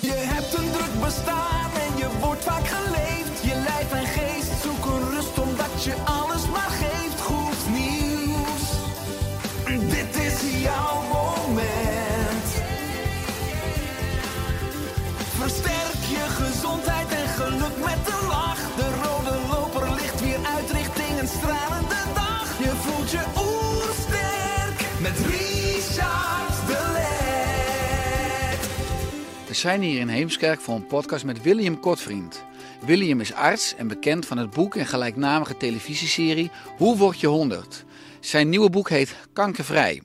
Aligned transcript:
Je 0.00 0.12
hebt 0.12 0.54
een 0.54 0.81
We 29.52 29.58
zijn 29.58 29.82
hier 29.82 30.00
in 30.00 30.08
Heemskerk 30.08 30.60
voor 30.60 30.74
een 30.74 30.86
podcast 30.86 31.24
met 31.24 31.42
William 31.42 31.80
Kortvriend. 31.80 32.44
William 32.84 33.20
is 33.20 33.32
arts 33.32 33.74
en 33.76 33.88
bekend 33.88 34.26
van 34.26 34.38
het 34.38 34.50
boek 34.50 34.76
en 34.76 34.86
gelijknamige 34.86 35.56
televisieserie 35.56 36.50
Hoe 36.76 36.96
word 36.96 37.20
je 37.20 37.26
100? 37.26 37.84
Zijn 38.20 38.48
nieuwe 38.48 38.70
boek 38.70 38.88
heet 38.88 39.16
Kankervrij. 39.32 40.02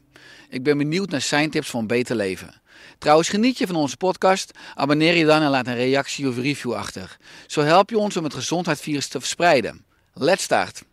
Ik 0.50 0.64
ben 0.64 0.78
benieuwd 0.78 1.10
naar 1.10 1.22
zijn 1.22 1.50
tips 1.50 1.70
voor 1.70 1.80
een 1.80 1.88
beter 1.88 2.16
leven. 2.16 2.62
Trouwens, 2.98 3.30
geniet 3.30 3.58
je 3.58 3.68
van 3.68 3.76
onze 3.76 3.98
podcast? 3.98 4.52
Abonneer 4.76 5.16
je 5.16 5.26
dan 5.26 5.42
en 5.42 5.50
laat 5.50 5.68
een 5.68 5.76
reactie 5.76 6.28
of 6.28 6.38
review 6.38 6.74
achter. 6.74 7.18
Zo 7.46 7.62
help 7.62 7.90
je 7.90 7.98
ons 7.98 8.18
om 8.18 8.24
het 8.24 8.34
gezondheidsvirus 8.34 9.08
te 9.08 9.20
verspreiden. 9.20 9.86
Let's 10.14 10.44
start! 10.44 10.84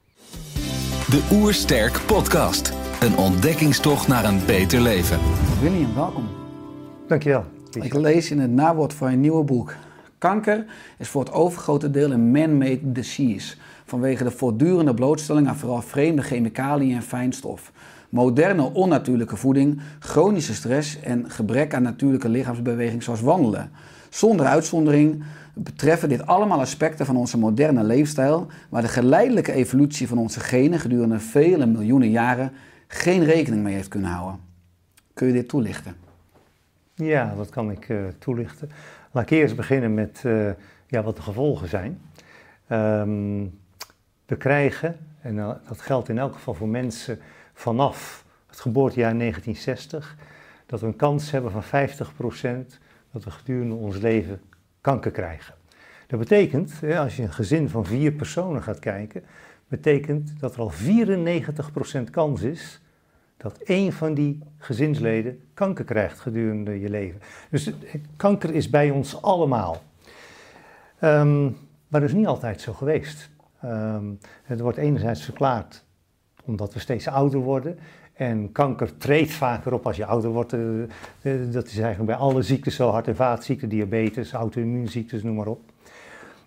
De 1.09 1.29
Oersterk 1.33 2.01
Podcast. 2.07 2.73
Een 3.01 3.17
ontdekkingstocht 3.17 4.09
naar 4.09 4.25
een 4.25 4.47
beter 4.47 4.81
leven. 4.81 5.20
William, 5.61 5.95
welkom. 5.95 6.29
Dankjewel. 7.09 7.54
Ik 7.83 7.94
lees 7.94 8.30
in 8.30 8.39
het 8.39 8.50
nawoord 8.50 8.94
van 8.94 9.11
je 9.11 9.17
nieuwe 9.17 9.44
boek. 9.44 9.75
Kanker 10.19 10.64
is 10.98 11.08
voor 11.08 11.25
het 11.25 11.33
overgrote 11.33 11.91
deel 11.91 12.11
een 12.11 12.30
man-made 12.30 12.92
disease. 12.92 13.56
Vanwege 13.84 14.25
de 14.25 14.30
voortdurende 14.30 14.94
blootstelling 14.94 15.48
aan 15.48 15.56
vooral 15.56 15.83
vreemde 15.83 16.22
chemicaliën 16.22 16.95
en 16.95 17.02
fijnstof. 17.02 17.72
Moderne 18.08 18.72
onnatuurlijke 18.72 19.36
voeding, 19.36 19.80
chronische 19.98 20.55
stress 20.55 21.00
en 21.00 21.30
gebrek 21.30 21.75
aan 21.75 21.83
natuurlijke 21.83 22.28
lichaamsbeweging 22.28 23.02
zoals 23.02 23.20
wandelen. 23.20 23.70
Zonder 24.11 24.47
uitzondering 24.47 25.25
betreffen 25.55 26.08
dit 26.08 26.27
allemaal 26.27 26.61
aspecten 26.61 27.06
van 27.06 27.17
onze 27.17 27.39
moderne 27.39 27.84
leefstijl, 27.84 28.47
waar 28.69 28.83
de 28.83 28.89
geleidelijke 28.89 29.52
evolutie 29.52 30.08
van 30.08 30.19
onze 30.19 30.41
genen 30.41 30.78
gedurende 30.78 31.19
vele 31.19 31.67
miljoenen 31.67 32.11
jaren 32.11 32.52
geen 32.86 33.25
rekening 33.25 33.62
mee 33.62 33.75
heeft 33.75 33.89
kunnen 33.89 34.11
houden. 34.11 34.41
Kun 35.14 35.27
je 35.27 35.33
dit 35.33 35.48
toelichten? 35.48 36.04
Ja, 36.97 37.34
dat 37.34 37.50
kan 37.50 37.70
ik 37.70 37.89
eh, 37.89 37.97
toelichten. 38.19 38.70
Laat 39.11 39.23
ik 39.23 39.31
eerst 39.31 39.56
beginnen 39.56 39.95
met 39.95 40.23
eh, 40.25 40.50
ja, 40.87 41.03
wat 41.03 41.17
de 41.17 41.23
gevolgen 41.23 41.69
zijn. 41.69 42.01
Ehm, 42.67 43.47
we 44.27 44.36
krijgen, 44.36 44.98
en 45.20 45.39
eh, 45.39 45.51
dat 45.69 45.81
geldt 45.81 46.09
in 46.09 46.19
elk 46.19 46.34
geval 46.34 46.55
voor 46.55 46.69
mensen 46.69 47.19
vanaf 47.52 48.24
het 48.46 48.61
geboortejaar 48.61 49.19
1960, 49.19 50.17
dat 50.67 50.80
we 50.80 50.86
een 50.86 50.96
kans 50.96 51.30
hebben 51.30 51.51
van 51.51 51.63
50% 51.63 52.79
dat 53.13 53.24
we 53.24 53.30
gedurende 53.30 53.74
ons 53.74 53.96
leven 53.96 54.40
kanker 54.80 55.11
krijgen. 55.11 55.55
Dat 56.07 56.19
betekent, 56.19 56.73
als 56.96 57.17
je 57.17 57.23
een 57.23 57.33
gezin 57.33 57.69
van 57.69 57.86
vier 57.86 58.13
personen 58.13 58.63
gaat 58.63 58.79
kijken, 58.79 59.24
betekent 59.69 60.40
dat 60.40 60.55
er 60.55 60.61
al 60.61 60.73
94% 60.73 62.11
kans 62.11 62.42
is 62.42 62.80
dat 63.36 63.58
één 63.58 63.92
van 63.92 64.14
die 64.14 64.40
gezinsleden 64.58 65.40
kanker 65.55 65.84
krijgt 65.84 66.20
gedurende 66.20 66.80
je 66.80 66.90
leven. 66.90 67.20
Dus 67.50 67.70
kanker 68.17 68.55
is 68.55 68.70
bij 68.70 68.90
ons 68.90 69.22
allemaal. 69.22 69.83
Ehm, 70.98 71.45
maar 71.89 72.00
dat 72.00 72.08
is 72.08 72.12
niet 72.12 72.27
altijd 72.27 72.61
zo 72.61 72.72
geweest. 72.72 73.30
Ehm, 73.61 74.05
het 74.42 74.61
wordt 74.61 74.78
enerzijds 74.78 75.24
verklaard 75.24 75.84
omdat 76.45 76.74
we 76.74 76.80
steeds 76.80 77.08
ouder 77.08 77.40
worden. 77.40 77.78
En 78.12 78.52
kanker 78.52 78.96
treedt 78.96 79.33
vaker 79.33 79.72
op 79.72 79.86
als 79.86 79.96
je 79.96 80.06
ouder 80.06 80.30
wordt. 80.30 80.52
Eh, 80.52 80.83
eh, 80.83 81.52
dat 81.52 81.66
is 81.66 81.78
eigenlijk 81.78 82.06
bij 82.06 82.16
alle 82.16 82.42
ziektes 82.42 82.74
zo, 82.74 82.90
hart- 82.90 83.08
en 83.08 83.16
vaatziekten, 83.16 83.68
diabetes, 83.68 84.33
auto-immuunziektes, 84.33 85.22
noem 85.22 85.34
maar 85.34 85.46
op. 85.46 85.61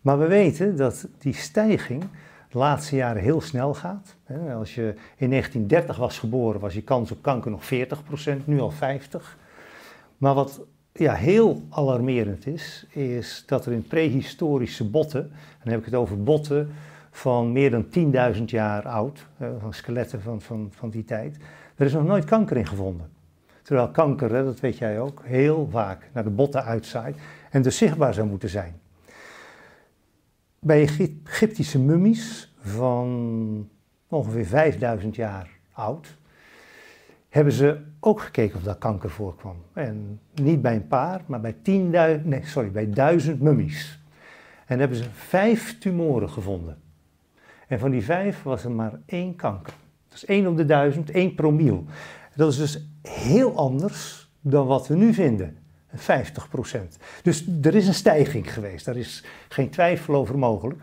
Maar 0.02 0.20
we 0.20 0.28
weten 0.28 0.76
dat 0.76 1.08
die 1.18 1.34
stijging 1.34 2.04
de 2.50 2.58
laatste 2.58 2.96
jaren 2.96 3.22
heel 3.22 3.42
snel 3.42 3.74
gaat. 3.74 4.16
Als 4.58 4.76
je 4.76 4.94
in 5.18 5.30
1930 5.30 5.98
was 5.98 6.20
geboren, 6.20 6.60
was 6.60 6.74
je 6.74 6.82
kans 6.82 7.12
op 7.12 7.22
kanker 7.22 7.52
nog 7.52 7.64
40%, 7.64 8.46
nu 8.46 8.60
al 8.60 8.74
50%. 8.74 8.76
Maar 10.18 10.34
wat 10.34 10.62
ja, 10.94 11.14
heel 11.14 11.62
alarmerend 11.70 12.48
is, 12.48 12.86
is 12.90 13.44
dat 13.46 13.66
er 13.66 13.72
in 13.72 13.88
prehistorische 13.88 14.90
botten, 14.90 15.22
en 15.22 15.64
dan 15.64 15.72
heb 15.72 15.80
ik 15.80 15.86
het 15.86 15.96
over 15.96 16.24
botten 16.24 16.70
van 17.12 17.52
meer 17.52 17.72
dan 17.72 17.86
10.000 18.36 18.44
jaar 18.46 18.88
oud, 18.88 19.28
van 19.60 19.74
skeletten 19.74 20.22
van, 20.22 20.42
van, 20.42 20.70
van 20.72 20.90
die 20.90 21.04
tijd, 21.04 21.38
er 21.76 21.86
is 21.86 21.94
nog 21.94 22.06
nooit 22.06 22.26
kanker 22.26 22.58
in 22.58 22.68
gevonden. 22.68 23.10
Terwijl 23.62 23.90
kanker, 23.90 24.30
dat 24.30 24.60
weet 24.60 24.78
jij 24.78 25.00
ook, 25.00 25.22
heel 25.26 25.68
vaak 25.72 26.10
naar 26.14 26.24
de 26.24 26.30
botten 26.30 26.64
uitzaait 26.64 27.18
en 27.52 27.62
dus 27.62 27.78
zichtbaar 27.78 28.14
zou 28.14 28.28
moeten 28.28 28.50
zijn. 28.50 28.80
Bij 30.60 30.82
Egyptische 30.82 31.80
mummies 31.80 32.54
van 32.60 33.70
ongeveer 34.08 34.46
5000 34.46 35.16
jaar 35.16 35.50
oud, 35.72 36.18
hebben 37.30 37.54
ze 37.54 37.82
ook 38.00 38.22
gekeken 38.22 38.58
of 38.58 38.64
daar 38.64 38.78
kanker 38.78 39.10
voorkwam. 39.10 39.56
En 39.74 40.20
niet 40.34 40.62
bij 40.62 40.76
een 40.76 40.88
paar, 40.88 41.22
maar 41.26 41.42
bij, 41.42 41.56
10.000, 42.20 42.26
nee, 42.26 42.46
sorry, 42.46 42.72
bij 42.72 42.90
duizend 42.90 43.42
mummies. 43.42 44.00
En 44.66 44.80
hebben 44.80 44.98
ze 44.98 45.04
vijf 45.12 45.80
tumoren 45.80 46.30
gevonden. 46.30 46.78
En 47.68 47.80
van 47.80 47.92
die 47.92 48.04
vijf 48.04 48.44
was 48.44 48.64
er 48.64 48.72
maar 48.72 49.00
één 49.06 49.36
kanker. 49.36 49.74
Dat 50.08 50.18
is 50.18 50.26
één 50.26 50.48
op 50.48 50.58
de 50.58 50.66
duizend, 50.66 51.12
één 51.12 51.36
promiel. 51.36 51.86
Dat 52.36 52.52
is 52.52 52.58
dus 52.58 52.88
heel 53.02 53.56
anders 53.56 54.30
dan 54.42 54.68
wat 54.68 54.88
we 54.88 54.96
nu 54.96 55.14
vinden. 55.14 55.58
50% 55.96 56.00
Dus 57.24 57.46
er 57.62 57.76
is 57.76 57.88
een 57.88 57.94
stijging 57.94 58.54
geweest, 58.54 58.86
daar 58.86 58.98
is 58.98 59.24
geen 59.48 59.70
twijfel 59.70 60.16
over 60.16 60.38
mogelijk. 60.38 60.82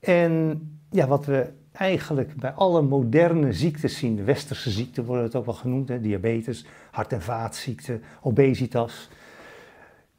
En 0.00 0.60
ja, 0.90 1.06
wat 1.06 1.24
we 1.24 1.52
eigenlijk 1.72 2.34
bij 2.36 2.50
alle 2.50 2.82
moderne 2.82 3.52
ziektes 3.52 3.98
zien, 3.98 4.16
de 4.16 4.24
westerse 4.24 4.70
ziekten 4.70 5.04
worden 5.04 5.24
het 5.24 5.34
ook 5.34 5.44
wel 5.44 5.54
genoemd, 5.54 5.88
hè, 5.88 6.00
diabetes, 6.00 6.66
hart- 6.90 7.12
en 7.12 7.22
vaatziekten, 7.22 8.02
obesitas. 8.20 9.08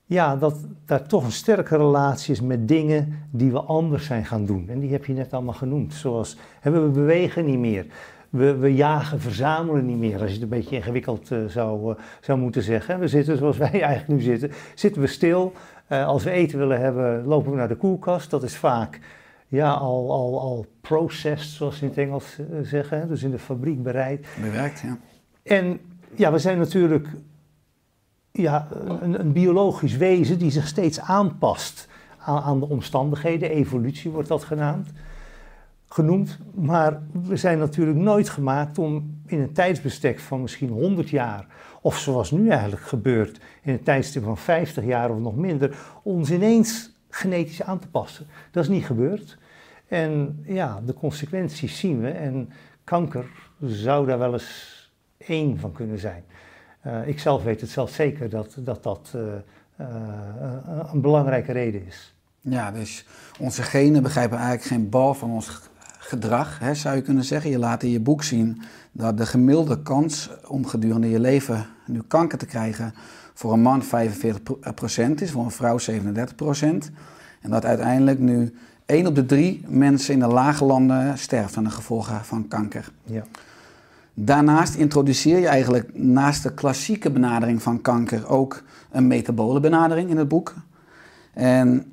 Ja, 0.05 0.35
dat 0.35 0.65
daar 0.85 1.07
toch 1.07 1.23
een 1.23 1.31
sterke 1.31 1.77
relatie 1.77 2.33
is 2.33 2.41
met 2.41 2.67
dingen 2.67 3.27
die 3.31 3.51
we 3.51 3.59
anders 3.59 4.05
zijn 4.05 4.25
gaan 4.25 4.45
doen. 4.45 4.69
En 4.69 4.79
die 4.79 4.91
heb 4.91 5.05
je 5.05 5.13
net 5.13 5.33
allemaal 5.33 5.53
genoemd. 5.53 5.93
Zoals 5.93 6.37
hè, 6.59 6.71
we 6.71 6.79
bewegen 6.79 7.45
niet 7.45 7.59
meer. 7.59 7.85
We, 8.33 8.55
we, 8.55 8.75
jagen, 8.75 9.19
verzamelen 9.19 9.85
niet 9.85 9.97
meer, 9.97 10.21
als 10.21 10.27
je 10.27 10.33
het 10.33 10.41
een 10.41 10.49
beetje 10.49 10.75
ingewikkeld 10.75 11.31
uh, 11.31 11.45
zou, 11.47 11.91
uh, 11.91 11.99
zou 12.21 12.39
moeten 12.39 12.61
zeggen. 12.61 12.99
We 12.99 13.07
zitten 13.07 13.37
zoals 13.37 13.57
wij 13.57 13.81
eigenlijk 13.81 14.07
nu 14.07 14.21
zitten, 14.21 14.51
zitten 14.75 15.01
we 15.01 15.07
stil. 15.07 15.53
Uh, 15.89 16.07
als 16.07 16.23
we 16.23 16.31
eten 16.31 16.57
willen 16.59 16.79
hebben, 16.79 17.25
lopen 17.25 17.51
we 17.51 17.57
naar 17.57 17.67
de 17.67 17.75
koelkast. 17.75 18.29
Dat 18.29 18.43
is 18.43 18.57
vaak 18.57 18.99
ja, 19.47 19.71
al, 19.71 20.11
al, 20.11 20.39
al 20.39 20.65
processed, 20.81 21.49
zoals 21.49 21.77
ze 21.77 21.83
in 21.83 21.89
het 21.89 21.97
Engels 21.97 22.39
zeggen. 22.61 23.07
Dus 23.07 23.23
in 23.23 23.31
de 23.31 23.39
fabriek 23.39 23.83
bereid. 23.83 24.27
Bewerkt, 24.41 24.79
ja. 24.79 24.97
En 25.43 25.79
ja, 26.15 26.31
we 26.31 26.39
zijn 26.39 26.57
natuurlijk 26.57 27.07
ja, 28.31 28.67
een, 29.01 29.19
een 29.19 29.31
biologisch 29.31 29.97
wezen 29.97 30.39
die 30.39 30.51
zich 30.51 30.67
steeds 30.67 30.99
aanpast 30.99 31.87
aan, 32.17 32.41
aan 32.41 32.59
de 32.59 32.69
omstandigheden. 32.69 33.49
Evolutie 33.49 34.11
wordt 34.11 34.27
dat 34.27 34.43
genaamd 34.43 34.91
genoemd, 35.93 36.37
maar 36.53 37.01
we 37.11 37.35
zijn 37.35 37.57
natuurlijk 37.57 37.97
nooit 37.97 38.29
gemaakt 38.29 38.77
om 38.77 39.21
in 39.25 39.39
een 39.39 39.53
tijdsbestek 39.53 40.19
van 40.19 40.41
misschien 40.41 40.69
100 40.69 41.09
jaar, 41.09 41.47
of 41.81 41.97
zoals 41.97 42.31
nu 42.31 42.49
eigenlijk 42.49 42.81
gebeurt, 42.81 43.39
in 43.61 43.73
een 43.73 43.83
tijdstip 43.83 44.23
van 44.23 44.37
50 44.37 44.85
jaar 44.85 45.09
of 45.09 45.19
nog 45.19 45.35
minder, 45.35 45.77
ons 46.03 46.31
ineens 46.31 46.91
genetisch 47.09 47.63
aan 47.63 47.79
te 47.79 47.87
passen. 47.87 48.25
Dat 48.51 48.63
is 48.63 48.69
niet 48.69 48.85
gebeurd. 48.85 49.37
En 49.87 50.43
ja, 50.45 50.81
de 50.85 50.93
consequenties 50.93 51.79
zien 51.79 52.01
we 52.01 52.09
en 52.09 52.49
kanker 52.83 53.25
zou 53.61 54.07
daar 54.07 54.19
wel 54.19 54.33
eens 54.33 54.91
één 55.17 55.59
van 55.59 55.71
kunnen 55.71 55.99
zijn. 55.99 56.23
Uh, 56.87 57.07
ik 57.07 57.19
zelf 57.19 57.43
weet 57.43 57.61
het 57.61 57.69
zelf 57.69 57.89
zeker 57.89 58.29
dat 58.29 58.55
dat, 58.59 58.83
dat 58.83 59.13
uh, 59.15 59.33
eh, 59.75 60.89
een, 60.91 61.01
belangrijke 61.01 61.51
reden 61.51 61.85
is. 61.85 62.15
Ja, 62.39 62.71
dus 62.71 63.05
onze 63.39 63.63
genen 63.63 64.03
begrijpen 64.03 64.37
eigenlijk 64.37 64.67
geen 64.67 64.89
bal 64.89 65.13
van 65.13 65.31
ons 65.31 65.71
gedrag, 66.03 66.59
hè, 66.59 66.75
zou 66.75 66.95
je 66.95 67.01
kunnen 67.01 67.23
zeggen. 67.23 67.51
Je 67.51 67.59
laat 67.59 67.83
in 67.83 67.89
je 67.89 67.99
boek 67.99 68.23
zien 68.23 68.61
dat 68.91 69.17
de 69.17 69.25
gemiddelde 69.25 69.81
kans 69.81 70.29
om 70.47 70.65
gedurende 70.65 71.09
je 71.09 71.19
leven 71.19 71.65
nu 71.85 72.01
kanker 72.07 72.37
te 72.37 72.45
krijgen 72.45 72.93
voor 73.33 73.53
een 73.53 73.61
man 73.61 73.83
45% 73.83 73.85
is, 75.21 75.31
voor 75.31 75.43
een 75.43 75.51
vrouw 75.51 75.79
37%. 75.79 76.91
En 77.41 77.49
dat 77.49 77.65
uiteindelijk 77.65 78.19
nu 78.19 78.53
1 78.85 79.07
op 79.07 79.15
de 79.15 79.25
3 79.25 79.63
mensen 79.67 80.13
in 80.13 80.19
de 80.19 80.27
lage 80.27 80.65
landen 80.65 81.17
sterft 81.17 81.57
aan 81.57 81.63
de 81.63 81.69
gevolgen 81.69 82.25
van 82.25 82.47
kanker. 82.47 82.91
Ja. 83.03 83.23
Daarnaast 84.13 84.75
introduceer 84.75 85.39
je 85.39 85.47
eigenlijk 85.47 85.97
naast 85.97 86.43
de 86.43 86.53
klassieke 86.53 87.11
benadering 87.11 87.61
van 87.61 87.81
kanker 87.81 88.27
ook 88.27 88.63
een 88.91 89.07
metabole 89.07 89.59
benadering 89.59 90.09
in 90.09 90.17
het 90.17 90.27
boek. 90.27 90.53
En 91.33 91.85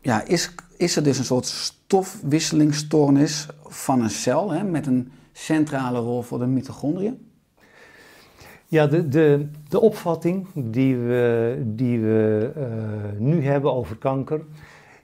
ja, 0.00 0.24
is, 0.24 0.54
is 0.80 0.96
er 0.96 1.02
dus 1.02 1.18
een 1.18 1.24
soort 1.24 1.46
stofwisselingsstoornis 1.46 3.46
van 3.64 4.02
een 4.02 4.10
cel 4.10 4.50
hè, 4.50 4.64
met 4.64 4.86
een 4.86 5.12
centrale 5.32 5.98
rol 5.98 6.22
voor 6.22 6.38
de 6.38 6.46
mitochondriën? 6.46 7.28
Ja, 8.66 8.86
de, 8.86 9.08
de, 9.08 9.46
de 9.68 9.80
opvatting 9.80 10.46
die 10.54 10.96
we, 10.96 11.62
die 11.66 12.00
we 12.00 12.50
eh, 12.56 12.62
nu 13.18 13.44
hebben 13.44 13.72
over 13.72 13.96
kanker 13.96 14.40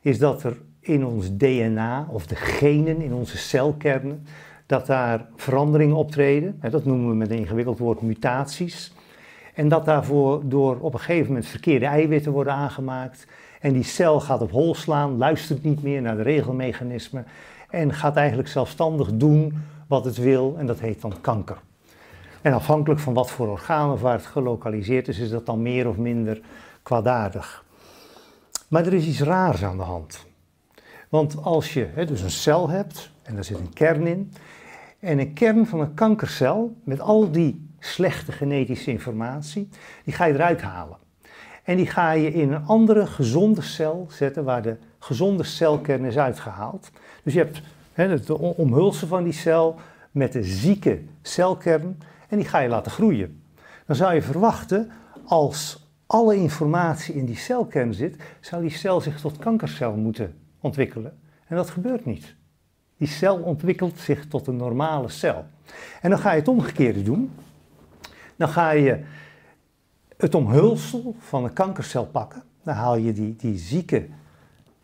is 0.00 0.18
dat 0.18 0.42
er 0.42 0.56
in 0.80 1.04
ons 1.04 1.36
DNA 1.36 2.08
of 2.10 2.26
de 2.26 2.36
genen 2.36 3.00
in 3.00 3.12
onze 3.12 3.36
celkernen, 3.36 4.26
dat 4.66 4.86
daar 4.86 5.26
veranderingen 5.36 5.96
optreden. 5.96 6.56
Hè, 6.60 6.70
Dat 6.70 6.84
noemen 6.84 7.08
we 7.08 7.14
met 7.14 7.30
een 7.30 7.38
ingewikkeld 7.38 7.78
woord 7.78 8.02
mutaties. 8.02 8.92
En 9.54 9.68
dat 9.68 9.84
daarvoor 9.84 10.48
door 10.48 10.78
op 10.80 10.92
een 10.92 11.00
gegeven 11.00 11.26
moment 11.26 11.46
verkeerde 11.46 11.86
eiwitten 11.86 12.32
worden 12.32 12.52
aangemaakt. 12.52 13.26
En 13.66 13.72
die 13.72 13.82
cel 13.82 14.20
gaat 14.20 14.40
op 14.40 14.50
hol 14.50 14.74
slaan, 14.74 15.16
luistert 15.16 15.62
niet 15.62 15.82
meer 15.82 16.02
naar 16.02 16.16
de 16.16 16.22
regelmechanismen 16.22 17.26
en 17.70 17.92
gaat 17.92 18.16
eigenlijk 18.16 18.48
zelfstandig 18.48 19.10
doen 19.12 19.62
wat 19.86 20.04
het 20.04 20.16
wil 20.16 20.54
en 20.58 20.66
dat 20.66 20.80
heet 20.80 21.00
dan 21.00 21.20
kanker. 21.20 21.58
En 22.42 22.52
afhankelijk 22.52 23.00
van 23.00 23.14
wat 23.14 23.30
voor 23.30 23.48
orgaan 23.48 23.92
of 23.92 24.00
waar 24.00 24.12
het 24.12 24.26
gelokaliseerd 24.26 25.08
is, 25.08 25.18
is 25.18 25.30
dat 25.30 25.46
dan 25.46 25.62
meer 25.62 25.88
of 25.88 25.96
minder 25.96 26.40
kwaadaardig. 26.82 27.64
Maar 28.68 28.86
er 28.86 28.94
is 28.94 29.06
iets 29.06 29.20
raars 29.20 29.64
aan 29.64 29.76
de 29.76 29.82
hand. 29.82 30.26
Want 31.08 31.42
als 31.42 31.74
je 31.74 32.04
dus 32.06 32.20
een 32.20 32.30
cel 32.30 32.68
hebt, 32.68 33.10
en 33.22 33.34
daar 33.34 33.44
zit 33.44 33.58
een 33.58 33.72
kern 33.72 34.06
in, 34.06 34.32
en 35.00 35.18
een 35.18 35.32
kern 35.32 35.66
van 35.66 35.80
een 35.80 35.94
kankercel 35.94 36.76
met 36.84 37.00
al 37.00 37.30
die 37.30 37.68
slechte 37.78 38.32
genetische 38.32 38.90
informatie, 38.90 39.68
die 40.04 40.14
ga 40.14 40.24
je 40.24 40.34
eruit 40.34 40.62
halen. 40.62 41.04
En 41.66 41.76
die 41.76 41.86
ga 41.86 42.10
je 42.10 42.32
in 42.32 42.52
een 42.52 42.66
andere 42.66 43.06
gezonde 43.06 43.62
cel 43.62 44.06
zetten 44.10 44.44
waar 44.44 44.62
de 44.62 44.76
gezonde 44.98 45.42
celkern 45.42 46.04
is 46.04 46.18
uitgehaald. 46.18 46.90
Dus 47.22 47.32
je 47.32 47.38
hebt 47.38 47.60
hè, 47.92 48.08
het 48.08 48.30
omhulsen 48.30 49.08
van 49.08 49.24
die 49.24 49.32
cel 49.32 49.76
met 50.10 50.32
de 50.32 50.44
zieke 50.44 51.02
celkern 51.22 51.98
en 52.28 52.36
die 52.36 52.46
ga 52.46 52.58
je 52.58 52.68
laten 52.68 52.92
groeien. 52.92 53.42
Dan 53.86 53.96
zou 53.96 54.14
je 54.14 54.22
verwachten, 54.22 54.90
als 55.24 55.86
alle 56.06 56.36
informatie 56.36 57.14
in 57.14 57.24
die 57.24 57.36
celkern 57.36 57.94
zit, 57.94 58.16
zou 58.40 58.62
die 58.62 58.70
cel 58.70 59.00
zich 59.00 59.20
tot 59.20 59.38
kankercel 59.38 59.96
moeten 59.96 60.34
ontwikkelen. 60.60 61.18
En 61.46 61.56
dat 61.56 61.70
gebeurt 61.70 62.04
niet. 62.04 62.34
Die 62.96 63.08
cel 63.08 63.36
ontwikkelt 63.36 63.98
zich 63.98 64.26
tot 64.26 64.46
een 64.46 64.56
normale 64.56 65.08
cel. 65.08 65.44
En 66.00 66.10
dan 66.10 66.18
ga 66.18 66.32
je 66.32 66.38
het 66.38 66.48
omgekeerde 66.48 67.02
doen. 67.02 67.30
Dan 68.36 68.48
ga 68.48 68.70
je 68.70 69.04
het 70.16 70.34
omhulsel 70.34 71.14
van 71.18 71.44
een 71.44 71.52
kankercel 71.52 72.06
pakken. 72.06 72.42
Dan 72.62 72.74
haal 72.74 72.96
je 72.96 73.12
die, 73.12 73.36
die 73.36 73.58
zieke 73.58 74.06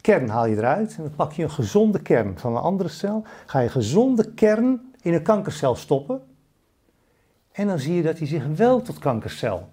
kern 0.01 0.29
haal 0.29 0.47
je 0.47 0.57
eruit. 0.57 0.95
En 0.97 1.03
dan 1.03 1.15
pak 1.15 1.33
je 1.33 1.43
een 1.43 1.51
gezonde 1.51 2.03
kern 2.03 2.39
van 2.39 2.57
een 2.57 2.63
andere 2.63 2.89
cel. 2.89 3.25
Ga 3.47 3.59
je 3.61 3.69
gezonde 3.69 4.33
kern 4.33 4.93
in 5.01 5.15
een 5.15 5.23
kankercel 5.23 5.75
stoppen. 5.75 6.23
En 7.53 7.67
dan 7.67 7.79
zie 7.79 7.95
je 7.95 8.03
dat 8.03 8.19
hij 8.19 8.27
zich 8.27 8.47
wel 8.57 8.83
tot 8.83 8.99
kankercel 8.99 9.69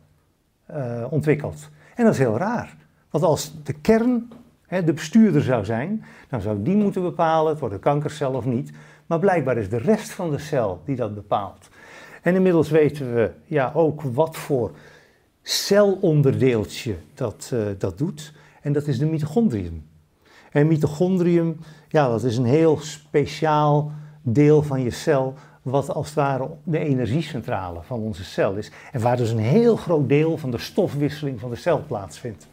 eh, 0.66 1.06
ontwikkelt. 1.10 1.70
En 1.96 2.04
dat 2.04 2.14
is 2.14 2.20
heel 2.20 2.38
raar. 2.38 2.76
Want 3.10 3.24
als 3.24 3.54
de 3.64 3.74
kern 3.74 4.32
hè, 4.68 4.84
de 4.84 4.94
bestuurder 4.94 5.42
zou 5.42 5.66
zijn, 5.66 6.06
dan 6.30 6.42
zou 6.42 6.64
die 6.64 6.76
moeten 6.76 7.02
bepalen, 7.02 7.52
het 7.52 7.60
wordt 7.60 7.76
een 7.76 7.82
kankercel 7.82 8.34
of 8.34 8.46
niet. 8.46 8.72
Maar 9.06 9.20
blijkbaar 9.20 9.58
is 9.58 9.70
de 9.70 9.78
rest 9.78 10.10
van 10.10 10.32
de 10.32 10.38
cel 10.38 10.82
die 10.86 10.96
dat 10.96 11.16
bepaalt. 11.16 11.70
En 12.22 12.36
inmiddels 12.36 12.70
weten 12.70 13.14
we 13.14 13.32
ja, 13.46 13.72
ook 13.74 14.02
wat 14.02 14.38
voor 14.38 14.72
celonderdeeltje 15.50 16.96
dat, 17.14 17.50
eh, 17.54 17.60
dat 17.78 17.98
doet. 17.98 18.34
En 18.62 18.74
dat 18.74 18.88
is 18.88 19.00
de 19.00 19.06
mitochondrium. 19.06 19.88
En 20.52 20.68
mitochondrium, 20.68 21.58
ja, 21.88 22.08
dat 22.08 22.24
is 22.24 22.38
een 22.38 22.46
heel 22.46 22.78
speciaal 22.82 23.92
deel 24.22 24.62
van 24.62 24.82
je 24.82 24.92
cel, 24.92 25.34
wat 25.62 25.94
als 25.94 26.06
het 26.06 26.16
ware 26.16 26.50
de 26.64 26.80
energiecentrale 26.80 27.80
van 27.82 28.00
onze 28.00 28.24
cel 28.24 28.54
is. 28.54 28.72
En 28.92 29.02
waar 29.02 29.18
dus 29.18 29.32
een 29.32 29.38
heel 29.38 29.76
groot 29.76 30.10
deel 30.10 30.38
van 30.38 30.52
de 30.52 30.58
stofwisseling 30.58 31.40
van 31.40 31.50
de 31.50 31.56
cel 31.56 31.84
plaatsvindt. 31.88 32.48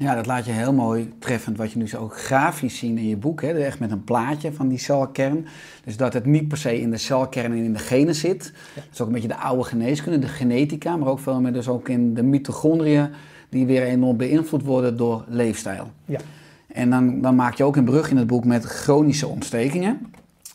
Ja, 0.00 0.14
dat 0.14 0.26
laat 0.26 0.44
je 0.44 0.52
heel 0.52 0.72
mooi 0.72 1.12
treffend, 1.18 1.56
wat 1.56 1.72
je 1.72 1.78
nu 1.78 1.88
zo 1.88 1.98
ook 1.98 2.18
grafisch 2.18 2.78
zien 2.78 2.98
in 2.98 3.08
je 3.08 3.16
boek. 3.16 3.42
Hè? 3.42 3.52
Echt 3.52 3.78
met 3.78 3.90
een 3.90 4.04
plaatje 4.04 4.52
van 4.52 4.68
die 4.68 4.78
celkern. 4.78 5.46
Dus 5.84 5.96
dat 5.96 6.12
het 6.12 6.26
niet 6.26 6.48
per 6.48 6.58
se 6.58 6.80
in 6.80 6.90
de 6.90 6.96
celkern 6.96 7.52
en 7.52 7.58
in 7.58 7.72
de 7.72 7.78
genen 7.78 8.14
zit. 8.14 8.52
Dat 8.74 8.84
is 8.92 9.00
ook 9.00 9.06
een 9.06 9.12
beetje 9.12 9.28
de 9.28 9.36
oude 9.36 9.64
geneeskunde, 9.64 10.18
de 10.18 10.28
genetica. 10.28 10.96
Maar 10.96 11.08
ook 11.08 11.18
veel 11.18 11.40
meer 11.40 11.52
dus 11.52 11.68
ook 11.68 11.88
in 11.88 12.14
de 12.14 12.22
mitochondriën, 12.22 13.08
die 13.48 13.66
weer 13.66 13.82
enorm 13.82 14.16
beïnvloed 14.16 14.62
worden 14.62 14.96
door 14.96 15.24
leefstijl. 15.28 15.90
Ja. 16.04 16.18
En 16.66 16.90
dan, 16.90 17.20
dan 17.20 17.34
maak 17.34 17.54
je 17.54 17.64
ook 17.64 17.76
een 17.76 17.84
brug 17.84 18.10
in 18.10 18.16
het 18.16 18.26
boek 18.26 18.44
met 18.44 18.64
chronische 18.64 19.26
ontstekingen. 19.26 20.12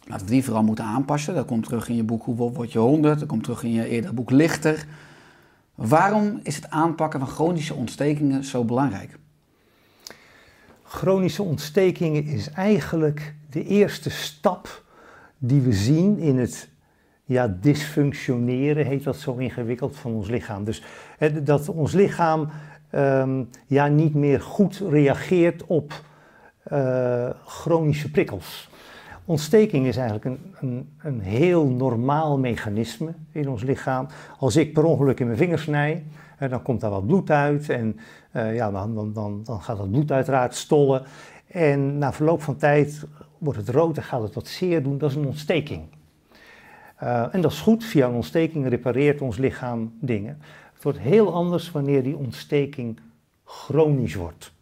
Laten 0.08 0.26
we 0.26 0.32
die 0.32 0.44
vooral 0.44 0.64
moeten 0.64 0.86
aanpassen. 0.86 1.36
Dat 1.36 1.46
komt 1.46 1.64
terug 1.64 1.90
in 1.90 1.96
je 1.96 2.04
boek 2.04 2.24
Hoe 2.24 2.36
word 2.36 2.72
je 2.72 2.80
100? 2.80 3.20
Dat 3.20 3.28
komt 3.28 3.44
terug 3.44 3.64
in 3.64 3.72
je 3.72 3.88
eerdere 3.88 4.14
boek 4.14 4.32
Lichter. 4.32 4.86
Waarom 5.76 6.40
is 6.44 6.56
het 6.56 6.70
aanpakken 6.70 7.20
van 7.20 7.30
chronische 7.30 7.74
ontstekingen 7.74 8.44
zo 8.44 8.64
belangrijk? 8.64 9.22
Chronische 10.94 11.44
ontstekingen 11.44 12.26
is 12.26 12.50
eigenlijk 12.50 13.36
de 13.50 13.66
eerste 13.66 14.10
stap 14.10 14.84
die 15.38 15.62
we 15.62 15.74
zien 15.74 16.18
in 16.18 16.38
het 16.38 16.70
ja, 17.24 17.58
dysfunctioneren, 17.62 18.86
heet 18.86 19.04
dat 19.04 19.16
zo 19.16 19.36
ingewikkeld, 19.36 19.96
van 19.96 20.14
ons 20.14 20.30
lichaam. 20.30 20.64
Dus 20.64 20.84
hè, 21.18 21.44
dat 21.44 21.70
ons 21.70 21.94
lichaam 21.94 22.50
ehm, 22.90 23.44
ja, 23.68 23.88
niet 23.88 24.14
meer 24.14 24.42
goed 24.42 24.82
reageert 24.90 25.66
op 25.66 25.94
eh, 26.64 27.30
chronische 27.46 28.12
prikkels. 28.12 28.70
Ontsteking 29.26 29.88
is 29.88 29.98
eigenlijk 29.98 30.26
een, 30.26 30.40
een, 30.60 30.90
een 30.98 31.20
heel 31.20 31.68
normaal 31.68 32.38
mechanisme 32.38 33.14
in 33.32 33.50
ons 33.50 33.64
lichaam. 33.64 34.08
Als 34.40 34.56
ik 34.56 34.74
per 34.74 34.84
ongeluk 34.84 35.20
in 35.20 35.26
mijn 35.26 35.38
vinger 35.38 35.60
snij, 35.60 36.04
dan 36.50 36.62
komt 36.62 36.82
daar 36.82 36.90
wat 36.90 37.06
bloed 37.06 37.30
uit 37.30 37.70
en 37.70 38.00
eh, 38.32 38.56
ja, 38.56 38.72
dan, 38.72 38.96
dan, 38.96 39.14
dan, 39.14 39.42
dan 39.44 39.62
gaat 39.62 39.78
dat 39.78 39.92
bloed 39.92 40.12
uiteraard 40.12 40.56
stollen. 40.56 41.04
En 41.48 41.98
na 41.98 42.14
verloop 42.14 42.42
van 42.42 42.56
tijd 42.56 43.06
wordt 43.38 43.60
het 43.60 43.70
rood 43.70 43.98
en 43.98 44.04
gaat 44.04 44.22
het 44.22 44.34
wat 44.34 44.48
zeer 44.48 44.84
doen. 44.84 44.98
Dat 44.98 45.10
is 45.10 45.16
een 45.16 45.26
ontsteking. 45.26 45.84
Uh, 47.04 47.26
en 47.32 47.42
dat 47.42 47.52
is 47.52 47.60
goed, 47.60 47.84
via 47.84 48.08
een 48.08 48.14
ontsteking 48.14 48.68
repareert 48.68 49.22
ons 49.22 49.38
lichaam 49.38 49.94
dingen. 50.00 50.38
Het 50.74 50.84
wordt 50.84 51.00
heel 51.00 51.34
anders 51.34 51.72
wanneer 51.72 52.04
die 52.04 52.18
ontsteking 52.18 53.00
chronisch 53.44 54.16
wordt. 54.16 54.54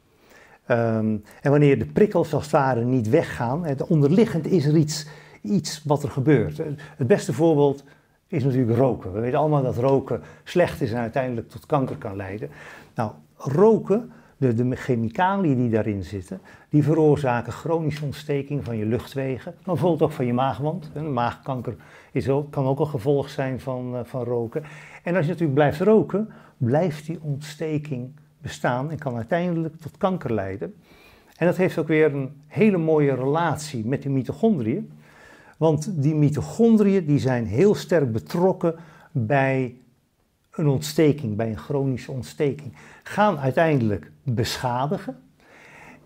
Um, 0.68 1.24
en 1.42 1.52
wanneer 1.52 1.80
de 1.80 1.86
prikkels 1.86 2.34
als 2.34 2.44
het 2.44 2.52
ware 2.52 2.84
niet 2.84 3.10
weggaan, 3.10 3.66
het 3.66 3.88
onderliggend 3.88 4.48
is 4.48 4.66
er 4.66 4.76
iets, 4.76 5.08
iets 5.42 5.82
wat 5.84 6.04
er 6.04 6.10
gebeurt. 6.10 6.58
Het 6.98 7.08
beste 7.08 7.34
voorbeeld 7.34 7.84
is 8.32 8.44
natuurlijk 8.44 8.78
roken. 8.78 9.14
We 9.14 9.20
weten 9.20 9.40
allemaal 9.40 9.64
dat 9.64 9.78
roken 9.78 10.22
slecht 10.44 10.82
is 10.82 10.92
en 10.92 11.00
uiteindelijk 11.00 11.50
tot 11.50 11.66
kanker 11.66 11.96
kan 11.96 12.16
leiden. 12.16 12.50
Nou, 12.96 13.12
roken, 13.38 14.12
de, 14.38 14.76
chemicaliën 14.76 15.58
die 15.58 15.70
daarin 15.70 16.04
zitten, 16.04 16.42
die 16.70 16.84
veroorzaken 16.84 17.54
chronische 17.54 18.06
ontsteking 18.06 18.66
van 18.66 18.78
je 18.78 18.86
luchtwegen, 18.86 19.54
maar 19.56 19.76
bijvoorbeeld 19.76 20.02
ook 20.02 20.12
van 20.12 20.26
je 20.26 20.34
maagwand. 20.34 20.94
Maagkanker 20.94 21.76
is 22.12 22.30
ook, 22.30 22.52
kan 22.52 22.66
ook 22.66 22.80
een 22.80 22.88
gevolg 22.88 23.30
zijn 23.30 23.60
van, 23.60 23.96
uh, 23.96 24.00
van 24.04 24.24
roken. 24.24 24.64
En 25.04 25.16
als 25.16 25.26
je 25.26 25.32
natuurlijk 25.32 25.58
blijft 25.58 25.80
roken, 25.80 26.30
blijft 26.58 27.06
die 27.06 27.20
ontsteking 27.22 28.12
bestaan 28.38 28.92
en 28.92 28.98
kan 28.98 29.16
uiteindelijk 29.16 29.76
tot 29.76 29.98
kanker 29.98 30.34
leiden. 30.34 30.74
En 31.38 31.46
dat 31.46 31.58
heeft 31.58 31.78
ook 31.78 31.88
weer 31.88 32.14
een 32.14 32.42
hele 32.48 32.78
mooie 32.78 33.16
relatie 33.16 33.86
met 33.86 34.02
de 34.02 34.10
mitochondriën. 34.10 34.92
Want 35.62 36.02
die 36.02 36.16
mitochondriën 36.16 37.06
die 37.06 37.20
zijn 37.20 37.46
heel 37.46 37.76
sterk 37.76 38.12
betrokken 38.12 38.76
bij 39.12 39.76
een 40.52 40.68
ontsteking, 40.68 41.36
bij 41.36 41.50
een 41.50 41.58
chronische 41.58 42.12
ontsteking. 42.12 42.74
Gaan 43.04 43.38
uiteindelijk 43.38 44.12
beschadigen. 44.24 45.18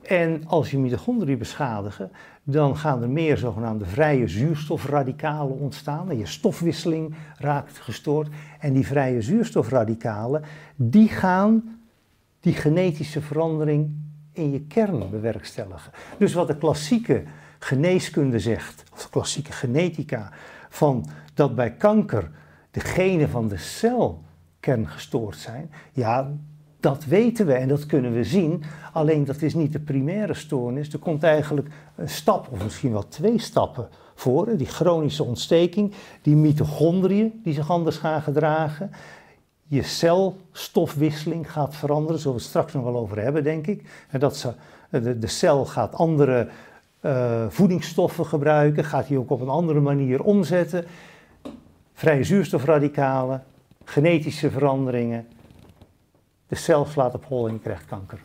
En 0.01 0.47
als 0.47 0.71
je 0.71 0.77
mitochondriën 0.77 1.37
beschadigen, 1.37 2.11
dan 2.43 2.77
gaan 2.77 3.01
er 3.01 3.09
meer 3.09 3.37
zogenaamde 3.37 3.85
vrije 3.85 4.27
zuurstofradicalen 4.27 5.59
ontstaan. 5.59 6.17
Je 6.17 6.25
stofwisseling 6.25 7.15
raakt 7.37 7.79
gestoord. 7.79 8.29
En 8.59 8.73
die 8.73 8.87
vrije 8.87 9.21
zuurstofradicalen, 9.21 10.43
die 10.75 11.07
gaan 11.07 11.79
die 12.39 12.53
genetische 12.53 13.21
verandering 13.21 13.91
in 14.31 14.51
je 14.51 14.61
kern 14.61 15.09
bewerkstelligen. 15.09 15.91
Dus 16.17 16.33
wat 16.33 16.47
de 16.47 16.57
klassieke 16.57 17.23
geneeskunde 17.65 18.39
zegt, 18.39 18.83
of 18.93 19.09
klassieke 19.09 19.51
genetica, 19.51 20.29
van 20.69 21.05
dat 21.33 21.55
bij 21.55 21.71
kanker 21.71 22.31
de 22.71 22.79
genen 22.79 23.29
van 23.29 23.47
de 23.47 23.57
celkern 23.57 24.87
gestoord 24.87 25.37
zijn, 25.37 25.71
ja, 25.91 26.31
dat 26.79 27.05
weten 27.05 27.45
we 27.45 27.53
en 27.53 27.67
dat 27.67 27.85
kunnen 27.85 28.13
we 28.13 28.23
zien. 28.23 28.63
Alleen 28.93 29.25
dat 29.25 29.41
is 29.41 29.53
niet 29.53 29.71
de 29.71 29.79
primaire 29.79 30.33
stoornis. 30.33 30.93
Er 30.93 30.99
komt 30.99 31.23
eigenlijk 31.23 31.67
een 31.95 32.09
stap, 32.09 32.47
of 32.51 32.63
misschien 32.63 32.91
wel 32.91 33.07
twee 33.07 33.39
stappen 33.39 33.89
voor. 34.15 34.57
Die 34.57 34.67
chronische 34.67 35.23
ontsteking, 35.23 35.93
die 36.21 36.35
mitochondriën 36.35 37.39
die 37.43 37.53
zich 37.53 37.69
anders 37.69 37.97
gaan 37.97 38.21
gedragen. 38.21 38.91
Je 39.67 39.83
celstofwisseling 39.83 41.51
gaat 41.51 41.75
veranderen, 41.75 42.19
zullen 42.19 42.35
we 42.35 42.41
het 42.41 42.49
straks 42.49 42.73
nog 42.73 42.83
wel 42.83 42.97
over 42.97 43.21
hebben, 43.21 43.43
denk 43.43 43.67
ik. 43.67 44.05
Dat 44.19 44.37
ze, 44.37 44.53
de, 44.89 45.19
de 45.19 45.27
cel 45.27 45.65
gaat 45.65 45.95
andere 45.95 46.49
uh, 47.05 47.45
voedingsstoffen 47.49 48.25
gebruiken, 48.25 48.83
gaat 48.83 49.07
die 49.07 49.17
ook 49.17 49.29
op 49.29 49.41
een 49.41 49.49
andere 49.49 49.79
manier 49.79 50.23
omzetten. 50.23 50.85
Vrije 51.93 52.23
zuurstofradicalen, 52.23 53.43
genetische 53.83 54.51
veranderingen. 54.51 55.27
De 56.47 56.55
cel 56.55 56.85
slaat 56.85 57.13
op 57.13 57.25
hol 57.25 57.47
en 57.47 57.53
je 57.53 57.59
krijgt 57.59 57.85
kanker. 57.85 58.19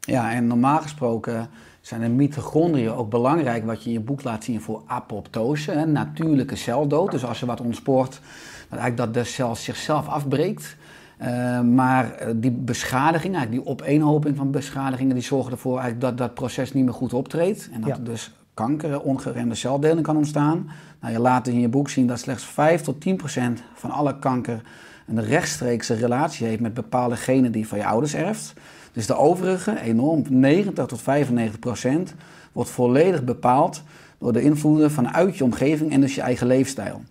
Ja, 0.00 0.32
en 0.32 0.46
normaal 0.46 0.80
gesproken 0.80 1.48
zijn 1.80 2.00
de 2.00 2.08
mitochondriën 2.08 2.92
ook 2.92 3.10
belangrijk, 3.10 3.64
wat 3.64 3.82
je 3.82 3.88
in 3.88 3.92
je 3.92 4.00
boek 4.00 4.22
laat 4.22 4.44
zien 4.44 4.60
voor 4.60 4.82
apoptose, 4.86 5.72
een 5.72 5.92
natuurlijke 5.92 6.56
celdood. 6.56 7.10
Dus 7.10 7.24
als 7.24 7.40
je 7.40 7.46
wat 7.46 7.60
ontspoort, 7.60 8.20
dat 8.68 8.78
eigenlijk 8.78 8.96
dat 8.96 9.14
de 9.14 9.30
cel 9.30 9.56
zichzelf 9.56 10.08
afbreekt. 10.08 10.76
Uh, 11.22 11.60
maar 11.60 12.12
eh, 12.14 12.28
die 12.36 12.50
beschadiging, 12.50 13.34
eigenlijk 13.34 13.64
die 13.64 13.72
opeenhoping 13.72 14.36
van 14.36 14.50
beschadigingen, 14.50 15.14
die 15.14 15.24
zorgen 15.24 15.52
ervoor 15.52 15.78
eigenlijk 15.78 16.00
dat 16.00 16.18
dat 16.18 16.34
proces 16.34 16.72
niet 16.72 16.84
meer 16.84 16.94
goed 16.94 17.12
optreedt. 17.14 17.68
En 17.72 17.80
dat 17.80 17.90
Ja. 17.90 17.96
er 17.96 18.04
dus 18.04 18.32
kanker, 18.54 19.00
ongeremde 19.00 19.54
celdeling 19.54 20.02
kan 20.02 20.16
ontstaan. 20.16 20.70
Nou, 21.00 21.12
je 21.12 21.20
laat 21.20 21.46
in 21.46 21.60
je 21.60 21.68
boek 21.68 21.88
zien 21.90 22.06
dat 22.06 22.18
slechts 22.18 22.44
5 22.44 22.80
tot 22.80 23.00
10 23.00 23.16
procent 23.16 23.62
van 23.74 23.90
alle 23.90 24.18
kanker 24.18 24.62
een 25.06 25.24
rechtstreekse 25.24 25.94
relatie 25.94 26.46
heeft 26.46 26.60
met 26.60 26.74
bepaalde 26.74 27.16
genen 27.16 27.52
die 27.52 27.68
van 27.68 27.78
je 27.78 27.86
ouders 27.86 28.14
erft. 28.14 28.54
Dus 28.92 29.06
de 29.06 29.16
overige, 29.16 29.80
enorm, 29.80 30.22
90 30.28 30.86
tot 30.86 31.00
95 31.02 31.58
procent, 31.58 32.14
wordt 32.52 32.70
volledig 32.70 33.24
bepaald 33.24 33.82
door 34.18 34.32
de 34.32 34.42
invloeden 34.42 34.90
vanuit 34.90 35.36
je 35.36 35.44
omgeving 35.44 35.92
en 35.92 36.00
dus 36.00 36.14
je 36.14 36.20
eigen 36.20 36.46
leefstijl. 36.46 37.02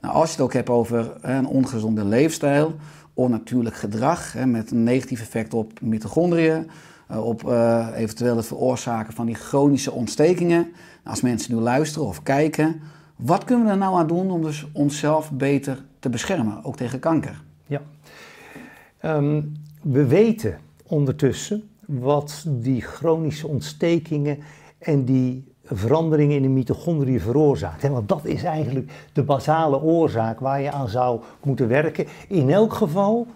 Nou, 0.00 0.14
als 0.14 0.26
je 0.26 0.32
het 0.34 0.44
ook 0.44 0.52
hebt 0.52 0.68
over 0.70 1.12
een 1.20 1.46
ongezonde 1.46 2.04
leefstijl, 2.04 2.74
onnatuurlijk 3.18 3.76
gedrag 3.76 4.32
hè, 4.32 4.46
met 4.46 4.70
een 4.70 4.82
negatief 4.82 5.20
effect 5.20 5.54
op 5.54 5.80
mitochondriën, 5.80 6.70
eh, 7.08 7.26
op 7.26 7.48
eh, 7.48 7.88
eventueel 7.94 8.36
het 8.36 8.46
veroorzaken 8.46 9.12
van 9.12 9.26
die 9.26 9.34
chronische 9.34 9.92
ontstekingen. 9.92 10.60
Nou, 10.60 10.70
als 11.02 11.20
mensen 11.20 11.54
nu 11.54 11.60
luisteren 11.60 12.08
of 12.08 12.22
kijken, 12.22 12.80
wat 13.16 13.44
kunnen 13.44 13.64
we 13.64 13.70
er 13.70 13.78
nou 13.78 13.96
aan 13.96 14.06
doen 14.06 14.30
om 14.30 14.42
dus 14.42 14.66
onszelf 14.72 15.32
beter 15.32 15.84
te 15.98 16.08
beschermen, 16.08 16.64
ook 16.64 16.76
tegen 16.76 16.98
kanker? 16.98 17.42
Ja. 17.66 17.82
Ehm, 19.00 19.42
we 19.82 20.06
weten 20.06 20.58
ondertussen 20.86 21.68
wat 21.86 22.44
die 22.48 22.80
chronische 22.80 23.46
ontstekingen 23.48 24.38
en 24.78 25.04
die 25.04 25.47
veranderingen 25.72 26.36
in 26.36 26.42
de 26.42 26.48
mitochondriën 26.48 27.20
veroorzaakt. 27.20 27.88
Want 27.88 28.08
dat 28.08 28.24
is 28.24 28.42
eigenlijk 28.42 28.92
de 29.12 29.22
basale 29.22 29.80
oorzaak 29.80 30.40
waar 30.40 30.60
je 30.60 30.72
aan 30.72 30.88
zou 30.88 31.20
moeten 31.42 31.68
werken. 31.68 32.06
In 32.28 32.50
elk 32.50 32.72
geval 32.72 33.26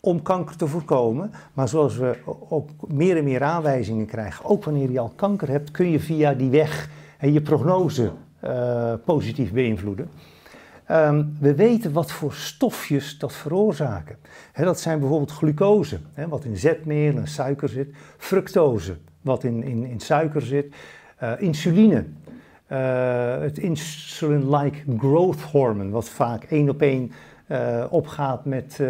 om 0.00 0.22
kanker 0.22 0.56
te 0.56 0.66
voorkomen. 0.66 1.32
Maar 1.52 1.68
zoals 1.68 1.96
we 1.96 2.16
ook 2.48 2.68
meer 2.88 3.16
en 3.16 3.24
meer 3.24 3.42
aanwijzingen 3.42 4.06
krijgen, 4.06 4.44
ook 4.44 4.64
wanneer 4.64 4.90
je 4.90 4.98
al 4.98 5.12
kanker 5.16 5.48
hebt, 5.48 5.70
kun 5.70 5.90
je 5.90 6.00
via 6.00 6.34
die 6.34 6.50
weg 6.50 6.88
je 7.20 7.40
prognose 7.40 8.12
eh, 8.40 8.92
positief 9.04 9.52
beïnvloeden. 9.52 10.10
Ehm, 10.86 11.24
we 11.40 11.54
weten 11.54 11.92
wat 11.92 12.12
voor 12.12 12.32
stofjes 12.32 13.18
dat 13.18 13.32
veroorzaken. 13.32 14.16
Dat 14.54 14.80
zijn 14.80 14.98
bijvoorbeeld 14.98 15.30
glucose, 15.30 15.98
wat 16.28 16.44
in 16.44 16.56
zetmeel 16.56 17.16
en 17.16 17.28
suiker 17.28 17.68
zit. 17.68 17.94
Fructose, 18.16 18.96
wat 19.20 19.44
in, 19.44 19.62
in, 19.62 19.84
in 19.84 20.00
suiker 20.00 20.42
zit. 20.42 20.74
Eh, 21.24 21.40
insuline, 21.42 22.04
eh, 22.66 23.40
het 23.40 23.58
insulin-like 23.58 24.78
growth 24.98 25.40
hormone, 25.40 25.90
wat 25.90 26.08
vaak 26.08 26.44
één 26.44 26.68
op 26.68 26.82
één 26.82 27.12
eh, 27.46 27.84
opgaat 27.90 28.44
met, 28.44 28.80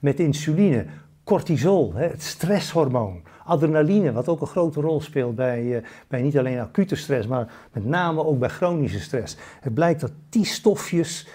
met 0.00 0.20
insuline. 0.20 0.86
Cortisol, 1.24 1.94
hè, 1.94 2.06
het 2.06 2.22
stresshormoon. 2.22 3.22
Adrenaline, 3.44 4.12
wat 4.12 4.28
ook 4.28 4.40
een 4.40 4.46
grote 4.46 4.80
rol 4.80 5.00
speelt 5.00 5.34
bij, 5.34 5.82
bij 6.08 6.22
niet 6.22 6.38
alleen 6.38 6.58
acute 6.58 6.96
stress, 6.96 7.26
maar 7.26 7.52
met 7.72 7.84
name 7.84 8.24
ook 8.24 8.38
bij 8.38 8.48
chronische 8.48 9.00
stress. 9.00 9.36
Het 9.60 9.74
blijkt 9.74 10.00
dat 10.00 10.12
die 10.28 10.44
stofjes 10.44 11.28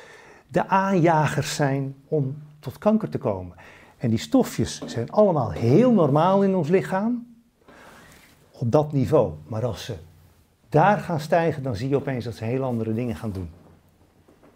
de 0.48 0.68
aanjagers 0.68 1.56
zijn 1.56 1.96
om 2.08 2.38
tot 2.60 2.78
kanker 2.78 3.10
te 3.10 3.18
komen. 3.18 3.56
En 3.98 4.10
die 4.10 4.20
stofjes 4.20 4.82
zijn 4.86 5.12
allemaal 5.12 5.52
heel 5.52 5.92
normaal 5.92 6.44
in 6.44 6.56
ons 6.56 6.70
lichaam, 6.70 7.28
op 8.52 8.72
dat 8.72 8.92
niveau. 8.92 9.34
Maar 9.48 9.66
als 9.66 9.86
ze 9.86 9.96
daar 10.76 11.00
gaan 11.00 11.20
stijgen, 11.20 11.64
dan 11.64 11.76
zie 11.76 11.90
je 11.90 11.96
opeens 11.96 12.24
dat 12.24 12.36
ze 12.36 12.44
heel 12.44 12.64
andere 12.64 12.94
dingen 12.94 13.16
gaan 13.16 13.32
doen. 13.32 13.50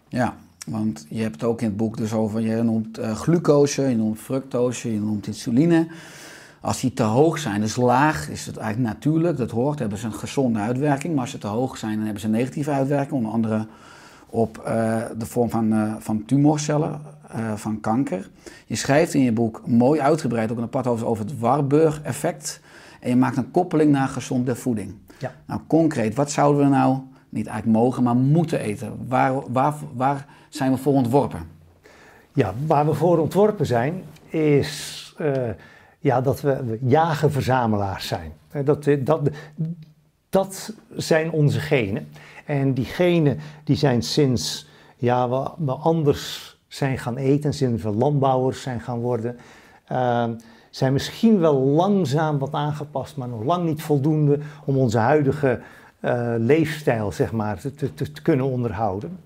Ja, 0.08 0.34
want 0.66 1.06
je 1.08 1.22
hebt 1.22 1.34
het 1.34 1.44
ook 1.44 1.60
in 1.60 1.66
het 1.66 1.76
boek 1.76 1.96
dus 1.96 2.12
over, 2.12 2.40
je 2.40 2.62
noemt 2.62 2.98
eh, 2.98 3.14
glucose, 3.14 3.82
je 3.82 3.96
noemt 3.96 4.18
fructose, 4.18 4.92
je 4.92 5.00
noemt 5.00 5.26
insuline. 5.26 5.86
Als 6.60 6.80
die 6.80 6.92
te 6.92 7.02
hoog 7.02 7.38
zijn, 7.38 7.60
dus 7.60 7.76
laag, 7.76 8.28
is 8.28 8.46
het 8.46 8.56
eigenlijk 8.56 8.94
natuurlijk, 8.94 9.36
dat 9.36 9.50
hoort, 9.50 9.78
hebben 9.78 9.98
ze 9.98 10.06
een 10.06 10.12
gezonde 10.12 10.58
uitwerking. 10.58 11.12
Maar 11.12 11.22
als 11.22 11.30
ze 11.30 11.38
te 11.38 11.46
hoog 11.46 11.76
zijn, 11.76 11.94
dan 11.94 12.04
hebben 12.04 12.20
ze 12.20 12.26
een 12.26 12.32
negatieve 12.32 12.70
uitwerking, 12.70 13.12
onder 13.12 13.32
andere 13.32 13.66
op 14.26 14.58
eh, 14.58 15.02
de 15.18 15.26
vorm 15.26 15.50
van, 15.50 15.72
eh, 15.72 15.94
van 15.98 16.24
tumorcellen, 16.24 17.00
van 17.54 17.80
kanker. 17.80 18.30
Je 18.66 18.76
schrijft 18.76 19.14
in 19.14 19.22
je 19.22 19.32
boek 19.32 19.66
mooi 19.66 20.00
uitgebreid 20.00 20.50
ook 20.50 20.56
een 20.56 20.64
apart 20.64 20.86
over, 20.86 21.06
over 21.06 21.24
het 21.24 21.38
Warburg-effect. 21.38 22.60
En 23.00 23.10
je 23.10 23.16
maakt 23.16 23.36
een 23.36 23.50
koppeling 23.50 23.92
naar 23.92 24.08
gezonde 24.08 24.56
voeding. 24.56 24.94
Ja. 25.20 25.32
Nou, 25.46 25.60
concreet, 25.66 26.14
wat 26.14 26.30
zouden 26.30 26.62
we 26.62 26.68
nou 26.68 26.98
niet 27.28 27.46
eigenlijk 27.46 27.78
mogen, 27.78 28.02
maar 28.02 28.16
moeten 28.16 28.60
eten? 28.60 29.06
Waar, 29.08 29.52
waar, 29.52 29.74
waar 29.94 30.26
zijn 30.48 30.72
we 30.72 30.78
voor 30.78 30.92
ontworpen? 30.92 31.48
Ja, 32.32 32.54
waar 32.66 32.86
we 32.86 32.94
voor 32.94 33.18
ontworpen 33.18 33.66
zijn, 33.66 34.02
is 34.28 35.14
eh, 35.18 35.50
ja, 35.98 36.20
dat 36.20 36.40
we, 36.40 36.78
jager-verzamelaars 36.80 38.06
zijn. 38.06 38.32
Eh, 38.50 38.64
Dat, 38.64 38.86
eh, 38.86 39.04
dat, 39.04 39.30
dat 40.28 40.72
zijn 40.96 41.30
onze 41.30 41.60
genen. 41.60 42.08
En 42.44 42.74
die 42.74 42.84
genen 42.84 43.38
die 43.64 43.76
zijn 43.76 44.02
sinds 44.02 44.68
ja, 44.96 45.28
we, 45.28 45.50
we 45.64 45.72
anders 45.72 46.58
zijn 46.68 46.98
gaan 46.98 47.16
eten, 47.16 47.54
sinds 47.54 47.82
we 47.82 47.90
landbouwers 47.90 48.62
zijn 48.62 48.80
gaan 48.80 48.98
worden, 49.00 49.38
eh, 49.84 50.28
zijn 50.70 50.92
misschien 50.92 51.38
wel 51.38 51.54
langzaam 51.54 52.38
wat 52.38 52.52
aangepast, 52.52 53.16
maar 53.16 53.28
nog 53.28 53.42
lang 53.42 53.64
niet 53.64 53.82
voldoende 53.82 54.38
om 54.64 54.78
onze 54.78 54.98
huidige 54.98 55.60
eh, 56.00 56.34
leefstijl 56.38 57.12
zeg 57.12 57.32
maar, 57.32 57.58
te, 57.58 57.74
te, 57.74 58.12
te 58.12 58.22
kunnen 58.22 58.46
onderhouden. 58.46 59.18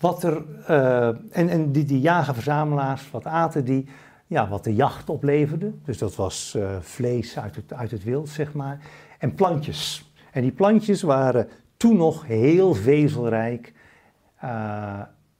Wat 0.00 0.22
er, 0.22 0.42
eh, 0.66 1.06
en, 1.08 1.48
en 1.48 1.72
die, 1.72 1.84
die 1.84 2.00
jager-verzamelaars, 2.00 3.10
wat 3.10 3.24
aten 3.24 3.64
die? 3.64 3.88
Ja, 4.26 4.48
wat 4.48 4.64
de 4.64 4.74
jacht 4.74 5.10
opleverde. 5.10 5.72
Dus 5.84 5.98
dat 5.98 6.16
was 6.16 6.54
eh, 6.54 6.68
vlees 6.80 7.38
uit 7.38 7.56
het, 7.56 7.72
uit 7.72 7.90
het 7.90 8.04
wild, 8.04 8.28
zeg 8.28 8.52
maar. 8.52 8.78
En 9.18 9.34
plantjes. 9.34 10.12
En 10.32 10.42
die 10.42 10.52
plantjes 10.52 11.02
waren 11.02 11.48
toen 11.76 11.96
nog 11.96 12.26
heel 12.26 12.74
vezelrijk 12.74 13.72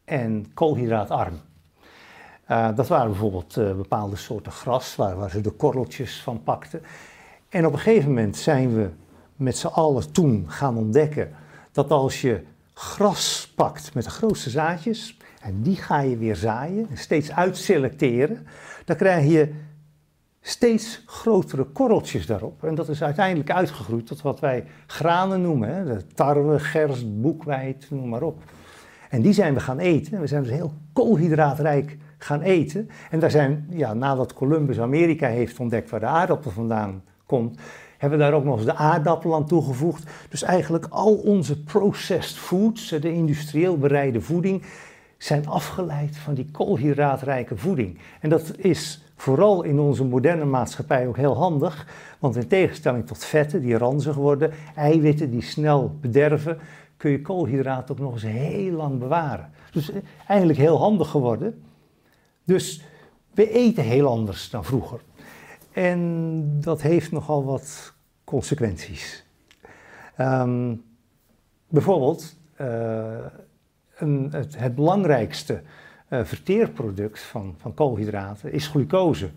en 0.05 0.47
koolhydraatarm. 0.55 1.41
Eh, 2.49 2.69
dat 2.75 2.89
waren 2.89 3.11
bijvoorbeeld 3.11 3.57
eh, 3.57 3.73
bepaalde 3.73 4.17
soorten 4.17 4.53
gras 4.53 4.97
waar, 4.97 5.17
waar 5.17 5.31
ze 5.31 5.41
de 5.41 5.51
korreltjes 5.51 6.23
van 6.23 6.43
pakten. 6.43 6.83
En 7.49 7.67
op 7.67 7.73
een 7.73 7.79
gegeven 7.79 8.09
moment 8.09 8.37
zijn 8.37 8.75
we 8.75 8.91
met 9.37 9.57
z'n 9.57 9.67
allen 9.67 10.13
toen 10.13 10.45
gaan 10.47 10.77
ontdekken 10.77 11.35
dat 11.73 11.91
als 11.91 12.21
je 12.21 12.43
gras 12.75 13.53
pakt 13.57 13.95
met 13.95 14.05
de 14.05 14.11
grootste 14.11 14.51
zaadjes 14.51 15.17
en 15.41 15.63
die 15.63 15.77
ga 15.77 16.01
je 16.01 16.17
weer 16.17 16.37
zaaien 16.37 16.87
en 16.91 16.97
steeds 16.97 17.33
uitselecteren, 17.33 18.47
dan 18.85 18.97
krijg 18.97 19.31
je 19.31 19.55
steeds 20.41 21.03
grotere 21.07 21.65
korreltjes 21.65 22.27
daarop. 22.27 22.65
En 22.65 22.75
dat 22.75 22.89
is 22.89 23.03
uiteindelijk 23.03 23.51
uitgegroeid 23.51 24.07
tot 24.07 24.23
wat 24.23 24.41
wij 24.41 24.65
granen 24.87 25.43
noemen. 25.43 26.03
Tarwe, 26.15 26.59
gerst, 26.59 27.21
boekweit, 27.21 27.87
noem 27.91 28.09
maar 28.09 28.23
op. 28.23 28.43
En 29.11 29.23
die 29.23 29.33
zijn 29.33 29.55
we 29.55 29.61
gaan 29.61 29.79
eten. 29.79 30.13
En 30.13 30.21
we 30.21 30.27
zijn 30.27 30.43
dus 30.43 30.53
heel 30.53 30.73
koolhydraatrijk 30.93 31.97
gaan 32.19 32.41
eten. 32.41 32.91
En 33.11 33.19
daar 33.19 33.31
zijn, 33.31 33.67
ja, 33.71 33.95
nadat 33.95 34.35
Columbus 34.35 34.81
Amerika 34.81 35.29
heeft 35.29 35.61
ontdekt 35.61 35.91
waar 35.91 36.01
de 36.01 36.07
aardappel 36.07 36.51
vandaan 36.51 37.03
komt, 37.27 37.59
hebben 37.99 38.19
we 38.19 38.25
daar 38.25 38.35
ook 38.35 38.45
nog 38.45 38.57
eens 38.57 38.65
de 38.65 38.75
aardappel 38.75 39.35
aan 39.35 39.47
toegevoegd. 39.47 40.11
Dus 40.29 40.43
eigenlijk 40.43 40.87
al 40.91 41.15
onze 41.15 41.63
processed 41.63 42.37
foods, 42.37 42.89
de 42.89 43.13
industrieel 43.13 43.79
bereide 43.79 44.21
voeding, 44.21 44.63
zijn 45.19 45.49
afgeleid 45.49 46.17
van 46.17 46.35
die 46.35 46.49
koolhydraatrijke 46.51 47.57
voeding. 47.57 47.99
En 48.21 48.29
dat 48.29 48.57
is 48.57 49.03
vooral 49.17 49.63
in 49.63 49.79
onze 49.79 50.05
moderne 50.05 50.45
maatschappij 50.45 51.07
ook 51.07 51.17
heel 51.17 51.37
handig. 51.37 51.87
Want 52.19 52.37
in 52.37 52.49
tegenstelling 52.49 53.07
tot 53.07 53.25
vetten 53.25 53.61
die 53.61 53.79
ranzig 53.79 54.15
worden, 54.15 54.53
eiwitten 54.75 55.31
die 55.31 55.43
snel 55.43 55.97
bederven, 56.01 56.59
kun 56.97 57.11
je 57.11 57.23
koolhydraten 57.23 57.95
ook 57.95 58.01
nog 58.01 58.13
eens 58.13 58.23
heel 58.23 58.73
lang 58.73 58.99
bewaren. 58.99 59.51
Dus 59.71 59.91
eh, 59.91 59.97
eigenlijk 60.27 60.59
heel 60.59 60.79
handig 60.79 61.09
geworden. 61.09 61.63
Dus 62.49 62.83
we 63.35 63.51
eten 63.51 63.85
heel 63.85 64.07
anders 64.07 64.51
dan 64.51 64.65
vroeger. 64.65 65.01
En 65.73 66.61
dat 66.61 66.83
heeft 66.83 67.13
nogal 67.13 67.45
wat 67.45 67.95
consequenties. 68.25 69.25
Ehm, 70.17 70.75
bijvoorbeeld, 71.69 72.37
uh, 72.61 73.17
een, 73.97 74.29
het, 74.31 74.59
het, 74.59 74.75
belangrijkste 74.75 75.63
uh, 76.09 76.25
verteerproduct 76.25 77.21
van, 77.21 77.55
van 77.59 77.75
koolhydraten 77.75 78.53
is 78.53 78.67
glucose. 78.67 79.31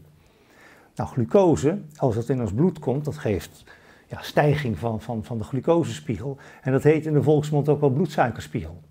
Nou, 0.96 1.10
glucose, 1.10 1.82
als 1.96 2.16
dat 2.16 2.30
in 2.30 2.42
ons 2.42 2.54
bloed 2.54 2.80
komt, 2.80 3.06
dat 3.06 3.18
geeft 3.18 3.64
ja, 4.08 4.22
stijging 4.22 4.78
van, 4.78 5.02
van, 5.02 5.24
van 5.24 5.38
de 5.38 5.44
glucosespiegel. 5.44 6.38
En 6.62 6.72
dat 6.72 6.84
heet 6.84 7.06
in 7.06 7.14
de 7.14 7.24
volksmond 7.24 7.70
ook 7.70 7.80
wel 7.80 7.90
bloedsuikerspiegel. 7.90 8.82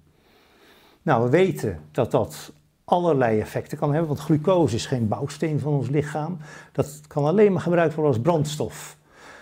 Nou, 1.03 1.25
we 1.25 1.31
weten 1.31 1.81
dat 1.91 2.11
dat 2.11 2.53
allerlei 2.91 3.41
effecten 3.41 3.79
kan 3.79 3.91
hebben, 3.91 4.09
want 4.09 4.21
glucose 4.21 4.75
is 4.75 4.87
geen 4.87 5.09
bouwsteen 5.09 5.61
van 5.61 5.73
ons 5.73 5.89
lichaam. 5.89 6.39
Dat 6.73 7.01
kan 7.07 7.25
alleen 7.25 7.53
maar 7.53 7.63
gebruikt 7.63 7.95
worden 7.95 8.13
als 8.13 8.23
brandstof. 8.23 8.97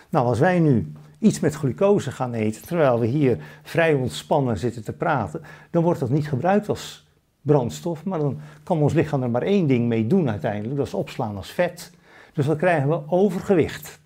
Nou, 0.08 0.26
als 0.26 0.38
wij 0.38 0.58
nu 0.58 0.92
iets 1.18 1.40
met 1.40 1.54
glucose 1.54 2.10
gaan 2.10 2.32
eten, 2.32 2.62
terwijl 2.62 3.00
we 3.00 3.06
hier 3.06 3.38
vrij 3.62 3.94
ontspannen 3.94 4.58
zitten 4.58 4.84
te 4.84 4.92
praten, 4.92 5.42
dan 5.70 5.82
wordt 5.82 6.00
dat 6.00 6.10
niet 6.10 6.28
gebruikt 6.28 6.68
als 6.68 7.06
brandstof, 7.42 8.04
maar 8.04 8.18
dan 8.18 8.40
kan 8.62 8.82
ons 8.82 8.92
lichaam 8.92 9.22
er 9.22 9.30
maar 9.30 9.42
één 9.42 9.66
ding 9.66 9.88
mee 9.88 10.06
doen 10.06 10.30
uiteindelijk, 10.30 10.76
dat 10.76 10.86
is 10.86 10.94
opslaan 10.94 11.36
als 11.36 11.50
vet. 11.50 11.92
Dus 12.32 12.46
dan 12.46 12.56
krijgen 12.56 12.88
we 12.88 13.00
overgewicht. 13.06 14.00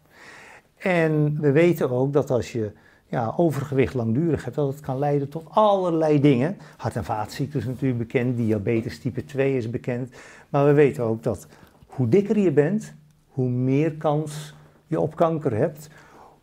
En 0.76 1.40
we 1.40 1.52
weten 1.52 1.90
ook 1.90 2.12
dat 2.12 2.30
als 2.30 2.52
je 2.52 2.72
ja, 3.12 3.34
overgewicht 3.36 3.94
langdurig 3.94 4.44
hebt, 4.44 4.56
dat 4.56 4.68
het 4.68 4.80
kan 4.80 4.98
leiden 4.98 5.28
tot 5.28 5.44
allerlei 5.48 6.20
dingen. 6.20 6.56
Hart- 6.76 6.96
en 6.96 7.04
vaatziekten 7.04 7.60
is 7.60 7.66
natuurlijk 7.66 7.98
bekend, 7.98 8.36
diabetes 8.36 8.98
type 8.98 9.24
2 9.24 9.56
is 9.56 9.70
bekend. 9.70 10.10
Maar 10.48 10.66
we 10.66 10.72
weten 10.72 11.04
ook 11.04 11.22
dat 11.22 11.46
hoe 11.86 12.08
dikker 12.08 12.38
je 12.38 12.50
bent, 12.50 12.94
hoe 13.28 13.48
meer 13.48 13.92
kans 13.92 14.54
je 14.86 15.00
op 15.00 15.16
kanker 15.16 15.56
hebt. 15.56 15.88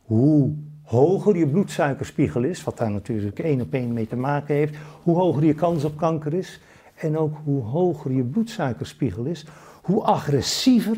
Hoe 0.03 0.51
hoger 0.83 1.38
je 1.38 1.47
bloedsuikerspiegel 1.47 2.43
is, 2.43 2.63
wat 2.63 2.77
daar 2.77 2.91
natuurlijk 2.91 3.39
één 3.39 3.61
op 3.61 3.73
één 3.73 3.93
mee 3.93 4.07
te 4.07 4.15
maken 4.15 4.55
heeft, 4.55 4.75
hoe 5.03 5.17
hoger 5.17 5.45
je 5.45 5.53
kans 5.53 5.83
op 5.83 5.97
kanker 5.97 6.33
is. 6.33 6.61
En 6.95 7.17
ook 7.17 7.38
hoe 7.43 7.63
hoger 7.63 8.11
je 8.11 8.23
bloedsuikerspiegel 8.23 9.25
is, 9.25 9.45
hoe 9.81 10.03
agressiever 10.03 10.97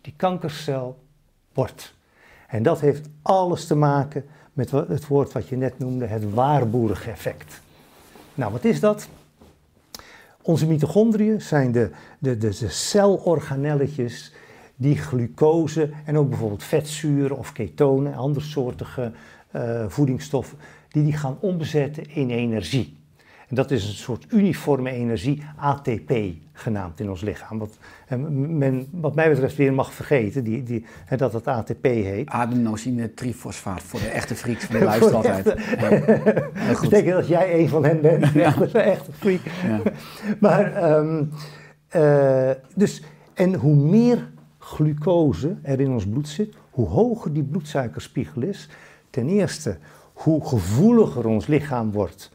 die 0.00 0.14
kankercel 0.16 0.98
wordt. 1.52 1.94
En 2.48 2.62
dat 2.62 2.80
heeft 2.80 3.08
alles 3.22 3.66
te 3.66 3.74
maken 3.74 4.24
met 4.52 4.70
het 4.70 5.06
woord 5.06 5.32
wat 5.32 5.48
je 5.48 5.56
net 5.56 5.78
noemde, 5.78 6.06
het 6.06 6.34
waarboerig 6.34 7.08
effect. 7.08 7.60
Nou, 8.34 8.52
wat 8.52 8.64
is 8.64 8.80
dat? 8.80 9.08
Onze 10.42 10.66
mitochondriën 10.66 11.40
zijn 11.40 11.72
de, 11.72 11.90
de, 12.18 12.38
de, 12.38 12.48
de 12.58 12.68
celorganelletjes 12.68 14.32
die 14.76 14.96
glucose 14.96 15.90
en 16.04 16.18
ook 16.18 16.28
bijvoorbeeld 16.28 16.64
vetzuren 16.64 17.38
of 17.38 17.52
ketonen, 17.52 18.14
andersoortige 18.14 19.12
uh, 19.56 19.84
voedingsstoffen, 19.88 20.58
die 20.88 21.04
die 21.04 21.16
gaan 21.16 21.36
omzetten 21.40 22.10
in 22.10 22.30
energie. 22.30 22.96
En 23.48 23.54
dat 23.54 23.70
is 23.70 23.84
een 23.84 23.94
soort 23.94 24.26
uniforme 24.28 24.90
energie, 24.90 25.42
ATP 25.56 26.12
genaamd 26.62 27.00
in 27.00 27.10
ons 27.10 27.20
lichaam. 27.20 27.58
Wat 27.58 27.76
men, 28.28 28.86
wat 28.90 29.14
mij 29.14 29.28
betreft, 29.28 29.56
weer 29.56 29.72
mag 29.72 29.92
vergeten, 29.92 30.44
die, 30.44 30.62
die, 30.62 30.84
hè, 31.04 31.16
dat 31.16 31.32
het 31.32 31.46
ATP 31.46 31.84
heet. 31.84 32.28
Adenosine 32.28 33.14
trifosfaat, 33.14 33.82
voor 33.82 34.00
de 34.00 34.06
echte 34.06 34.34
freaks 34.34 34.64
van 34.64 34.78
de 34.78 34.84
luister 34.90 35.14
altijd. 35.14 35.44
Ja. 35.78 36.80
betekent 36.80 37.14
dat 37.14 37.28
jij 37.28 37.60
een 37.60 37.68
van 37.68 37.84
hen 37.84 38.00
bent, 38.00 38.28
ja. 38.32 38.50
dat 38.50 38.66
is 38.66 38.72
een 38.72 38.80
echte 38.80 39.12
freak. 39.12 39.40
Ja. 39.66 39.80
maar, 40.40 40.92
um, 40.96 41.30
uh, 41.96 42.50
dus, 42.74 43.02
en 43.34 43.54
hoe 43.54 43.74
meer 43.74 44.30
glucose 44.58 45.56
er 45.62 45.80
in 45.80 45.90
ons 45.90 46.06
bloed 46.06 46.28
zit, 46.28 46.54
hoe 46.70 46.88
hoger 46.88 47.32
die 47.32 47.42
bloedsuikerspiegel 47.42 48.42
is, 48.42 48.68
ten 49.10 49.28
eerste 49.28 49.78
hoe 50.12 50.46
gevoeliger 50.46 51.26
ons 51.26 51.46
lichaam 51.46 51.90
wordt 51.90 52.30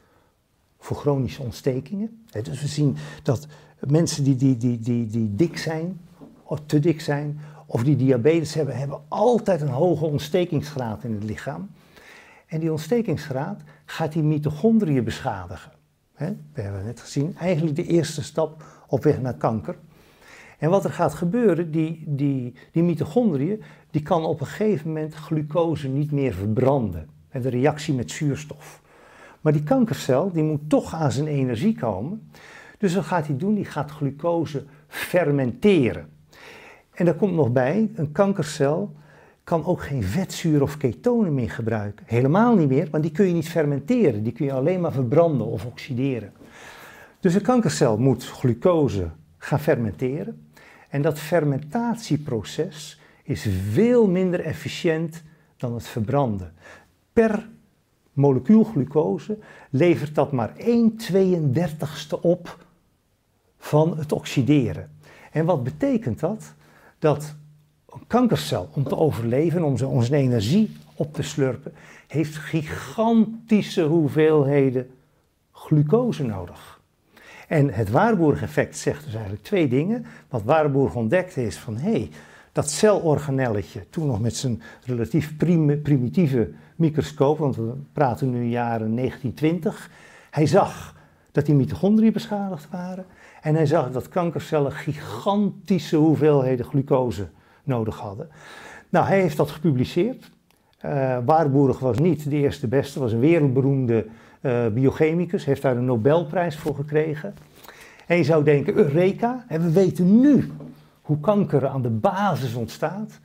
voor 0.80 0.97
chronische 0.97 1.41
ontstekingen. 1.41 2.23
Dus 2.43 2.62
we 2.62 2.67
zien 2.67 2.97
dat 3.23 3.47
mensen 3.80 4.24
die, 4.24 4.36
die, 4.36 4.58
die, 4.58 4.80
die, 4.80 5.08
die 5.08 5.36
dik 5.36 5.58
zijn, 5.58 6.00
of 6.44 6.60
te 6.66 6.80
dik 6.80 7.02
zijn, 7.02 7.40
of 7.66 7.84
die 7.84 7.96
diabetes 7.96 8.54
hebben, 8.54 8.78
hebben 8.78 9.02
altijd 9.08 9.62
een 9.62 9.68
hoge 9.68 10.06
ontstekingsgraad 10.06 11.04
in 11.04 11.13
het 11.13 11.24
lichaam. 11.24 11.70
En 12.48 12.60
die 12.60 12.72
ontstekingsgraad 12.72 13.62
gaat 13.86 14.12
die 14.12 14.24
mitochondriën 14.24 15.04
beschadigen. 15.04 15.72
We 16.54 16.62
hebben 16.62 16.86
net 16.86 17.00
gezien, 17.00 17.36
eigenlijk 17.38 17.76
de 17.76 17.86
eerste 17.86 18.24
stap 18.24 18.63
op 18.88 19.04
weg 19.04 19.22
naar 19.22 19.34
kanker. 19.34 19.78
En 20.58 20.70
wat 20.70 20.84
er 20.84 20.92
gaat 20.92 21.13
gebeuren, 21.13 21.72
die, 21.72 22.04
die, 22.08 22.54
die 22.72 22.84
mitochondriën, 22.84 23.63
die 23.92 24.02
kan 24.02 24.26
op 24.26 24.40
een 24.40 24.48
gegeven 24.48 24.88
moment 24.88 25.13
glucose 25.13 25.88
niet 25.88 26.12
meer 26.12 26.34
verbranden. 26.34 27.10
En 27.30 27.42
de 27.42 27.50
reactie 27.50 27.94
met 27.94 28.12
zuurstof. 28.12 28.82
Maar 29.42 29.54
die 29.54 29.63
kankercel, 29.63 30.32
die 30.32 30.44
moet 30.44 30.70
toch 30.70 30.94
aan 30.94 31.12
zijn 31.12 31.28
energie 31.28 31.76
komen. 31.76 32.30
Dus 32.78 32.96
wat 32.96 33.06
gaat 33.06 33.28
hij 33.28 33.38
doen? 33.38 33.56
Die 33.56 33.66
gaat 33.66 33.92
glucose 33.92 34.63
fermenteren. 34.88 36.10
En 36.94 37.06
daar 37.06 37.16
komt 37.16 37.34
nog 37.34 37.52
bij, 37.52 37.92
een 37.96 38.12
kankercel 38.12 38.96
kan 39.44 39.66
ook 39.66 39.84
geen 39.84 40.04
vetzuur 40.04 40.62
of 40.62 40.78
ketonen 40.78 41.34
meer 41.34 41.52
gebruiken. 41.52 42.06
Helemaal 42.08 42.56
niet 42.56 42.70
meer, 42.70 42.88
want 42.90 43.04
die 43.04 43.12
kun 43.12 43.28
je 43.28 43.34
niet 43.34 43.50
fermenteren. 43.50 44.24
Die 44.24 44.32
kun 44.32 44.46
je 44.46 44.52
alleen 44.52 44.82
maar 44.82 44.92
verbranden 44.92 45.48
of 45.48 45.66
oxideren. 45.66 46.32
Dus 47.20 47.34
een 47.34 47.42
kankercel 47.42 47.98
moet 47.98 48.26
glucose 48.26 49.10
gaan 49.38 49.60
fermenteren. 49.60 50.48
En 50.90 51.02
dat 51.02 51.20
fermentatieproces 51.20 53.02
is 53.24 53.48
veel 53.72 54.08
minder 54.08 54.40
efficiënt 54.40 55.24
dan 55.58 55.74
het 55.74 55.88
verbranden. 55.88 56.54
Per 57.13 57.50
molecuul 58.13 58.63
glucose 58.63 59.38
levert 59.70 60.16
dat 60.16 60.32
maar 60.32 60.56
1 60.58 60.94
32ste 61.12 62.22
op 62.22 62.66
van 63.67 63.97
het 63.97 64.12
oxideren. 64.12 64.89
En 65.32 65.45
wat 65.45 65.63
betekent 65.63 66.19
dat? 66.19 66.53
Dat 66.99 67.36
een 67.89 68.08
kankercel, 68.08 68.69
om 68.73 68.84
te 68.84 68.97
overleven, 68.97 69.63
om 69.63 69.75
onze 69.86 70.15
energie 70.15 70.77
op 70.95 71.13
te 71.13 71.23
slurpen, 71.23 71.73
heeft 72.08 72.36
gigantische 72.36 73.84
hoeveelheden 73.84 74.89
glucose 75.51 76.23
nodig. 76.23 76.82
En 77.47 77.73
het 77.73 77.89
Waarburg-effect 77.89 78.77
zegt 78.77 79.03
dus 79.03 79.13
eigenlijk 79.13 79.43
twee 79.43 79.67
dingen. 79.67 80.06
Wat 80.30 80.43
Waarburg 80.43 80.95
ontdekte 80.95 81.45
is 81.45 81.58
van, 81.58 81.77
hé, 81.77 81.91
hey, 81.91 82.10
dat 82.51 82.69
celorganelletje, 82.69 83.89
toen 83.89 84.08
nog 84.08 84.21
met 84.21 84.36
zijn 84.36 84.62
relatief 84.86 85.38
primitieve 85.84 86.51
microscoop, 86.75 87.38
want 87.38 87.56
we 87.56 87.73
praten 87.93 88.30
nu 88.30 88.43
jaren 88.43 88.95
1920, 88.95 89.89
hij 90.30 90.45
zag 90.45 90.95
dat 91.32 91.45
die 91.45 91.56
mitochondriën 91.56 92.13
beschadigd 92.13 92.69
waren 92.69 93.06
en 93.47 93.55
hij 93.55 93.65
zag 93.65 93.91
dat 93.91 94.10
kankercellen 94.10 94.71
gigantische 94.71 95.95
hoeveelheden 95.95 96.65
glucose 96.65 97.27
nodig 97.63 97.97
hadden. 97.97 98.29
Nou, 98.89 99.05
hij 99.05 99.21
heeft 99.21 99.38
dat 99.38 99.51
gepubliceerd. 99.51 100.31
Uh, 100.86 101.17
Waarburg 101.25 101.79
was 101.79 101.97
niet 101.97 102.29
de 102.29 102.36
eerste 102.36 102.67
beste, 102.67 102.99
was 102.99 103.12
een 103.12 103.19
wereldberoemde 103.19 104.05
uh, 104.41 104.67
biochemicus, 104.67 105.45
heeft 105.45 105.62
daar 105.62 105.77
een 105.77 105.86
Nobelprijs 105.86 106.57
voor 106.57 106.75
gekregen. 106.75 107.36
En 108.07 108.17
je 108.17 108.23
zou 108.23 108.43
denken, 108.43 108.75
Eureka, 108.75 109.45
we 109.49 109.71
weten 109.71 110.19
nu 110.19 110.51
hoe 111.01 111.19
kanker 111.19 111.67
aan 111.67 111.81
de 111.81 111.89
basis 111.89 112.53
ontstaat. 112.53 113.19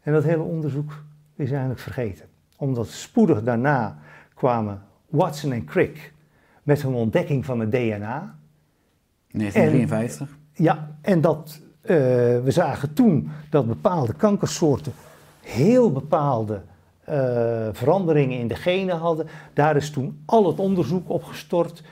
En 0.00 0.12
dat 0.12 0.24
hele 0.24 0.42
onderzoek 0.42 0.92
is 1.36 1.50
eigenlijk 1.50 1.80
vergeten. 1.80 2.26
Omdat 2.56 2.88
spoedig 2.88 3.42
daarna 3.42 3.98
kwamen 4.34 4.82
Watson 5.08 5.52
en 5.52 5.64
Crick 5.64 6.12
met 6.62 6.82
hun 6.82 6.94
ontdekking 6.94 7.44
van 7.44 7.60
het 7.60 7.70
DNA. 7.70 8.38
1953. 9.32 10.28
En, 10.28 10.64
ja, 10.64 10.96
en 11.00 11.20
dat, 11.20 11.60
uh, 11.82 11.88
we 12.44 12.50
zagen 12.50 12.92
toen 12.92 13.30
dat 13.50 13.66
bepaalde 13.66 14.14
kankersoorten 14.14 14.92
heel 15.40 15.92
bepaalde 15.92 16.62
uh, 17.08 17.68
veranderingen 17.72 18.38
in 18.38 18.48
de 18.48 18.54
genen 18.54 18.96
hadden. 18.96 19.26
Daar 19.54 19.76
is 19.76 19.90
toen 19.90 20.22
al 20.26 20.46
het 20.46 20.58
onderzoek 20.58 21.08
op 21.10 21.24
gestort. 21.24 21.82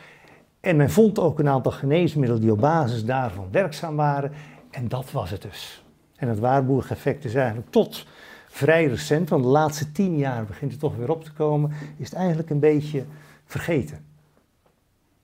En 0.61 0.77
men 0.77 0.91
vond 0.91 1.19
ook 1.19 1.39
een 1.39 1.49
aantal 1.49 1.73
geneesmiddelen 1.73 2.41
die 2.41 2.53
op 2.53 2.61
basis 2.61 3.05
daarvan 3.05 3.49
werkzaam 3.51 3.97
waren. 3.97 4.33
En 4.71 4.89
dat 4.89 5.11
was 5.11 5.31
het 5.31 5.43
dus. 5.43 5.85
En 6.17 6.29
het 6.29 6.39
waarborgeffect 6.39 7.25
is 7.25 7.35
eigenlijk 7.35 7.71
tot 7.71 8.07
vrij 8.49 8.87
recent, 8.87 9.29
want 9.29 9.43
de 9.43 9.49
laatste 9.49 9.93
tien 9.93 10.17
jaar 10.17 10.45
begint 10.45 10.71
het 10.71 10.81
toch 10.81 10.97
weer 10.97 11.11
op 11.11 11.25
te 11.25 11.33
komen, 11.33 11.73
is 11.97 12.09
het 12.11 12.19
eigenlijk 12.19 12.51
een 12.51 12.61
beetje 12.61 13.05
vergeten. 13.45 14.05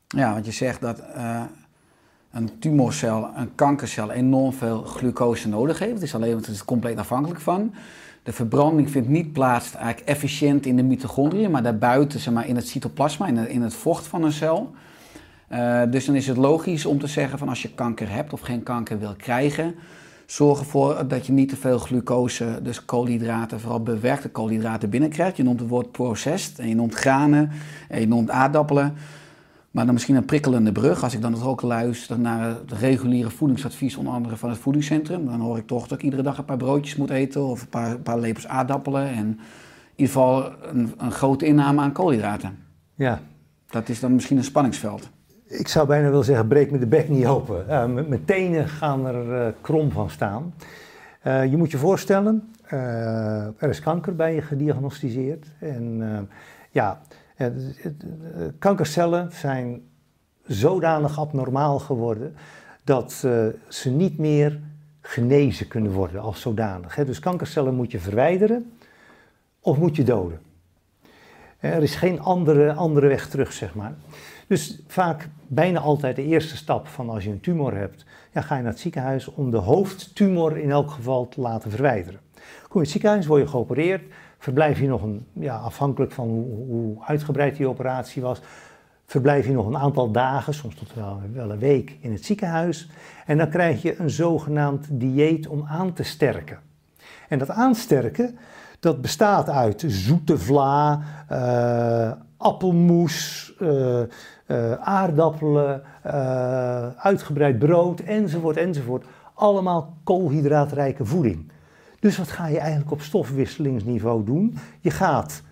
Ja, 0.07 0.33
want 0.33 0.47
je 0.47 0.53
zegt 0.53 0.81
dat 0.81 1.01
uh, 1.17 1.43
een 2.35 2.51
tumorcel, 2.59 3.29
een 3.37 3.55
kankercel, 3.55 4.11
enorm 4.11 4.53
veel 4.53 4.83
glucose 4.83 5.49
nodig 5.49 5.79
heeft. 5.79 5.93
Het 5.93 6.03
is 6.03 6.15
alleen, 6.15 6.37
het 6.37 6.47
is 6.47 6.65
compleet 6.65 6.99
afhankelijk 6.99 7.41
van. 7.41 7.75
De 8.23 8.33
verbranding 8.33 8.91
vindt 8.91 9.09
niet 9.09 9.33
plaats 9.33 9.75
eigenlijk 9.75 10.09
efficiënt 10.09 10.67
in 10.67 10.77
de 10.77 10.83
mitochondriën, 10.83 11.51
maar 11.51 11.63
daarbuiten, 11.63 12.21
zeg 12.21 12.35
maar, 12.35 12.47
in 12.49 12.57
het 12.57 12.69
cytoplasma, 12.69 13.27
in 13.27 13.37
het, 13.37 13.49
in 13.49 13.63
het 13.63 13.75
vocht 13.75 14.07
van 14.07 14.23
een 14.25 14.33
cel. 14.33 14.75
Uh, 15.53 15.83
dus 15.91 16.05
dan 16.05 16.15
is 16.15 16.27
het 16.27 16.37
logisch 16.37 16.87
om 16.87 16.99
te 16.99 17.07
zeggen 17.07 17.39
van 17.39 17.49
als 17.49 17.63
je 17.63 17.75
kanker 17.75 18.11
hebt 18.11 18.33
of 18.33 18.41
geen 18.41 18.63
kanker 18.63 18.99
wil 18.99 19.15
krijgen, 19.17 19.75
zorg 20.27 20.59
ervoor 20.59 21.09
dat 21.09 21.27
je 21.27 21.33
niet 21.33 21.49
te 21.49 21.57
veel 21.57 21.79
glucose, 21.79 22.59
dus 22.63 22.85
koolhydraten, 22.85 23.61
vooral 23.61 23.83
bewerkte 23.83 24.29
koolhydraten 24.29 24.91
binnenkrijgt. 24.91 25.37
Je 25.37 25.43
noemt 25.43 25.61
het 25.61 25.69
woord 25.69 25.93
processed 25.93 26.59
en 26.59 26.69
je 26.69 26.75
noemt 26.75 26.95
granen 26.95 27.51
en 27.89 28.01
je 28.01 28.07
noemt 28.07 28.31
aardappelen. 28.31 28.95
Maar 29.75 29.85
dan 29.85 29.95
misschien 29.95 30.15
een 30.17 30.25
prikkelende 30.25 30.73
brug. 30.73 31.03
Als 31.03 31.15
ik 31.15 31.21
dan 31.21 31.43
ook 31.43 31.63
luister 31.63 32.19
naar 32.19 32.49
het 32.49 32.73
reguliere 32.73 33.31
voedingsadvies, 33.31 33.97
onder 33.97 34.13
andere 34.13 34.37
van 34.37 34.51
het 34.51 34.59
voedingscentrum, 34.59 35.27
dan 35.27 35.41
hoor 35.41 35.59
ik 35.59 35.67
toch 35.67 35.87
dat 35.87 35.99
ik 35.99 36.05
iedere 36.05 36.23
dag 36.23 36.39
een 36.39 36.45
paar 36.45 36.57
broodjes 36.57 36.97
moet 36.97 37.11
eten 37.11 37.43
of 37.43 37.63
een 37.63 37.69
paar, 37.69 37.91
een 37.91 38.03
paar 38.03 38.19
lepels 38.19 38.47
aardappelen. 38.47 39.09
En 39.09 39.27
in 39.27 39.39
ieder 39.95 40.15
geval 40.15 40.53
een, 40.63 40.95
een 40.99 41.11
grote 41.11 41.47
inname 41.47 41.81
aan 41.81 41.93
koolhydraten. 41.93 42.59
Ja. 42.95 43.21
Dat 43.67 43.89
is 43.89 44.01
dan 44.01 44.15
misschien 44.15 44.37
een 44.37 44.45
spanningsveld. 44.45 45.11
Ik 45.47 45.69
zou 45.69 45.87
bijna 45.87 46.09
willen 46.09 46.25
zeggen, 46.25 46.49
breek 46.49 46.71
me 46.71 46.79
de 46.79 46.87
bek 46.87 47.09
niet 47.09 47.27
open. 47.27 47.65
Uh, 47.69 47.85
mijn 47.85 48.25
tenen 48.25 48.69
gaan 48.69 49.07
er 49.07 49.47
uh, 49.47 49.53
krom 49.61 49.91
van 49.91 50.11
staan. 50.11 50.55
Uh, 51.27 51.51
je 51.51 51.57
moet 51.57 51.71
je 51.71 51.79
voorstellen, 51.79 52.53
er 53.59 53.69
is 53.69 53.81
kanker 53.81 54.17
bij 54.17 54.35
je 54.35 54.43
gediagnosticeerd. 54.43 55.47
En 55.59 56.29
ja, 56.71 57.01
kankercellen 58.59 59.33
zijn 59.33 59.83
zodanig 60.47 61.19
abnormaal 61.19 61.79
geworden 61.79 62.35
dat 62.85 63.13
ze 63.69 63.91
niet 63.91 64.19
meer 64.19 64.61
genezen 65.01 65.69
kunnen 65.69 65.93
worden 65.93 66.21
als 66.21 66.41
zodanig. 66.41 66.95
Dus 66.95 67.19
kankercellen 67.19 67.75
moet 67.75 67.91
je 67.91 67.99
verwijderen 67.99 68.73
of 69.61 69.79
moet 69.79 69.97
je 69.97 70.03
doden. 70.03 70.41
Er 71.59 71.83
is 71.83 71.95
geen 71.95 72.21
andere, 72.21 72.73
andere 72.73 73.07
weg 73.07 73.29
terug, 73.29 73.53
zeg 73.53 73.75
maar. 73.75 73.95
Dus 74.47 74.83
vaak 74.87 75.29
bijna 75.47 75.81
altijd 75.81 76.17
de 76.17 76.25
eerste 76.25 76.57
stap 76.57 76.87
van 76.87 77.11
als 77.11 77.25
je 77.25 77.31
een 77.31 77.41
tumor 77.41 77.75
hebt, 77.77 78.05
ja, 78.33 78.41
ga 78.41 78.57
je 78.57 78.63
naar 78.63 78.73
het 78.73 78.81
ziekenhuis 78.81 79.29
om 79.29 79.51
de 79.51 79.57
hoofdtumor 79.57 80.59
in 80.59 80.71
elk 80.71 80.91
geval 80.91 81.29
te 81.29 81.41
laten 81.41 81.71
verwijderen. 81.71 82.21
Kom 82.35 82.43
je 82.69 82.73
in 82.73 82.81
het 82.81 82.91
ziekenhuis, 82.91 83.27
word 83.27 83.43
je 83.43 83.49
geopereerd, 83.49 84.03
verblijf 84.45 84.81
je 84.81 84.87
nog 84.87 85.03
een, 85.03 85.27
ja, 85.33 85.57
afhankelijk 85.57 86.13
van 86.13 86.29
hoe, 86.29 86.67
hoe 86.67 86.97
uitgebreid 87.05 87.57
die 87.57 87.69
operatie 87.69 88.23
was, 88.23 88.41
verblijf 89.07 89.47
je 89.47 89.53
nog 89.53 89.67
een 89.67 89.77
aantal 89.77 90.11
dagen, 90.11 90.55
soms 90.55 90.75
tot 90.75 90.95
wel, 90.95 91.21
wel 91.33 91.51
een 91.51 91.59
week 91.59 91.97
in 92.01 92.13
het 92.13 92.25
ziekenhuis. 92.25 92.91
En 93.27 93.39
dan 93.39 93.49
krijg 93.49 93.83
je 93.83 94.01
een 94.01 94.11
zogenaamd 94.11 94.87
dieet 94.91 95.47
om 95.47 95.65
aan 95.69 95.93
te 95.93 96.03
sterken. 96.03 96.59
En 97.29 97.39
dat 97.39 97.51
aansterken, 97.51 98.39
dat 98.81 99.01
bestaat 99.01 99.49
uit 99.49 99.85
zoete 99.87 100.39
vla, 100.39 101.01
uh, 101.33 102.13
appelmoes, 102.37 103.53
uh, 103.61 104.01
uh, 104.47 104.73
aardappelen, 104.73 105.83
uitgebreid 106.97 107.59
brood 107.59 108.01
enzovoort 108.01 108.57
enzovoort. 108.57 109.05
Allemaal 109.35 109.97
koolhydraatrijke 110.03 111.05
voeding. 111.05 111.53
Dus 112.05 112.19
wat 112.19 112.31
ga 112.31 112.47
je 112.47 112.59
eigenlijk 112.59 112.91
op 112.91 113.01
stofwisselingsniveau 113.01 114.25
doen? 114.25 114.57
Je 114.81 114.91
gaat 114.91 115.43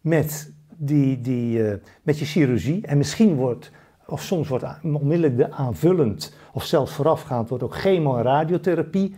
met, 0.00 0.52
die, 0.76 1.20
die, 1.20 1.58
uh, 1.58 1.72
met 2.02 2.18
je 2.18 2.24
chirurgie 2.24 2.86
en 2.86 2.98
misschien 2.98 3.34
wordt, 3.34 3.70
of 4.06 4.22
soms 4.22 4.48
wordt 4.48 4.64
onmiddellijk 4.82 5.36
de 5.36 5.50
aanvullend 5.52 6.34
of 6.52 6.64
zelfs 6.64 6.92
voorafgaand 6.92 7.48
wordt 7.48 7.64
ook 7.64 7.74
chemo- 7.74 8.16
en 8.16 8.22
radiotherapie 8.22 9.16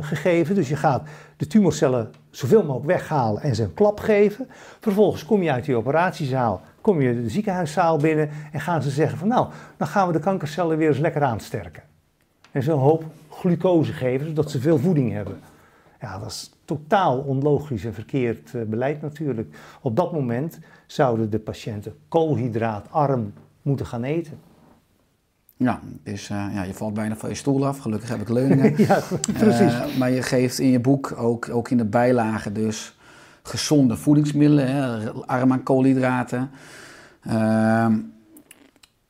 gegeven. 0.00 0.54
Dus 0.54 0.68
je 0.68 0.76
gaat 0.76 1.02
de 1.36 1.46
tumorcellen 1.46 2.10
zoveel 2.30 2.62
mogelijk 2.62 2.86
weghalen 2.86 3.42
en 3.42 3.54
ze 3.54 3.62
een 3.62 3.74
klap 3.74 4.00
geven. 4.00 4.48
Vervolgens 4.80 5.24
kom 5.24 5.42
je 5.42 5.52
uit 5.52 5.64
die 5.64 5.76
operatiezaal 5.76 6.62
kom 6.80 7.00
je 7.00 7.22
de 7.22 7.30
ziekenhuiszaal 7.30 7.96
binnen 7.96 8.30
en 8.52 8.60
gaan 8.60 8.82
ze 8.82 8.90
zeggen 8.90 9.18
van 9.18 9.28
nou, 9.28 9.48
dan 9.76 9.86
gaan 9.88 10.06
we 10.06 10.12
de 10.12 10.18
kankercellen 10.18 10.76
weer 10.76 10.88
eens 10.88 10.98
lekker 10.98 11.22
aansterken. 11.22 11.82
En 12.50 12.62
ze 12.62 12.72
een 12.72 12.78
hoop 12.78 13.04
glucose 13.30 13.92
geven, 13.92 14.26
zodat 14.26 14.50
ze 14.50 14.60
veel 14.60 14.78
voeding 14.78 15.12
hebben. 15.12 15.40
Ja, 16.02 16.18
dat 16.18 16.30
is 16.30 16.52
totaal 16.64 17.18
onlogisch 17.18 17.84
en 17.84 17.94
verkeerd 17.94 18.52
uh, 18.52 18.62
beleid 18.62 19.02
natuurlijk. 19.02 19.56
Op 19.80 19.96
dat 19.96 20.12
moment 20.12 20.58
zouden 20.86 21.30
de 21.30 21.38
patiënten 21.38 21.94
koolhydraatarm 22.08 23.32
moeten 23.62 23.86
gaan 23.86 24.02
eten. 24.02 24.38
Ja, 25.56 25.80
dus 26.02 26.30
uh, 26.30 26.46
ja, 26.54 26.62
je 26.62 26.74
valt 26.74 26.94
bijna 26.94 27.16
van 27.16 27.28
je 27.28 27.34
stoel 27.34 27.66
af. 27.66 27.78
Gelukkig 27.78 28.08
heb 28.08 28.20
ik 28.20 28.28
leuningen. 28.28 28.74
ja, 28.86 29.00
precies. 29.32 29.72
Uh, 29.72 29.96
maar 29.98 30.10
je 30.10 30.22
geeft 30.22 30.58
in 30.58 30.70
je 30.70 30.80
boek 30.80 31.14
ook, 31.16 31.48
ook 31.50 31.70
in 31.70 31.76
de 31.76 31.84
bijlagen 31.84 32.52
dus 32.52 32.96
gezonde 33.42 33.96
voedingsmiddelen, 33.96 34.72
hè, 34.72 35.10
arm 35.12 35.52
aan 35.52 35.62
koolhydraten. 35.62 36.50
Uh, 37.26 37.86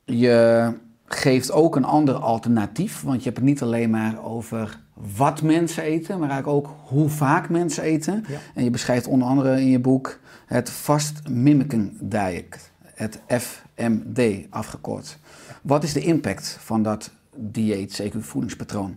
je 0.05 0.69
geeft 1.05 1.51
ook 1.51 1.75
een 1.75 1.85
ander 1.85 2.15
alternatief, 2.15 3.01
want 3.01 3.17
je 3.17 3.23
hebt 3.23 3.37
het 3.37 3.45
niet 3.45 3.61
alleen 3.61 3.89
maar 3.89 4.23
over 4.23 4.81
wat 5.15 5.41
mensen 5.41 5.83
eten, 5.83 6.19
maar 6.19 6.29
eigenlijk 6.29 6.65
ook 6.65 6.75
hoe 6.83 7.09
vaak 7.09 7.49
mensen 7.49 7.83
eten. 7.83 8.25
Ja. 8.27 8.37
En 8.53 8.63
je 8.63 8.69
beschrijft 8.69 9.07
onder 9.07 9.27
andere 9.27 9.61
in 9.61 9.69
je 9.69 9.79
boek 9.79 10.19
het 10.45 10.69
Fast 10.69 11.27
Mimicking 11.29 11.97
Diet, 11.99 12.71
het 12.93 13.19
FMD 13.27 14.21
afgekort. 14.49 15.17
Wat 15.61 15.83
is 15.83 15.93
de 15.93 16.01
impact 16.01 16.57
van 16.59 16.83
dat 16.83 17.11
dieet, 17.35 17.93
zeker 17.93 18.23
voedingspatroon? 18.23 18.95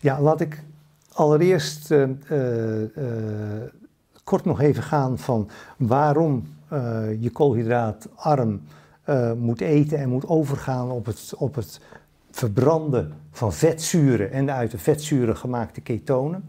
Ja, 0.00 0.20
laat 0.20 0.40
ik 0.40 0.62
allereerst 1.12 1.90
uh, 1.90 2.08
uh, 2.30 2.88
kort 4.24 4.44
nog 4.44 4.60
even 4.60 4.82
gaan 4.82 5.18
van 5.18 5.48
waarom 5.76 6.46
uh, 6.72 7.22
je 7.22 7.30
koolhydraatarm 7.30 8.60
moet 9.36 9.60
eten 9.60 9.98
en 9.98 10.08
moet 10.08 10.26
overgaan 10.26 10.90
op 10.90 11.06
het, 11.06 11.32
op 11.36 11.54
het 11.54 11.80
verbranden 12.30 13.12
van 13.32 13.52
vetzuren 13.52 14.32
en 14.32 14.46
de 14.46 14.52
uit 14.52 14.70
de 14.70 14.78
vetzuren 14.78 15.36
gemaakte 15.36 15.80
ketonen. 15.80 16.44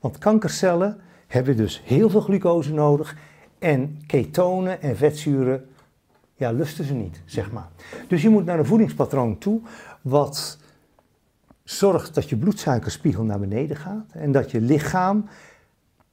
Want 0.00 0.18
kankercellen 0.18 1.00
hebben 1.26 1.56
dus 1.56 1.82
heel 1.84 2.10
veel 2.10 2.20
glucose 2.20 2.72
nodig 2.72 3.16
en 3.58 4.02
ketonen 4.06 4.82
en 4.82 4.96
vetzuren, 4.96 5.68
ja, 6.34 6.50
lusten 6.50 6.84
ze 6.84 6.94
niet, 6.94 7.20
zeg 7.24 7.52
maar. 7.52 7.68
Dus 8.08 8.22
je 8.22 8.28
moet 8.28 8.44
naar 8.44 8.58
een 8.58 8.66
voedingspatroon 8.66 9.38
toe 9.38 9.60
wat 10.02 10.58
zorgt 11.64 12.14
dat 12.14 12.28
je 12.28 12.36
bloedsuikerspiegel 12.36 13.24
naar 13.24 13.40
beneden 13.40 13.76
gaat 13.76 14.12
en 14.12 14.32
dat 14.32 14.50
je 14.50 14.60
lichaam 14.60 15.28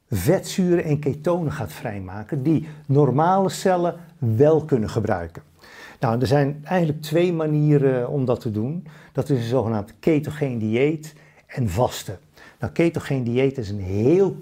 vetzuren 0.10 0.84
en 0.84 1.00
ketonen 1.00 1.52
gaat 1.52 1.72
vrijmaken 1.72 2.44
die 2.44 2.68
normale 2.86 3.50
cellen 3.50 3.96
wel 4.18 4.66
kunnen 4.66 4.90
gebruiken. 4.90 5.44
Nou, 6.02 6.22
er 6.22 6.28
zijn 6.28 6.62
eigenlijk 6.64 7.02
twee 7.02 7.34
manieren 7.34 8.10
om 8.10 8.26
dat 8.26 8.40
te 8.40 8.52
doen. 8.52 8.88
Dat 9.12 9.30
is 9.30 9.38
een 9.38 9.50
zogenaamd 9.50 9.94
ketogeen 10.00 10.58
dieet 10.58 11.14
en 11.48 11.70
vasten. 11.70 12.20
Nou, 12.60 12.74
ketogeen 12.74 13.24
dieet 13.24 13.58
is 13.58 13.70
een 13.70 13.80
heel 13.80 14.36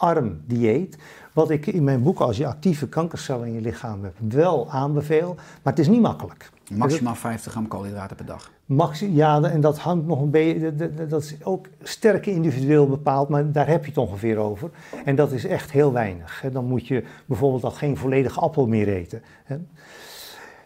koolhydraatarm 0.00 0.40
dieet. 0.46 0.96
Wat 1.32 1.50
ik 1.50 1.66
in 1.66 1.84
mijn 1.84 2.02
boek, 2.02 2.20
als 2.20 2.36
je 2.36 2.46
actieve 2.46 2.88
kankercellen 2.88 3.46
in 3.46 3.52
je 3.52 3.60
lichaam 3.60 4.02
hebt, 4.02 4.34
wel 4.34 4.70
aanbeveel. 4.70 5.34
Maar 5.34 5.72
het 5.72 5.78
is 5.78 5.88
niet 5.88 6.00
makkelijk. 6.00 6.50
Maximaal 6.70 7.14
50 7.14 7.52
gram 7.52 7.68
koolhydraten 7.68 8.16
per 8.16 8.26
dag. 8.26 8.50
Maxi 8.64 9.14
ja, 9.14 9.42
en 9.42 9.60
dat 9.60 9.78
hangt 9.78 10.06
nog 10.06 10.20
een 10.20 10.30
beetje, 10.30 10.74
dat 11.08 11.22
is 11.22 11.36
ook 11.44 11.66
sterk 11.82 12.26
individueel 12.26 12.88
bepaald, 12.88 13.28
maar 13.28 13.52
daar 13.52 13.66
heb 13.66 13.82
je 13.82 13.88
het 13.88 13.98
ongeveer 13.98 14.36
over. 14.36 14.70
En 15.04 15.16
dat 15.16 15.32
is 15.32 15.44
echt 15.44 15.70
heel 15.70 15.92
weinig. 15.92 16.44
Dan 16.52 16.64
moet 16.64 16.86
je 16.86 17.04
bijvoorbeeld 17.26 17.64
al 17.64 17.70
geen 17.70 17.96
volledige 17.96 18.40
appel 18.40 18.66
meer 18.66 18.88
eten. 18.88 19.22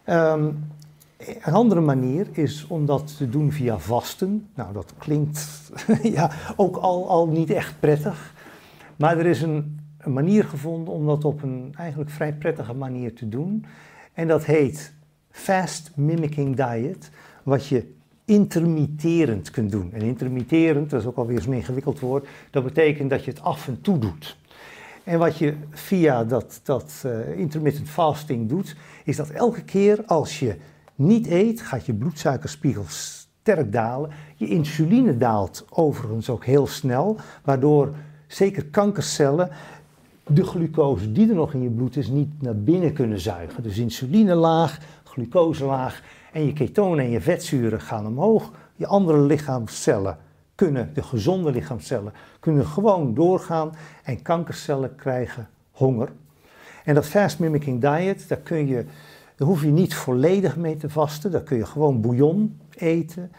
Um, 0.05 0.69
een 1.17 1.53
andere 1.53 1.81
manier 1.81 2.27
is 2.31 2.65
om 2.67 2.85
dat 2.85 3.17
te 3.17 3.29
doen 3.29 3.51
via 3.51 3.77
vasten. 3.77 4.47
Nou, 4.55 4.73
dat 4.73 4.93
klinkt 4.97 5.47
ja, 6.17 6.31
ook 6.55 6.77
al, 6.77 7.09
al 7.09 7.27
niet 7.27 7.49
echt 7.49 7.73
prettig. 7.79 8.33
Maar 8.95 9.17
er 9.17 9.25
is 9.25 9.41
een, 9.41 9.79
manier 10.05 10.43
gevonden 10.43 10.93
om 10.93 11.05
dat 11.05 11.25
op 11.25 11.43
een 11.43 11.73
eigenlijk 11.77 12.09
vrij 12.09 12.33
prettige 12.33 12.73
manier 12.73 13.13
te 13.13 13.29
doen. 13.29 13.65
En 14.13 14.27
dat 14.27 14.45
heet 14.45 14.93
Fast 15.31 15.91
Mimicking 15.95 16.55
Diet, 16.55 17.11
wat 17.43 17.67
je 17.67 17.93
intermitterend 18.25 19.51
kunt 19.51 19.71
doen. 19.71 19.93
En 19.93 20.01
intermitterend, 20.01 20.89
dat 20.89 21.01
is 21.01 21.07
ook 21.07 21.17
alweer 21.17 21.41
zo'n 21.41 21.53
ingewikkeld 21.53 21.99
woord, 21.99 22.27
dat 22.51 22.63
betekent 22.63 23.09
dat 23.09 23.23
je 23.23 23.31
het 23.31 23.41
af 23.41 23.67
en 23.67 23.81
toe 23.81 23.97
doet. 23.97 24.37
En 25.03 25.19
wat 25.19 25.37
je 25.37 25.53
via 25.69 26.23
dat, 26.23 26.59
dat 26.63 27.03
uh, 27.05 27.37
intermittent 27.37 27.89
fasting 27.89 28.49
doet, 28.49 28.75
is 29.03 29.15
dat 29.15 29.29
elke 29.29 29.63
keer 29.63 30.03
als 30.05 30.39
je 30.39 30.55
niet 30.95 31.27
eet, 31.27 31.61
gaat 31.61 31.85
je 31.85 31.93
bloedsuikerspiegel 31.93 32.83
sterk 32.87 33.71
dalen. 33.71 34.09
Je 34.35 34.47
insuline 34.47 35.17
daalt 35.17 35.65
overigens 35.69 36.29
ook 36.29 36.45
heel 36.45 36.67
snel, 36.67 37.17
waardoor 37.43 37.95
zeker 38.27 38.65
kankercellen 38.65 39.49
de 40.27 40.43
glucose 40.43 41.11
die 41.11 41.29
er 41.29 41.35
nog 41.35 41.53
in 41.53 41.61
je 41.61 41.69
bloed 41.69 41.95
is 41.95 42.07
niet 42.07 42.41
naar 42.41 42.55
binnen 42.55 42.93
kunnen 42.93 43.19
zuigen. 43.19 43.63
Dus 43.63 43.77
insuline 43.77 44.35
laag, 44.35 44.79
glucose 45.03 45.65
laag 45.65 46.01
En 46.31 46.45
je 46.45 46.53
ketonen 46.53 47.05
en 47.05 47.11
je 47.11 47.21
vetzuren 47.21 47.81
gaan 47.81 48.07
omhoog. 48.07 48.51
Je 48.75 48.87
andere 48.87 49.19
lichaamscellen 49.19 50.17
kunnen, 50.55 50.91
de 50.93 51.03
gezonde 51.03 51.51
lichaamscellen, 51.51 52.13
kunnen 52.39 52.65
gewoon 52.65 53.13
doorgaan. 53.13 53.75
En 54.03 54.21
kankercellen 54.21 54.95
krijgen 54.95 55.49
honger. 55.71 56.09
En 56.83 56.95
dat 56.95 57.05
fast 57.05 57.39
mimicking 57.39 57.81
diet, 57.81 58.27
daar, 58.27 58.37
kun 58.37 58.67
je, 58.67 58.85
daar 59.35 59.47
hoef 59.47 59.61
je 59.61 59.71
niet 59.71 59.95
volledig 59.95 60.55
mee 60.55 60.77
te 60.77 60.89
vasten. 60.89 61.31
Daar 61.31 61.43
kun 61.43 61.57
je 61.57 61.65
gewoon 61.65 62.01
bouillon 62.01 62.59
eten. 62.75 63.31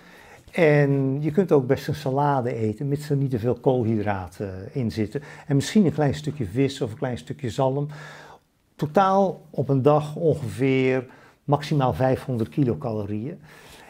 En 0.52 1.22
je 1.22 1.30
kunt 1.30 1.52
ook 1.52 1.66
best 1.66 1.88
een 1.88 1.94
salade 1.94 2.54
eten, 2.54 2.88
mits 2.88 3.10
er 3.10 3.16
niet 3.16 3.30
te 3.30 3.38
veel 3.38 3.54
koolhydraten 3.54 4.68
in 4.72 4.92
zitten. 4.92 5.22
En 5.46 5.54
misschien 5.54 5.84
een 5.84 5.92
klein 5.92 6.14
stukje 6.14 6.46
vis 6.46 6.80
of 6.80 6.90
een 6.90 6.98
klein 6.98 7.18
stukje 7.18 7.50
zalm. 7.50 7.88
Totaal 8.76 9.46
op 9.50 9.68
een 9.68 9.82
dag 9.82 10.16
ongeveer 10.16 11.06
maximaal 11.44 11.92
500 11.92 12.48
kilocalorieën. 12.48 13.40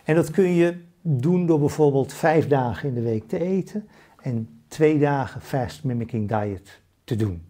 En 0.04 0.14
dat 0.14 0.30
kun 0.30 0.54
je 0.54 0.76
doen 1.02 1.46
door 1.46 1.58
bijvoorbeeld 1.58 2.12
vijf 2.12 2.48
dagen 2.48 2.88
in 2.88 2.94
de 2.94 3.02
week 3.02 3.28
te 3.28 3.40
eten 3.40 3.88
en 4.22 4.48
twee 4.68 4.98
dagen 4.98 5.40
fast 5.40 5.84
mimicking 5.84 6.28
diet 6.28 6.80
te 7.04 7.16
doen. 7.16 7.42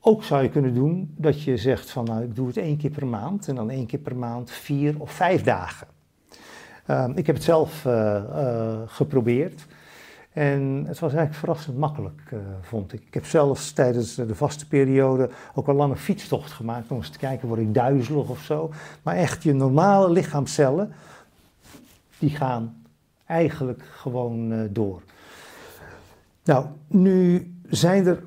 Ook 0.00 0.24
zou 0.24 0.42
je 0.42 0.48
kunnen 0.48 0.74
doen 0.74 1.14
dat 1.16 1.42
je 1.42 1.56
zegt 1.56 1.90
van 1.90 2.04
nou 2.04 2.22
ik 2.22 2.34
doe 2.34 2.46
het 2.46 2.56
één 2.56 2.76
keer 2.76 2.90
per 2.90 3.06
maand 3.06 3.48
en 3.48 3.54
dan 3.54 3.70
één 3.70 3.86
keer 3.86 3.98
per 3.98 4.16
maand 4.16 4.50
vier 4.50 5.00
of 5.00 5.10
vijf 5.10 5.42
dagen. 5.42 5.86
Ehm, 6.90 7.12
ik 7.14 7.26
heb 7.26 7.34
het 7.34 7.44
zelf 7.44 7.84
eh, 7.84 8.16
eh, 8.16 8.78
geprobeerd 8.86 9.66
en 10.32 10.84
het 10.86 10.98
was 10.98 11.12
eigenlijk 11.12 11.34
verrassend 11.34 11.76
makkelijk, 11.78 12.20
uh, 12.32 12.38
vond 12.60 12.92
ik. 12.92 13.02
Ik 13.06 13.14
heb 13.14 13.26
zelfs 13.26 13.72
tijdens 13.72 14.14
de 14.14 14.34
vaste 14.34 14.68
periode 14.68 15.30
ook 15.54 15.68
een 15.68 15.74
lange 15.74 15.96
fietstocht 15.96 16.52
gemaakt 16.52 16.90
om 16.90 16.96
eens 16.96 17.10
te 17.10 17.18
kijken, 17.18 17.48
word 17.48 17.60
ik 17.60 17.74
duizelig 17.74 18.28
of 18.28 18.40
zo. 18.40 18.70
Maar 19.02 19.16
echt, 19.16 19.42
je 19.42 19.52
normale 19.52 20.10
lichaamcellen, 20.10 20.92
die 22.18 22.30
gaan 22.30 22.82
eigenlijk 23.26 23.82
gewoon 23.92 24.68
door. 24.72 25.02
Nou, 26.44 26.66
nu 26.86 27.52
zijn 27.68 28.06
er 28.06 28.22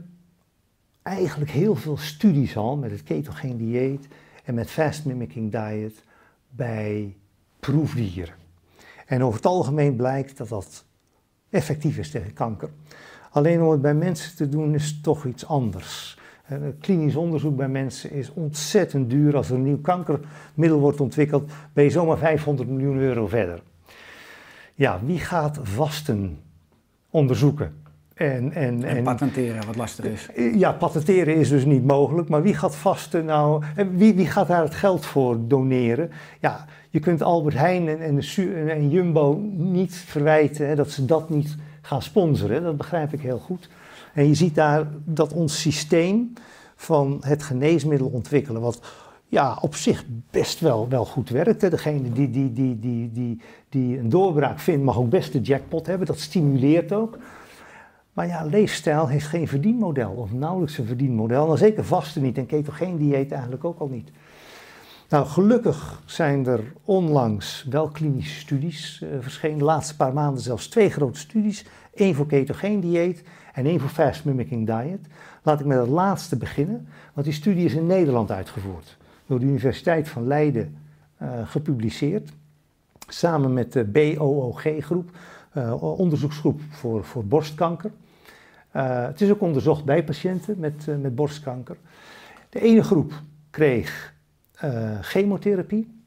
eigenlijk 1.02 1.52
heel 1.52 1.76
veel 1.76 1.98
studies 1.98 2.58
al 2.58 2.78
met 2.78 2.92
het 2.92 3.04
ketogeen 3.04 3.58
dieet 3.58 4.08
en 4.44 4.54
met 4.54 4.70
fast 4.70 5.06
mimicking 5.06 5.52
diet 5.52 6.04
bij 6.50 7.16
proefdieren. 7.60 8.42
En 9.06 9.24
over 9.24 9.36
het 9.36 9.46
algemeen 9.46 9.96
blijkt 9.96 10.38
dat 10.38 10.50
dat 10.50 10.86
effectief 11.50 11.98
is 11.98 12.12
tegen 12.12 12.34
kanker. 12.34 12.70
Alleen 13.32 13.62
om 13.62 13.72
het 13.72 13.82
bij 13.82 13.94
mensen 13.94 14.36
te 14.36 14.50
doen 14.50 14.74
is 14.74 15.02
toch 15.02 15.26
iets 15.26 15.46
anders. 15.46 16.18
Klinisch 16.80 17.16
onderzoek 17.16 17.56
bij 17.56 17.68
mensen 17.68 18.12
is 18.12 18.34
ontzettend 18.34 19.10
duur. 19.10 19.36
Als 19.36 19.50
er 19.50 19.56
een 19.56 19.64
nieuw 19.64 19.82
kankermiddel 19.82 20.80
wordt 20.80 21.02
ontwikkeld, 21.02 21.52
ben 21.74 21.84
je 21.84 21.90
zomaar 21.90 22.18
500 22.18 22.70
miljoen 22.70 22.98
euro 22.98 23.28
verder. 23.28 23.62
Ja, 24.74 25.00
wie 25.06 25.20
gaat 25.20 25.60
vasten 25.62 26.40
onderzoeken? 27.10 27.83
En, 28.14 28.52
en, 28.52 28.84
en, 28.84 29.04
patenteren, 29.04 29.66
wat 29.66 29.76
lastig 29.76 30.06
is. 30.06 30.30
Ja, 30.56 30.72
patenteren 30.72 31.36
is 31.36 31.50
dus 31.50 31.66
niet 31.66 31.86
mogelijk. 31.86 32.30
Maar 32.30 32.42
wie 32.42 32.54
gaat 32.54 32.76
vasten 32.76 33.26
nou? 33.26 33.64
En 33.76 33.98
wie, 33.98 34.14
wie 34.14 34.28
gaat 34.28 34.48
daar 34.48 34.64
het 34.64 34.76
geld 34.76 35.06
voor 35.06 35.38
doneren? 35.48 36.12
Ja, 36.40 36.66
je 36.90 37.00
kunt 37.00 37.22
Albert 37.22 37.56
Heijn 37.56 37.88
en, 37.88 38.00
en, 38.00 38.22
en 38.70 38.90
Jumbo 38.90 39.42
niet 39.54 39.96
verwijten 39.96 40.68
hè, 40.68 40.76
dat 40.76 40.92
ze 40.92 41.06
dat 41.06 41.30
niet 41.30 41.56
gaan 41.82 42.02
sponsoren. 42.02 42.64
Dat 42.64 42.78
begrijp 42.78 43.14
ik 43.14 43.22
heel 43.22 43.40
goed. 43.40 43.70
En 44.14 44.28
je 44.28 44.36
ziet 44.36 44.56
daar 44.56 44.88
dat 45.04 45.34
ons 45.34 45.62
systeem 45.62 46.34
van 46.76 47.18
het 47.26 47.44
geneesmiddel 47.44 48.08
ontwikkelen, 48.08 48.62
wat 48.62 48.82
ja, 49.28 49.58
op 49.62 49.76
zich 49.76 50.06
best 50.32 50.60
wel, 50.60 50.90
wel 50.90 51.06
goed 51.06 51.30
werkt. 51.30 51.62
Hè. 51.62 51.70
Degene 51.70 52.12
die, 52.12 52.30
die, 52.30 52.54
die, 52.54 52.80
die, 52.80 53.12
die, 53.12 53.42
die 53.70 53.98
een 54.00 54.10
doorbraak 54.10 54.60
vindt, 54.60 54.84
mag 54.84 54.98
ook 54.98 55.10
best 55.10 55.32
de 55.32 55.42
jackpot 55.42 55.86
hebben. 55.86 56.08
Dat 56.08 56.20
stimuleert 56.20 56.94
ook. 56.94 57.18
Maar 58.14 58.28
ja, 58.28 58.46
leefstijl 58.46 59.08
heeft 59.08 59.28
geen 59.28 59.48
verdienmodel, 59.48 60.12
of 60.12 60.34
nauwelijks 60.34 60.78
een 60.78 60.86
verdienmodel. 60.86 61.46
Nou, 61.46 61.58
zeker 61.58 61.86
vaste 61.86 62.22
niet 62.22 62.38
en 62.38 62.46
ketogeen 62.46 62.98
dieet 62.98 63.32
eigenlijk 63.32 63.64
ook 63.64 63.80
al 63.80 63.88
niet. 63.88 64.12
Nou, 65.10 65.26
gelukkig 65.26 66.02
zijn 66.06 66.46
er 66.46 66.74
onlangs 66.84 67.66
wel 67.70 67.88
klinische 67.88 68.40
studies 68.40 69.02
uh, 69.04 69.10
verschenen. 69.20 69.58
De 69.58 69.64
laatste 69.64 69.96
paar 69.96 70.14
maanden 70.14 70.42
zelfs 70.42 70.68
twee 70.68 70.90
grote 70.90 71.20
studies. 71.20 71.66
één 71.94 72.16
voor 72.16 72.28
ketogeen 72.28 72.80
dieet 72.80 73.24
en 73.54 73.66
één 73.66 73.80
voor 73.80 73.90
fast 73.90 74.26
mimicking 74.26 74.68
diet. 74.68 75.08
Laat 75.44 75.60
ik 75.60 75.66
met 75.66 75.78
het 75.78 75.88
laatste 75.88 76.38
beginnen, 76.38 76.88
want 77.14 77.26
die 77.26 77.36
studie 77.36 77.66
is 77.66 77.74
in 77.74 77.86
Nederland 77.86 78.32
uitgevoerd. 78.32 78.98
Door 79.26 79.40
de 79.40 79.46
Universiteit 79.46 80.10
van 80.10 80.28
Leiden 80.28 80.78
uh, 81.22 81.30
gepubliceerd. 81.46 82.32
Samen 83.08 83.54
met 83.54 83.74
de 83.74 83.84
BOOG-groep, 83.84 85.10
uh, 85.58 85.84
onderzoeksgroep 85.84 86.62
voor, 86.70 87.04
voor 87.04 87.26
borstkanker. 87.26 87.92
Uh, 88.76 89.06
het 89.06 89.22
is 89.22 89.30
ook 89.30 89.42
onderzocht 89.42 89.86
bij 89.86 90.04
patiënten 90.04 90.60
met, 90.60 90.86
uh, 90.90 90.96
met 90.96 91.16
borstkanker. 91.16 91.78
De 92.50 92.60
ene 92.60 92.84
groep 92.84 93.14
kreeg 93.50 94.14
uh, 94.64 95.00
chemotherapie 95.02 96.02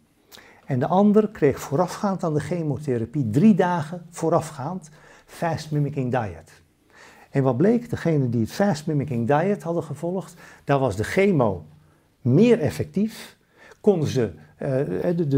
en 0.64 0.78
de 0.78 0.86
andere 0.86 1.30
kreeg 1.30 1.60
voorafgaand 1.60 2.24
aan 2.24 2.34
de 2.34 2.40
chemotherapie 2.40 3.30
drie 3.30 3.54
dagen 3.54 4.06
voorafgaand 4.10 4.90
fast 5.24 5.70
mimicking 5.70 6.12
diet. 6.12 6.62
En 7.30 7.42
wat 7.42 7.56
bleek, 7.56 7.90
degene 7.90 8.28
die 8.28 8.40
het 8.40 8.52
fast 8.52 8.86
mimicking 8.86 9.26
diet 9.26 9.62
hadden 9.62 9.82
gevolgd, 9.82 10.34
daar 10.64 10.78
was 10.78 10.96
de 10.96 11.04
chemo 11.04 11.66
meer 12.20 12.60
effectief, 12.60 13.36
konden 13.80 14.08
ze 14.08 14.30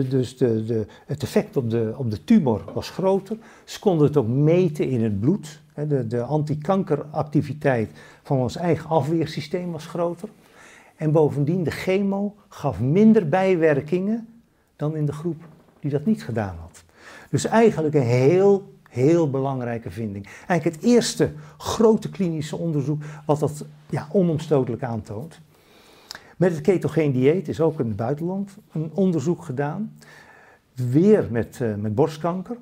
dus 0.08 0.36
de, 0.36 0.64
de, 0.64 0.86
het 1.06 1.22
effect 1.22 1.56
op 1.56 1.70
de, 1.70 1.94
op 1.96 2.10
de 2.10 2.24
tumor 2.24 2.64
was 2.74 2.90
groter. 2.90 3.36
Ze 3.64 3.78
konden 3.78 4.06
het 4.06 4.16
ook 4.16 4.28
meten 4.28 4.88
in 4.88 5.02
het 5.02 5.20
bloed. 5.20 5.60
De, 5.86 6.06
de 6.06 6.22
antikankeractiviteit 6.22 7.90
van 8.22 8.38
ons 8.38 8.56
eigen 8.56 8.90
afweersysteem 8.90 9.72
was 9.72 9.86
groter. 9.86 10.28
En 10.96 11.12
bovendien, 11.12 11.64
de 11.64 11.70
chemo 11.70 12.36
gaf 12.48 12.80
minder 12.80 13.28
bijwerkingen 13.28 14.28
dan 14.76 14.96
in 14.96 15.06
de 15.06 15.12
groep 15.12 15.42
die 15.80 15.90
dat 15.90 16.04
niet 16.04 16.24
gedaan 16.24 16.56
had. 16.60 16.84
Dus 17.30 17.44
eigenlijk 17.44 17.94
een 17.94 18.02
heel, 18.02 18.72
heel 18.88 19.30
belangrijke 19.30 19.90
vinding. 19.90 20.28
Eigenlijk 20.46 20.82
het 20.82 20.92
eerste 20.92 21.32
grote 21.58 22.10
klinische 22.10 22.56
onderzoek 22.56 23.02
wat 23.26 23.38
dat 23.38 23.64
ja, 23.90 24.08
onomstotelijk 24.12 24.82
aantoont. 24.82 25.40
Met 26.36 26.52
het 26.52 26.60
ketogeen 26.60 27.12
dieet 27.12 27.48
is 27.48 27.60
ook 27.60 27.80
in 27.80 27.86
het 27.86 27.96
buitenland 27.96 28.56
een 28.72 28.90
onderzoek 28.94 29.44
gedaan. 29.44 29.92
Weer 30.74 31.26
met, 31.30 31.58
uh, 31.62 31.74
met 31.74 31.94
borstkanker. 31.94 32.56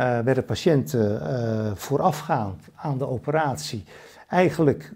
Werden 0.00 0.44
patiënten 0.44 1.22
uh, 1.22 1.70
voorafgaand 1.74 2.64
aan 2.74 2.98
de 2.98 3.08
operatie 3.08 3.84
eigenlijk 4.28 4.92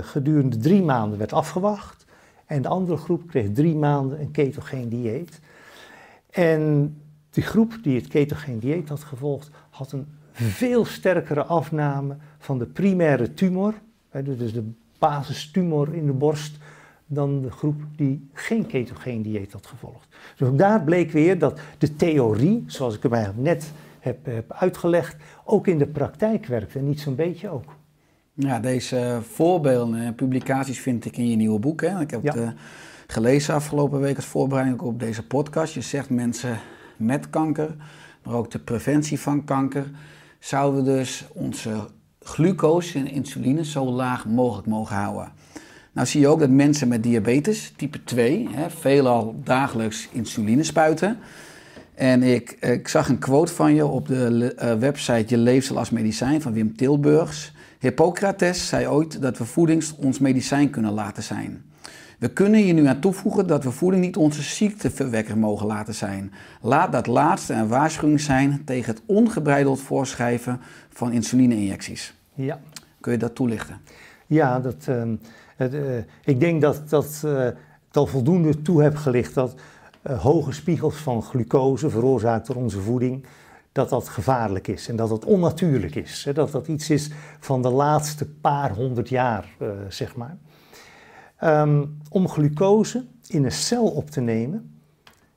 gedurende 0.00 0.56
drie 0.56 0.82
maanden 0.82 1.18
werd 1.18 1.32
afgewacht. 1.32 2.06
En 2.46 2.62
de 2.62 2.68
andere 2.68 2.96
groep 2.96 3.26
kreeg 3.26 3.52
drie 3.52 3.74
maanden 3.74 4.20
een 4.20 4.30
ketogeen 4.30 4.88
dieet. 4.88 5.40
En 6.30 6.94
die 7.30 7.42
groep 7.42 7.78
die 7.82 7.96
het 7.96 8.08
ketogeen 8.08 8.58
dieet 8.58 8.88
had 8.88 9.02
gevolgd, 9.02 9.50
had 9.70 9.92
een 9.92 10.06
veel 10.32 10.84
sterkere 10.84 11.44
afname 11.44 12.16
van 12.38 12.58
de 12.58 12.66
primaire 12.66 13.34
tumor, 13.34 13.74
dus 14.24 14.52
de 14.52 14.70
basistumor 14.98 15.94
in 15.94 16.06
de 16.06 16.12
borst, 16.12 16.56
dan 17.06 17.42
de 17.42 17.50
groep 17.50 17.80
die 17.96 18.28
geen 18.32 18.66
ketogeen 18.66 19.22
dieet 19.22 19.52
had 19.52 19.66
gevolgd. 19.66 20.08
Dus 20.36 20.48
ook 20.48 20.58
daar 20.58 20.82
bleek 20.82 21.10
weer 21.10 21.38
dat 21.38 21.60
de 21.78 21.96
theorie, 21.96 22.64
zoals 22.66 22.96
ik 22.96 23.02
hem 23.02 23.12
eigenlijk 23.12 23.44
net 23.44 23.72
heb, 24.02 24.26
heb 24.26 24.52
uitgelegd, 24.52 25.16
ook 25.44 25.66
in 25.66 25.78
de 25.78 25.86
praktijk 25.86 26.46
werkt 26.46 26.74
en 26.74 26.88
niet 26.88 27.00
zo'n 27.00 27.14
beetje 27.14 27.48
ook. 27.48 27.76
Ja, 28.34 28.60
deze 28.60 29.18
voorbeelden 29.32 30.00
en 30.00 30.14
publicaties 30.14 30.80
vind 30.80 31.04
ik 31.04 31.16
in 31.16 31.28
je 31.28 31.36
nieuwe 31.36 31.58
boek. 31.58 31.80
Hè? 31.80 32.00
Ik 32.00 32.10
heb 32.10 32.22
het 32.22 32.36
uh, 32.36 32.48
gelezen 33.06 33.54
afgelopen 33.54 34.00
week 34.00 34.16
als 34.16 34.24
voorbereiding 34.24 34.80
op 34.80 35.00
deze 35.00 35.26
podcast. 35.26 35.74
Je 35.74 35.80
zegt 35.80 36.10
mensen 36.10 36.58
met 36.96 37.30
kanker, 37.30 37.76
maar 38.24 38.34
ook 38.34 38.50
de 38.50 38.58
preventie 38.58 39.20
van 39.20 39.44
kanker, 39.44 39.90
zouden 40.38 40.84
dus 40.84 41.24
onze 41.32 41.70
glucose 42.20 42.98
en 42.98 43.10
insuline 43.10 43.64
zo 43.64 43.84
laag 43.84 44.26
mogelijk 44.26 44.66
mogen 44.66 44.96
houden. 44.96 45.32
Nou 45.92 46.06
zie 46.06 46.20
je 46.20 46.28
ook 46.28 46.40
dat 46.40 46.50
mensen 46.50 46.88
met 46.88 47.02
diabetes, 47.02 47.72
type 47.76 48.04
2, 48.04 48.48
hè, 48.50 48.70
veelal 48.70 49.34
dagelijks 49.44 50.08
insuline 50.12 50.62
spuiten. 50.62 51.18
En 52.02 52.22
ik, 52.22 52.50
ik 52.50 52.88
zag 52.88 53.08
een 53.08 53.18
quote 53.18 53.52
van 53.52 53.74
je 53.74 53.86
op 53.86 54.06
de 54.06 54.54
uh, 54.62 54.74
website 54.74 55.24
Je 55.26 55.36
Leefsel 55.36 55.78
als 55.78 55.90
Medicijn 55.90 56.42
van 56.42 56.52
Wim 56.52 56.76
Tilburgs. 56.76 57.52
Hippocrates 57.78 58.68
zei 58.68 58.86
ooit 58.86 59.22
dat 59.22 59.38
we 59.38 59.44
voeding 59.44 59.84
ons 59.98 60.18
medicijn 60.18 60.70
kunnen 60.70 60.92
laten 60.92 61.22
zijn. 61.22 61.64
We 62.18 62.28
kunnen 62.28 62.60
hier 62.60 62.74
nu 62.74 62.86
aan 62.86 63.00
toevoegen 63.00 63.46
dat 63.46 63.64
we 63.64 63.70
voeding 63.70 64.04
niet 64.04 64.16
onze 64.16 64.42
ziekteverwekker 64.42 65.38
mogen 65.38 65.66
laten 65.66 65.94
zijn. 65.94 66.32
Laat 66.60 66.92
dat 66.92 67.06
laatste 67.06 67.54
een 67.54 67.68
waarschuwing 67.68 68.20
zijn 68.20 68.62
tegen 68.64 68.94
het 68.94 69.02
ongebreideld 69.06 69.80
voorschrijven 69.80 70.60
van 70.90 71.12
insuline-injecties. 71.12 72.14
Ja. 72.34 72.60
Kun 73.00 73.12
je 73.12 73.18
dat 73.18 73.34
toelichten? 73.34 73.80
Ja, 74.26 74.60
dat, 74.60 74.86
uh, 74.88 75.02
het, 75.56 75.74
uh, 75.74 75.82
ik 76.24 76.40
denk 76.40 76.60
dat, 76.60 76.88
dat 76.88 77.22
uh, 77.24 77.46
ik 77.90 77.96
al 77.96 78.06
voldoende 78.06 78.62
toe 78.62 78.82
heb 78.82 78.96
gelicht 78.96 79.34
dat 79.34 79.54
eh, 79.54 79.60
hoge 80.02 80.52
spiegels 80.52 80.96
van 80.96 81.22
glucose 81.22 81.90
veroorzaakt 81.90 82.46
door 82.46 82.56
onze 82.56 82.80
voeding, 82.80 83.24
dat 83.72 83.88
dat 83.88 84.08
gevaarlijk 84.08 84.68
is 84.68 84.88
en 84.88 84.96
dat 84.96 85.08
dat 85.08 85.24
onnatuurlijk 85.24 85.94
is. 85.94 86.24
Hè, 86.24 86.32
dat 86.32 86.50
dat 86.50 86.68
iets 86.68 86.90
is 86.90 87.10
van 87.40 87.62
de 87.62 87.70
laatste 87.70 88.28
paar 88.28 88.74
honderd 88.74 89.08
jaar, 89.08 89.48
eh, 89.58 89.68
zeg 89.88 90.16
maar. 90.16 90.36
Ehm, 91.36 91.84
om 92.08 92.28
glucose 92.28 93.04
in 93.26 93.44
een 93.44 93.52
cel 93.52 93.86
op 93.86 94.10
te 94.10 94.20
nemen, 94.20 94.72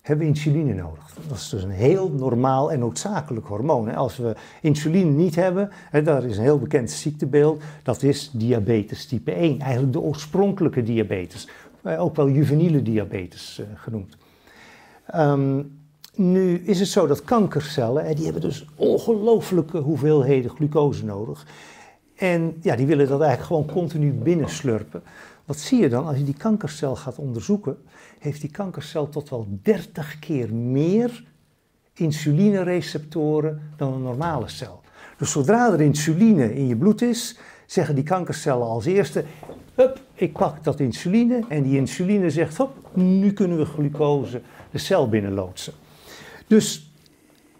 hebben 0.01 0.25
we 0.25 0.31
insuline 0.33 0.73
nodig. 0.73 1.17
Dat 1.27 1.37
is 1.37 1.49
dus 1.49 1.63
een 1.63 1.69
heel 1.69 2.11
normaal 2.11 2.71
en 2.71 2.79
noodzakelijk 2.79 3.47
hormoon. 3.47 3.95
Als 3.95 4.17
we 4.17 4.35
insuline 4.61 5.11
niet 5.11 5.35
hebben, 5.35 5.69
daar 6.03 6.23
is 6.23 6.37
een 6.37 6.43
heel 6.43 6.59
bekend 6.59 6.91
ziektebeeld, 6.91 7.61
dat 7.83 8.03
is 8.03 8.31
diabetes 8.33 9.05
type 9.05 9.31
1. 9.31 9.59
Eigenlijk 9.59 9.93
de 9.93 9.99
oorspronkelijke 9.99 10.83
diabetes, 10.83 11.47
eh, 11.81 12.01
ook 12.01 12.15
wel 12.15 12.29
juveniele 12.29 12.81
diabetes 12.81 13.59
eh, 13.59 13.65
genoemd. 13.75 14.17
Ehm, 15.05 15.63
nu 16.15 16.57
is 16.57 16.79
het 16.79 16.87
zo 16.87 17.07
dat 17.07 17.23
kankercellen, 17.23 18.15
die 18.15 18.23
hebben 18.23 18.41
dus 18.41 18.65
ongelooflijke 18.75 19.77
hoeveelheden 19.77 20.51
glucose 20.51 21.05
nodig. 21.05 21.45
En 22.15 22.57
ja, 22.61 22.75
die 22.75 22.85
willen 22.85 23.07
dat 23.07 23.21
eigenlijk 23.21 23.49
gewoon 23.49 23.83
continu 23.83 24.11
binnenslurpen. 24.11 25.03
Wat 25.45 25.57
zie 25.57 25.81
je 25.81 25.89
dan 25.89 26.05
als 26.05 26.17
je 26.17 26.23
die 26.23 26.37
kankercel 26.37 26.95
gaat 26.95 27.17
onderzoeken? 27.17 27.77
Heeft 28.19 28.41
die 28.41 28.51
kankercel 28.51 29.09
tot 29.09 29.29
wel 29.29 29.47
30 29.61 30.19
keer 30.19 30.53
meer 30.53 31.23
insulinereceptoren 31.93 33.61
dan 33.77 33.93
een 33.93 34.01
normale 34.01 34.47
cel. 34.47 34.81
Dus 35.17 35.31
zodra 35.31 35.71
er 35.71 35.81
insuline 35.81 36.55
in 36.55 36.67
je 36.67 36.75
bloed 36.75 37.01
is, 37.01 37.37
zeggen 37.65 37.95
die 37.95 38.03
kankercellen 38.03 38.67
als 38.67 38.85
eerste: 38.85 39.23
Hup, 39.75 39.99
ik 40.13 40.33
pak 40.33 40.63
dat 40.63 40.79
insuline. 40.79 41.43
En 41.49 41.63
die 41.63 41.77
insuline 41.77 42.29
zegt: 42.29 42.57
Hop, 42.57 42.84
nu 42.95 43.33
kunnen 43.33 43.57
we 43.57 43.65
glucose 43.65 44.41
de 44.71 44.77
cel 44.77 45.09
binnenloodsen. 45.09 45.73
Dus 46.47 46.91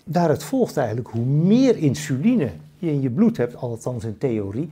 daaruit 0.03 0.43
volgt 0.43 0.77
eigenlijk 0.77 1.07
hoe 1.07 1.25
meer 1.25 1.77
insuline 1.77 2.49
je 2.77 2.91
in 2.91 3.01
je 3.01 3.09
bloed 3.09 3.37
hebt, 3.37 3.55
althans 3.55 4.03
in 4.03 4.17
theorie, 4.17 4.69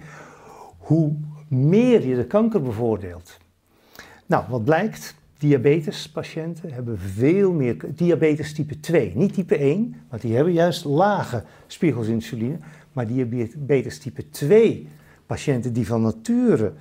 hoe 0.78 1.14
meer 1.48 2.08
je 2.08 2.16
de 2.16 2.26
kanker 2.26 2.62
bevoordeelt. 2.62 3.38
Nou, 4.26 4.44
wat 4.50 4.64
blijkt? 4.64 5.16
Diabetespatiënten 5.38 6.72
hebben 6.72 7.00
veel 7.00 7.52
meer 7.52 7.78
diabetes 7.96 8.54
type 8.54 8.80
2, 8.80 9.12
niet 9.16 9.34
type 9.34 9.58
1, 9.58 9.96
want 10.10 10.22
die 10.22 10.36
hebben 10.36 10.54
juist 10.54 10.86
lage 10.86 11.44
spiegels 11.68 12.08
insuline, 12.08 12.58
maar 12.94 13.08
diabetes 13.08 14.00
type 14.00 14.30
2 14.30 14.88
patiënten 15.26 15.74
die 15.74 15.88
van 15.88 16.02
nature 16.02 16.74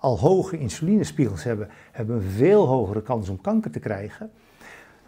al 0.00 0.18
hoge 0.18 0.58
insulinespiegels 0.58 1.44
hebben, 1.44 1.68
hebben 1.92 2.16
een 2.16 2.30
veel 2.30 2.66
hogere 2.66 3.02
kans 3.02 3.28
om 3.28 3.40
kanker 3.40 3.70
te 3.70 3.78
krijgen. 3.78 4.30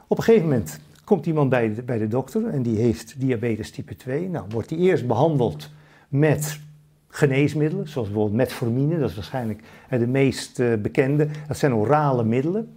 Op 0.06 0.18
een 0.18 0.24
gegeven 0.24 0.48
moment 0.48 0.80
komt 1.04 1.26
iemand 1.26 1.50
bij 1.50 1.74
de, 1.74 1.82
bij 1.82 1.98
de 1.98 2.08
dokter 2.08 2.46
en 2.48 2.62
die 2.62 2.76
heeft 2.76 3.20
diabetes 3.20 3.70
type 3.70 3.96
2. 3.96 4.28
Nou, 4.28 4.46
wordt 4.48 4.68
die 4.68 4.78
eerst 4.78 5.06
behandeld 5.06 5.70
met 6.08 6.60
geneesmiddelen, 7.08 7.88
zoals 7.88 8.08
bijvoorbeeld 8.08 8.36
metformine, 8.36 8.98
dat 8.98 9.08
is 9.08 9.14
waarschijnlijk 9.14 9.62
eh, 9.88 9.98
de 9.98 10.06
meest 10.06 10.60
eh, 10.60 10.74
bekende. 10.74 11.28
Dat 11.48 11.58
zijn 11.58 11.74
orale 11.74 12.24
middelen. 12.24 12.76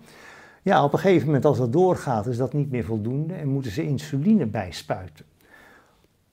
Ja, 0.62 0.84
op 0.84 0.94
een 0.94 1.00
gegeven 1.00 1.26
moment 1.26 1.46
als 1.46 1.58
dat 1.58 1.74
doorgaat, 1.74 2.28
is 2.28 2.38
dat 2.38 2.54
niet 2.54 2.72
meer 2.72 2.84
voldoende 2.84 3.34
en 3.34 3.48
moeten 3.48 3.72
ze 3.72 3.84
insuline 3.84 4.46
bijspuiten. 4.46 5.26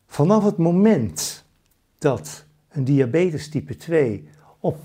Vanaf 0.07 0.45
het 0.45 0.57
moment 0.57 1.45
dat 1.99 2.45
een 2.69 2.85
diabetes 2.85 3.49
type 3.49 3.77
2 3.77 4.29
op 4.61 4.77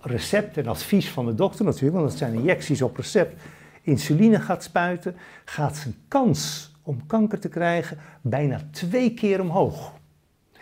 recept 0.00 0.56
en 0.56 0.66
advies 0.66 1.10
van 1.10 1.26
de 1.26 1.34
dokter 1.34 1.64
natuurlijk, 1.64 1.96
want 1.96 2.08
dat 2.08 2.18
zijn 2.18 2.34
injecties 2.34 2.82
op 2.82 2.96
recept, 2.96 3.42
insuline 3.82 4.40
gaat 4.40 4.62
spuiten, 4.62 5.16
gaat 5.44 5.76
zijn 5.76 5.94
kans 6.08 6.72
om 6.82 7.06
kanker 7.06 7.38
te 7.38 7.48
krijgen 7.48 7.98
bijna 8.20 8.60
twee 8.70 9.14
keer 9.14 9.40
omhoog. 9.40 9.92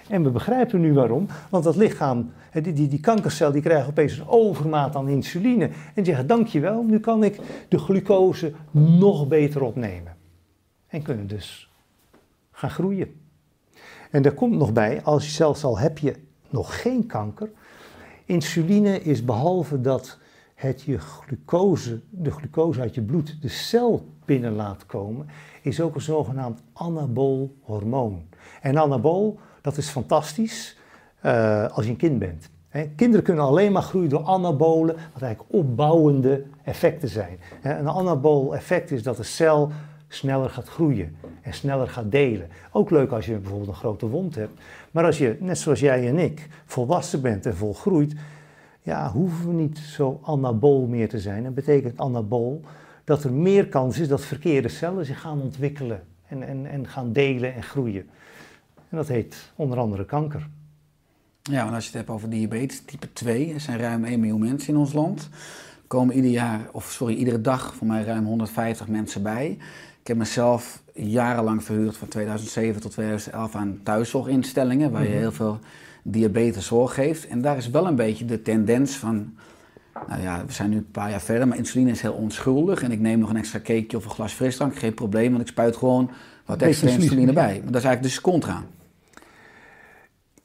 En 0.08 0.22
we 0.22 0.30
begrijpen 0.30 0.80
nu 0.80 0.92
waarom, 0.92 1.26
want 1.50 1.64
dat 1.64 1.76
lichaam, 1.76 2.32
die, 2.52 2.72
die, 2.72 2.88
die 2.88 3.00
kankercel, 3.00 3.52
die 3.52 3.62
krijgt 3.62 3.88
opeens 3.88 4.18
een 4.18 4.28
overmaat 4.28 4.96
aan 4.96 5.08
insuline. 5.08 5.64
En 5.64 5.72
die 5.94 6.04
zeggen, 6.04 6.26
dankjewel, 6.26 6.82
nu 6.82 7.00
kan 7.00 7.24
ik 7.24 7.40
de 7.68 7.78
glucose 7.78 8.52
nog 8.70 9.28
beter 9.28 9.62
opnemen. 9.62 10.16
En 10.86 11.02
kunnen 11.02 11.26
dus 11.26 11.70
gaan 12.50 12.70
groeien. 12.70 13.20
En 14.10 14.22
daar 14.22 14.32
komt 14.32 14.56
nog 14.56 14.72
bij, 14.72 15.02
als 15.02 15.24
je 15.24 15.30
zelfs 15.30 15.64
al 15.64 15.78
heb 15.78 15.98
je 15.98 16.14
nog 16.50 16.82
geen 16.82 17.06
kanker, 17.06 17.50
insuline 18.26 19.02
is 19.02 19.24
behalve 19.24 19.80
dat 19.80 20.18
het 20.54 20.82
je 20.82 20.98
glucose, 20.98 22.00
de 22.10 22.30
glucose 22.30 22.80
uit 22.80 22.94
je 22.94 23.02
bloed 23.02 23.42
de 23.42 23.48
cel 23.48 24.06
binnen 24.24 24.52
laat 24.52 24.86
komen, 24.86 25.26
is 25.62 25.80
ook 25.80 25.94
een 25.94 26.00
zogenaamd 26.00 26.62
anabool 26.72 27.54
hormoon. 27.60 28.26
En 28.60 28.78
anabool, 28.78 29.38
dat 29.60 29.76
is 29.76 29.88
fantastisch 29.88 30.76
eh, 31.20 31.66
als 31.68 31.84
je 31.84 31.90
een 31.90 31.96
kind 31.96 32.18
bent. 32.18 32.50
Kinderen 32.96 33.24
kunnen 33.24 33.44
alleen 33.44 33.72
maar 33.72 33.82
groeien 33.82 34.08
door 34.08 34.24
anabolen, 34.24 34.96
wat 35.12 35.22
eigenlijk 35.22 35.54
opbouwende 35.54 36.44
effecten 36.62 37.08
zijn. 37.08 37.38
Een 37.62 37.88
anabool 37.88 38.54
effect 38.54 38.90
is 38.90 39.02
dat 39.02 39.16
de 39.16 39.22
cel 39.22 39.70
sneller 40.08 40.50
gaat 40.50 40.68
groeien 40.68 41.16
en 41.42 41.54
sneller 41.54 41.88
gaat 41.88 42.10
delen. 42.10 42.48
Ook 42.72 42.90
leuk 42.90 43.10
als 43.10 43.26
je 43.26 43.38
bijvoorbeeld 43.38 43.68
een 43.68 43.74
grote 43.74 44.06
wond 44.06 44.34
hebt. 44.34 44.60
Maar 44.90 45.04
als 45.04 45.18
je, 45.18 45.36
net 45.40 45.58
zoals 45.58 45.80
jij 45.80 46.08
en 46.08 46.18
ik, 46.18 46.48
volwassen 46.64 47.20
bent 47.20 47.46
en 47.46 47.56
volgroeit, 47.56 48.14
ja, 48.82 49.10
hoeven 49.10 49.48
we 49.48 49.52
niet 49.52 49.78
zo 49.78 50.20
anabool 50.24 50.86
meer 50.86 51.08
te 51.08 51.20
zijn. 51.20 51.42
Dat 51.42 51.54
betekent 51.54 51.98
anabool 51.98 52.60
dat 53.04 53.24
er 53.24 53.32
meer 53.32 53.68
kans 53.68 53.98
is 53.98 54.08
dat 54.08 54.24
verkeerde 54.24 54.68
cellen 54.68 55.06
zich 55.06 55.20
gaan 55.20 55.40
ontwikkelen 55.40 56.02
en, 56.28 56.42
en, 56.42 56.66
en 56.66 56.88
gaan 56.88 57.12
delen 57.12 57.54
en 57.54 57.62
groeien. 57.62 58.08
En 58.88 58.96
dat 58.96 59.08
heet 59.08 59.52
onder 59.56 59.78
andere 59.78 60.04
kanker. 60.04 60.48
Ja, 61.42 61.62
want 61.62 61.74
als 61.74 61.84
je 61.84 61.90
het 61.90 61.98
hebt 61.98 62.10
over 62.10 62.30
diabetes 62.30 62.80
type 62.84 63.12
2, 63.12 63.52
er 63.52 63.60
zijn 63.60 63.78
ruim 63.78 64.04
1 64.04 64.20
miljoen 64.20 64.40
mensen 64.40 64.68
in 64.74 64.80
ons 64.80 64.92
land. 64.92 65.28
Komen 65.86 66.14
ieder 66.14 66.30
jaar, 66.30 66.60
of 66.72 66.90
sorry, 66.90 67.14
iedere 67.14 67.40
dag 67.40 67.74
voor 67.74 67.86
mij 67.86 68.04
ruim 68.04 68.24
150 68.24 68.88
mensen 68.88 69.22
bij. 69.22 69.58
Ik 70.06 70.12
heb 70.12 70.20
mezelf 70.20 70.82
jarenlang 70.92 71.64
verhuurd 71.64 71.96
van 71.96 72.08
2007 72.08 72.80
tot 72.80 72.90
2011 72.90 73.54
aan 73.54 73.80
thuiszorginstellingen, 73.82 74.90
waar 74.90 75.02
je 75.02 75.08
heel 75.08 75.32
veel 75.32 75.58
diabeteszorg 76.02 76.94
geeft. 76.94 77.26
En 77.26 77.40
daar 77.40 77.56
is 77.56 77.70
wel 77.70 77.86
een 77.86 77.94
beetje 77.94 78.24
de 78.24 78.42
tendens 78.42 78.96
van, 78.96 79.34
nou 80.08 80.22
ja, 80.22 80.44
we 80.46 80.52
zijn 80.52 80.70
nu 80.70 80.76
een 80.76 80.90
paar 80.90 81.10
jaar 81.10 81.20
verder, 81.20 81.48
maar 81.48 81.56
insuline 81.56 81.90
is 81.90 82.00
heel 82.00 82.12
onschuldig. 82.12 82.82
En 82.82 82.92
ik 82.92 83.00
neem 83.00 83.18
nog 83.18 83.30
een 83.30 83.36
extra 83.36 83.58
cakeje 83.58 83.96
of 83.96 84.04
een 84.04 84.10
glas 84.10 84.32
frisdrank, 84.32 84.76
geen 84.76 84.94
probleem, 84.94 85.30
want 85.30 85.42
ik 85.42 85.48
spuit 85.48 85.76
gewoon 85.76 86.10
wat 86.44 86.62
extra 86.62 86.88
insuline, 86.88 87.32
bij. 87.32 87.60
Maar 87.62 87.72
dat 87.72 87.82
is 87.82 87.86
eigenlijk 87.86 88.02
dus 88.02 88.20
contra. 88.20 88.62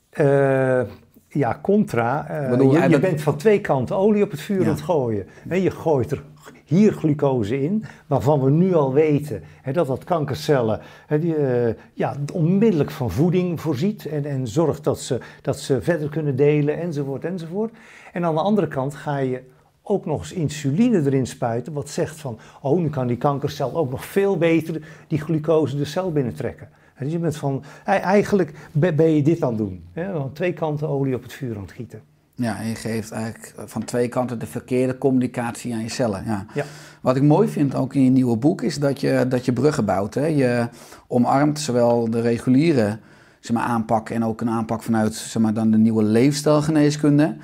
Eh, 0.10 0.82
ja, 1.28 1.60
contra. 1.62 2.28
eh, 2.28 2.50
bedoel, 2.50 2.90
je, 2.90 3.00
bent 3.00 3.22
van 3.22 3.38
twee 3.38 3.62
kanten 3.62 3.96
olie 3.96 4.24
op 4.24 4.32
het 4.32 4.42
vuur 4.42 4.60
Ja. 4.60 4.66
aan 4.66 4.72
het 4.74 4.82
gooien. 4.82 5.28
Hè, 5.48 5.56
je 5.56 5.72
gooit 5.72 6.12
er 6.12 6.24
hier 6.72 6.94
glucose 6.94 7.62
in, 7.62 7.84
waarvan 8.08 8.42
we 8.42 8.50
nu 8.50 8.74
al 8.74 8.94
weten 8.94 9.44
hè, 9.62 9.72
dat 9.74 9.88
dat 9.88 10.04
kankercellen 10.04 10.80
hè, 11.08 11.20
die, 11.20 11.36
eh, 11.36 11.74
ja, 11.94 12.16
onmiddellijk 12.34 12.92
van 12.92 13.12
voeding 13.12 13.62
voorziet 13.62 14.06
en, 14.06 14.26
en 14.26 14.48
zorgt 14.48 14.84
dat 14.84 15.00
ze, 15.00 15.20
dat 15.42 15.60
ze 15.60 15.82
verder 15.82 16.10
kunnen 16.10 16.36
delen 16.36 16.80
enzovoort 16.80 17.26
enzovoort. 17.26 17.72
En 18.14 18.26
aan 18.26 18.36
de 18.36 18.42
andere 18.42 18.68
kant 18.68 18.96
ga 18.96 19.18
je 19.18 19.42
ook 19.82 20.06
nog 20.06 20.20
eens 20.20 20.34
insuline 20.34 21.02
erin 21.06 21.28
spuiten, 21.28 21.74
wat 21.74 21.90
zegt 21.90 22.20
van, 22.20 22.38
oh, 22.62 22.80
nu 22.80 22.90
kan 22.90 23.08
die 23.08 23.18
kankercel 23.18 23.76
ook 23.76 23.90
nog 23.90 24.06
veel 24.06 24.38
beter 24.38 24.82
die 25.08 25.20
glucose 25.22 25.78
de 25.78 25.86
cel 25.86 26.12
binnentrekken. 26.12 26.70
En 26.96 27.04
dus 27.04 27.14
je 27.14 27.20
bent 27.20 27.38
van, 27.38 27.64
ei- 27.86 28.00
eigenlijk 28.00 28.54
ben 28.72 29.10
je 29.10 29.22
dit 29.22 29.42
aan 29.42 29.50
het 29.50 29.58
doen. 29.58 29.84
Hè? 29.92 30.30
Twee 30.34 30.54
kanten 30.54 30.88
olie 30.88 31.16
op 31.16 31.24
het 31.24 31.34
vuur 31.34 31.56
aan 31.56 31.62
het 31.62 31.72
gieten. 31.72 32.02
Ja, 32.42 32.58
en 32.58 32.68
je 32.68 32.76
geeft 32.76 33.12
eigenlijk 33.12 33.54
van 33.66 33.84
twee 33.84 34.08
kanten 34.08 34.40
de 34.40 34.46
verkeerde 34.46 34.98
communicatie 34.98 35.74
aan 35.74 35.82
je 35.82 35.90
cellen. 35.90 36.24
Ja. 36.26 36.46
Ja. 36.54 36.66
Wat 37.02 37.16
ik 37.16 37.24
mooi 37.24 37.48
vind 37.48 37.76
ook 37.76 37.94
in 37.94 38.04
je 38.04 38.10
nieuwe 38.10 38.38
boek 38.38 38.62
is 38.62 38.80
dat 38.80 39.02
je, 39.02 39.26
dat 39.30 39.46
je 39.46 39.54
bruggen 39.54 39.86
bouwt. 39.86 40.14
Hè? 40.14 40.26
Je 40.26 40.70
omarmt 41.08 41.60
zowel 41.60 42.10
de 42.10 42.22
reguliere 42.22 43.00
zeg 43.40 43.56
maar, 43.56 43.66
aanpak 43.66 44.10
en 44.10 44.26
ook 44.26 44.42
een 44.42 44.50
aanpak 44.50 44.84
vanuit 44.84 45.14
zeg 45.14 45.42
maar, 45.42 45.54
dan 45.54 45.72
de 45.72 45.78
nieuwe 45.78 46.04
leefstijlgeneeskunde. 46.04 47.36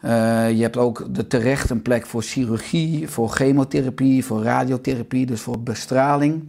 Eh, 0.00 0.50
je 0.50 0.62
hebt 0.62 0.76
ook 0.76 1.14
de 1.14 1.26
terecht 1.26 1.70
een 1.70 1.82
plek 1.82 2.06
voor 2.06 2.22
chirurgie, 2.22 3.08
voor 3.08 3.28
chemotherapie, 3.28 4.24
voor 4.24 4.42
radiotherapie, 4.42 5.26
dus 5.26 5.40
voor 5.40 5.60
bestraling. 5.60 6.44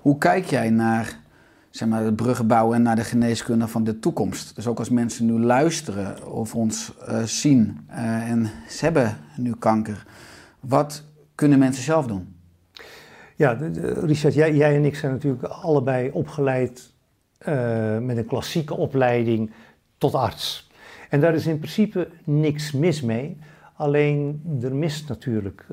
Hoe 0.00 0.18
kijk 0.18 0.44
jij 0.44 0.70
naar 0.70 1.20
zeg 1.72 1.88
maar, 1.88 2.04
het 2.04 2.16
bruggen 2.16 2.46
bouwen 2.46 2.76
en 2.76 2.82
naar 2.82 2.96
de 2.96 3.04
geneeskunde 3.04 3.68
van 3.68 3.84
de 3.84 3.98
toekomst? 3.98 4.54
Dus 4.54 4.66
ook 4.66 4.78
als 4.78 4.88
mensen 4.88 5.26
nu 5.26 5.32
luisteren 5.38 6.32
of 6.32 6.54
ons 6.54 6.92
eh, 7.06 7.22
zien 7.22 7.80
eh, 7.86 8.30
en 8.30 8.50
ze 8.68 8.84
hebben 8.84 9.16
nu 9.36 9.54
kanker, 9.54 10.06
wat 10.60 11.04
kunnen 11.34 11.58
mensen 11.58 11.82
zelf 11.82 12.06
doen? 12.06 12.36
Ja, 13.36 13.54
de- 13.54 13.70
de- 13.70 13.92
Richard, 13.92 14.34
jij, 14.34 14.54
jij 14.54 14.76
en 14.76 14.84
ik 14.84 14.96
zijn 14.96 15.12
natuurlijk 15.12 15.42
allebei 15.42 16.10
opgeleid 16.10 16.92
eh, 17.38 17.98
met 17.98 18.16
een 18.16 18.26
klassieke 18.26 18.74
opleiding 18.74 19.50
tot 19.98 20.14
arts. 20.14 20.70
En 21.08 21.20
daar 21.20 21.34
is 21.34 21.46
in 21.46 21.58
principe 21.58 22.08
niks 22.24 22.72
mis 22.72 23.02
mee 23.02 23.36
Alleen 23.76 24.42
er 24.62 24.74
mist 24.74 25.08
natuurlijk 25.08 25.66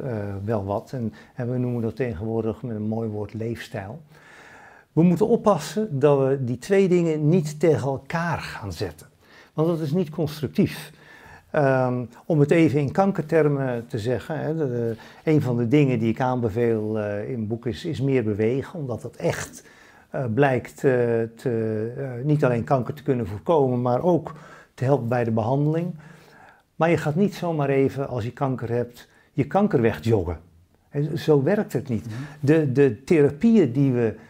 wel 0.43 0.65
wat. 0.65 0.91
En, 0.93 1.13
en 1.35 1.51
we 1.51 1.57
noemen 1.57 1.81
dat 1.81 1.95
tegenwoordig 1.95 2.61
met 2.61 2.75
een 2.75 2.87
mooi 2.87 3.09
woord 3.09 3.33
leefstijl. 3.33 4.01
We 4.99 5.05
moeten 5.05 5.27
oppassen 5.27 5.99
dat 5.99 6.19
we 6.19 6.43
die 6.43 6.57
twee 6.57 6.87
dingen 6.87 7.29
niet 7.29 7.59
tegen 7.59 7.87
elkaar 7.87 8.39
gaan 8.39 8.73
zetten. 8.73 9.07
Want 9.53 9.67
dat 9.67 9.79
is 9.79 9.91
niet 9.91 10.09
constructief. 10.09 10.91
Ehm, 11.51 12.03
om 12.25 12.39
het 12.39 12.51
even 12.51 12.79
in 12.79 12.91
kankertermen 12.91 13.87
te 13.87 13.99
zeggen, 13.99 14.39
hè, 14.39 14.55
de, 14.55 14.67
de- 14.67 14.95
een 15.23 15.41
van 15.41 15.57
de 15.57 15.67
dingen 15.67 15.99
die 15.99 16.09
ik 16.09 16.21
aanbeveel 16.21 16.99
eh, 16.99 17.29
in 17.29 17.39
het 17.39 17.47
boek 17.47 17.65
is, 17.65 17.85
is 17.85 18.01
meer 18.01 18.23
bewegen, 18.23 18.79
omdat 18.79 19.01
dat 19.01 19.15
echt 19.15 19.63
eh, 20.09 20.25
blijkt 20.33 20.73
eh, 20.83 20.91
te, 21.35 21.91
eh, 21.97 22.25
niet 22.25 22.45
alleen 22.45 22.63
kanker 22.63 22.93
te 22.93 23.03
kunnen 23.03 23.27
voorkomen, 23.27 23.81
maar 23.81 24.01
ook 24.03 24.33
te 24.73 24.83
helpen 24.83 25.07
bij 25.07 25.23
de 25.23 25.31
behandeling. 25.31 25.95
Maar 26.75 26.89
je 26.89 26.97
gaat 26.97 27.15
niet 27.15 27.35
zomaar 27.35 27.69
even, 27.69 28.07
als 28.07 28.23
je 28.23 28.31
kanker 28.31 28.69
hebt, 28.69 29.07
je 29.33 29.47
kanker 29.47 29.81
wegjoggen. 29.81 30.37
En 30.89 31.17
Zo 31.19 31.43
werkt 31.43 31.73
het 31.73 31.89
niet. 31.89 32.05
De, 32.39 32.71
de 32.71 33.03
therapieën 33.03 33.71
die 33.71 33.91
we 33.91 34.07
eh, 34.07 34.27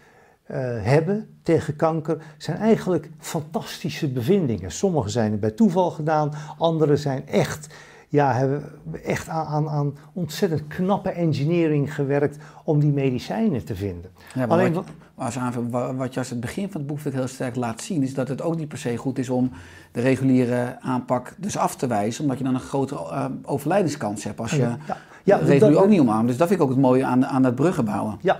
hebben 0.57 1.27
tegen 1.43 1.75
kanker 1.75 2.17
zijn 2.37 2.57
eigenlijk 2.57 3.09
fantastische 3.19 4.07
bevindingen. 4.09 4.71
Sommige 4.71 5.09
zijn 5.09 5.39
bij 5.39 5.51
toeval 5.51 5.91
gedaan, 5.91 6.31
andere 6.57 6.97
zijn 6.97 7.27
echt, 7.27 7.67
ja, 8.07 8.33
hebben 8.33 8.63
echt 9.03 9.27
aan, 9.29 9.45
aan, 9.45 9.69
aan 9.69 9.97
ontzettend 10.13 10.67
knappe 10.67 11.09
engineering 11.09 11.93
gewerkt 11.95 12.37
om 12.63 12.79
die 12.79 12.91
medicijnen 12.91 13.65
te 13.65 13.75
vinden. 13.75 14.11
Ja, 14.33 14.39
maar 14.39 14.47
Alleen 14.49 14.73
wat, 14.73 14.85
als 15.15 15.37
aanvulling, 15.37 15.71
wa- 15.71 15.93
wat 15.95 16.13
je 16.13 16.19
als 16.19 16.29
het 16.29 16.39
begin 16.39 16.71
van 16.71 16.81
het 16.81 16.89
boek 16.89 16.99
heel 17.13 17.27
sterk 17.27 17.55
laat 17.55 17.81
zien, 17.81 18.03
is 18.03 18.13
dat 18.13 18.27
het 18.27 18.41
ook 18.41 18.55
niet 18.57 18.67
per 18.67 18.77
se 18.77 18.97
goed 18.97 19.17
is 19.19 19.29
om 19.29 19.51
de 19.91 20.01
reguliere 20.01 20.77
aanpak 20.81 21.35
dus 21.37 21.57
af 21.57 21.75
te 21.75 21.87
wijzen, 21.87 22.23
omdat 22.23 22.37
je 22.37 22.43
dan 22.43 22.53
een 22.53 22.59
grotere 22.59 23.09
eh, 23.09 23.25
overlijdenskans 23.43 24.23
hebt 24.23 24.39
als 24.39 24.51
je 24.51 24.57
Ja, 24.57 24.77
ja, 25.23 25.37
dat- 25.59 25.75
ook 25.75 25.87
niet 25.87 25.99
omarmt. 25.99 26.27
Dus 26.27 26.37
dat 26.37 26.47
vind 26.47 26.59
ik 26.59 26.65
ook 26.65 26.71
het 26.71 26.81
mooie 26.83 27.05
aan, 27.05 27.25
aan 27.25 27.41
dat 27.41 27.55
bruggen 27.55 27.85
bouwen. 27.85 28.17
Ja, 28.21 28.39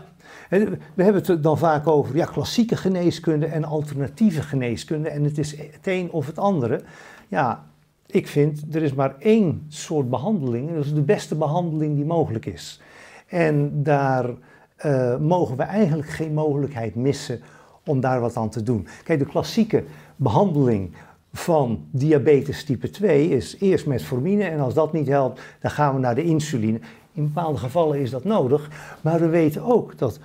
we 0.50 1.04
hebben 1.04 1.24
het 1.26 1.44
dan 1.44 1.58
vaak 1.58 1.88
over 1.88 2.16
ja, 2.16 2.26
klassieke 2.26 2.76
geneeskunde 2.76 3.46
en 3.46 3.64
alternatieve 3.64 4.42
geneeskunde. 4.42 5.10
En 5.10 5.24
het 5.24 5.38
is 5.38 5.58
het 5.58 5.88
een 5.88 6.12
of 6.12 6.26
het 6.26 6.40
andere. 6.40 6.82
Ja, 7.28 7.66
ik 8.06 8.28
vind 8.28 8.76
er 8.76 8.84
is 8.84 8.94
maar 8.94 9.16
één 9.20 9.66
soort 9.68 10.10
behandeling. 10.10 10.70
En 10.70 10.76
dat 10.76 10.86
is 10.86 10.94
de 10.94 11.02
beste 11.02 11.36
behandeling 11.36 11.96
die 11.96 12.06
mogelijk 12.06 12.46
is. 12.46 12.82
En 13.28 13.84
daar 13.84 14.30
eh, 14.76 15.18
mogen 15.18 15.58
we 15.58 15.64
eigenlijk 15.64 16.10
geen 16.10 16.34
mogelijkheid 16.34 16.96
missen 16.96 17.40
om 17.86 18.00
daar 18.00 18.20
wat 18.20 18.38
aan 18.38 18.50
te 18.50 18.64
doen. 18.64 18.88
Kijk, 19.04 19.20
de 19.20 19.26
klassieke 19.26 19.84
behandeling 20.16 20.92
van 21.34 21.86
diabetes 21.92 22.64
type 22.64 22.90
2 22.90 23.30
is 23.30 23.58
eerst 23.60 23.86
metformine 23.86 24.44
en 24.44 24.60
als 24.60 24.74
dat 24.74 24.94
niet 24.94 25.08
helpt, 25.08 25.42
dan 25.60 25.72
gaan 25.72 25.94
we 25.94 26.00
naar 26.00 26.16
de 26.16 26.24
insuline. 26.24 26.80
In 27.14 27.24
bepaalde 27.24 27.58
gevallen 27.58 28.00
is 28.00 28.10
dat 28.10 28.24
nodig, 28.24 28.70
maar 29.02 29.20
we 29.20 29.28
weten 29.28 29.64
ook 29.64 29.98
dat 29.98 30.20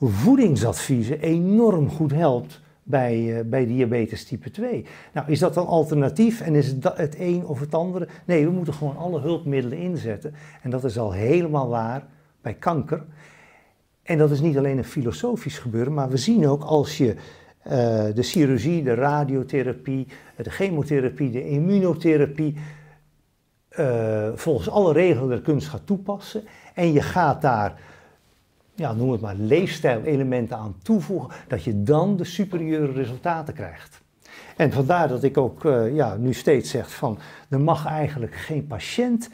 voedingsadviezen 0.00 1.20
enorm 1.20 1.90
goed 1.90 2.12
helpt 2.12 2.60
bij, 2.82 3.38
eh, 3.38 3.44
bij 3.44 3.66
diabetes 3.66 4.24
type 4.24 4.50
2. 4.50 4.86
Nou, 5.12 5.30
is 5.30 5.38
dat 5.38 5.54
dan 5.54 5.66
alternatief 5.66 6.40
en 6.40 6.54
is 6.54 6.66
het 6.66 6.96
het 6.96 7.18
een 7.18 7.46
of 7.46 7.60
het 7.60 7.74
andere? 7.74 8.08
Nee, 8.24 8.44
we 8.44 8.50
moeten 8.50 8.74
gewoon 8.74 8.96
alle 8.96 9.20
hulpmiddelen 9.20 9.78
inzetten. 9.78 10.34
En 10.62 10.70
dat 10.70 10.84
is 10.84 10.98
al 10.98 11.12
helemaal 11.12 11.68
waar 11.68 12.06
bij 12.42 12.54
kanker. 12.54 13.04
En 14.02 14.18
dat 14.18 14.30
is 14.30 14.40
niet 14.40 14.56
alleen 14.56 14.78
een 14.78 14.84
filosofisch 14.84 15.58
gebeuren, 15.58 15.94
maar 15.94 16.08
we 16.08 16.16
zien 16.16 16.48
ook 16.48 16.62
als 16.62 16.98
je 16.98 17.14
eh, 17.62 18.04
de 18.14 18.22
chirurgie, 18.22 18.82
de 18.82 18.94
radiotherapie, 18.94 20.06
de 20.36 20.50
chemotherapie, 20.50 21.30
de 21.30 21.48
immunotherapie 21.48 22.56
eh, 23.68 24.28
volgens 24.34 24.68
alle 24.68 24.92
regelen 24.92 25.28
der 25.28 25.40
kunst 25.40 25.68
gaat 25.68 25.86
toepassen 25.86 26.44
en 26.74 26.92
je 26.92 27.02
gaat 27.02 27.42
daar, 27.42 27.80
ja, 28.74 28.92
noem 28.92 29.12
het 29.12 29.20
maar, 29.20 29.34
leefstijlelementen 29.36 30.56
aan 30.56 30.76
toevoegen, 30.82 31.30
dat 31.48 31.64
je 31.64 31.82
dan 31.82 32.16
de 32.16 32.24
superieure 32.24 32.92
resultaten 32.92 33.54
krijgt. 33.54 34.02
En 34.56 34.72
vandaar 34.72 35.08
dat 35.08 35.22
ik 35.22 35.38
ook 35.38 35.64
eh, 35.64 35.94
ja, 35.94 36.16
nu 36.16 36.32
steeds 36.32 36.70
zeg 36.70 36.94
van, 36.94 37.18
er 37.48 37.60
mag 37.60 37.86
eigenlijk 37.86 38.34
geen 38.34 38.66
patiënt 38.66 39.30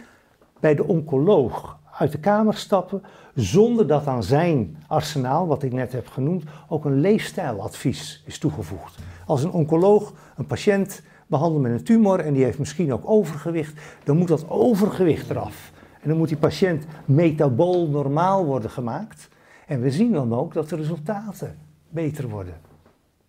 bij 0.60 0.74
de 0.74 0.84
oncoloog 0.84 1.78
uit 1.98 2.12
de 2.12 2.18
kamer 2.18 2.54
stappen 2.54 3.02
zonder 3.34 3.86
dat 3.86 4.06
aan 4.06 4.22
zijn 4.22 4.76
arsenaal, 4.86 5.46
wat 5.46 5.62
ik 5.62 5.72
net 5.72 5.92
heb 5.92 6.06
genoemd, 6.06 6.44
ook 6.68 6.84
een 6.84 7.00
leefstijladvies 7.00 8.22
is 8.26 8.38
toegevoegd. 8.38 8.98
Als 9.26 9.42
een 9.42 9.50
oncoloog 9.50 10.12
een 10.36 10.46
patiënt 10.46 11.02
behandelt 11.26 11.62
met 11.62 11.72
een 11.72 11.84
tumor 11.84 12.20
en 12.20 12.32
die 12.32 12.44
heeft 12.44 12.58
misschien 12.58 12.92
ook 12.92 13.10
overgewicht, 13.10 13.80
dan 14.04 14.16
moet 14.16 14.28
dat 14.28 14.48
overgewicht 14.48 15.30
eraf. 15.30 15.69
En 16.02 16.08
dan 16.08 16.18
moet 16.18 16.28
die 16.28 16.36
patiënt 16.36 16.84
metabool 17.04 17.88
normaal 17.88 18.44
worden 18.44 18.70
gemaakt. 18.70 19.28
En 19.66 19.80
we 19.80 19.90
zien 19.90 20.12
dan 20.12 20.34
ook 20.34 20.52
dat 20.54 20.68
de 20.68 20.76
resultaten 20.76 21.56
beter 21.88 22.28
worden. 22.28 22.54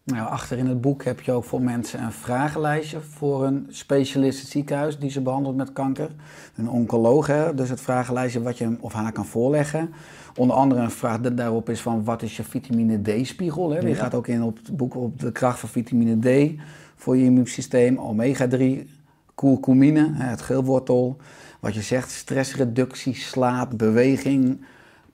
Nou, 0.03 0.30
achter 0.30 0.57
in 0.57 0.67
het 0.67 0.82
boek 0.82 1.03
heb 1.03 1.22
je 1.22 1.32
ook 1.32 1.43
voor 1.43 1.61
mensen 1.61 2.03
een 2.03 2.11
vragenlijstje 2.11 2.99
voor 2.99 3.45
een 3.45 3.65
specialist 3.69 4.47
ziekenhuis 4.47 4.99
die 4.99 5.09
ze 5.09 5.22
behandelt 5.22 5.55
met 5.55 5.74
kanker. 5.74 6.09
Een 6.55 6.69
oncoloog, 6.69 7.28
hè? 7.28 7.53
dus 7.55 7.69
het 7.69 7.82
vragenlijstje 7.82 8.41
wat 8.41 8.57
je 8.57 8.63
hem 8.63 8.78
of 8.80 8.93
haar 8.93 9.11
kan 9.11 9.26
voorleggen. 9.26 9.89
Onder 10.36 10.55
andere 10.55 10.82
een 10.82 10.91
vraag 10.91 11.19
da- 11.22 11.30
daarop 11.30 11.69
is 11.69 11.82
van 11.82 12.03
wat 12.03 12.22
is 12.22 12.38
je 12.38 12.43
vitamine 12.43 13.01
D-spiegel? 13.01 13.69
Hè? 13.69 13.80
Je 13.80 13.88
Ja. 13.88 13.95
gaat 13.95 14.13
ook 14.13 14.28
in 14.28 14.43
op 14.43 14.57
het 14.57 14.78
boek 14.78 14.95
op 14.95 15.19
de 15.19 15.32
kracht 15.32 15.59
van 15.59 15.69
vitamine 15.69 16.19
D 16.19 16.59
voor 16.95 17.17
je 17.17 17.24
immuunsysteem. 17.24 17.97
Omega-3, 17.97 18.88
curcumine, 19.36 20.09
het 20.13 20.41
geelwortel. 20.41 21.17
Wat 21.62 21.74
je 21.74 21.82
zegt, 21.82 22.12
stressreductie, 22.12 23.16
slaap, 23.16 23.72
beweging, 23.78 24.66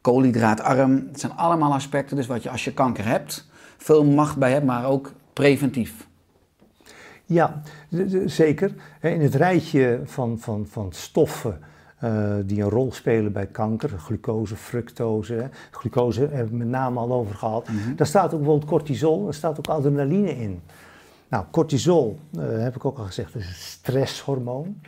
koolhydraatarm. 0.02 1.08
Het 1.12 1.20
zijn 1.20 1.32
allemaal 1.32 1.74
aspecten 1.74 2.16
dus 2.16 2.28
wat 2.28 2.44
je 2.44 2.50
als 2.50 2.64
je 2.64 2.74
kanker 2.74 3.06
hebt 3.06 3.48
veel 3.78 4.06
macht 4.06 4.38
bij 4.38 4.52
hebt, 4.52 4.66
maar 4.66 4.86
ook 4.86 5.12
preventief. 5.34 6.08
Ja, 7.26 7.62
zeker. 8.26 8.74
In 9.02 9.22
het 9.22 9.36
rijtje 9.36 10.02
van, 10.06 10.40
van, 10.40 10.66
van 10.70 10.88
stoffen 10.92 11.60
eh, 11.98 12.36
die 12.46 12.62
een 12.62 12.70
rol 12.70 12.92
spelen 12.92 13.32
bij 13.32 13.48
kanker, 13.48 13.90
glucose, 13.90 14.56
fructose, 14.56 15.34
hè. 15.34 15.48
glucose 15.72 16.20
hebben 16.20 16.50
we 16.50 16.58
met 16.58 16.68
name 16.68 17.00
al 17.00 17.12
over 17.12 17.36
gehad. 17.36 17.68
Daar 17.96 18.08
staat 18.08 18.34
ook 18.34 18.40
bijvoorbeeld 18.40 18.70
cortisol, 18.70 19.24
daar 19.24 19.34
staat 19.34 19.58
ook 19.58 19.68
adrenaline 19.68 20.38
in. 20.38 20.62
Nou, 21.28 21.46
cortisol, 21.52 22.20
eh, 22.38 22.44
heb 22.48 22.76
ik 22.76 22.86
ook 22.86 22.98
al 22.98 23.06
gezegd, 23.06 23.36
is 23.36 23.48
een 23.48 23.54
stresshormoon. 23.54 24.82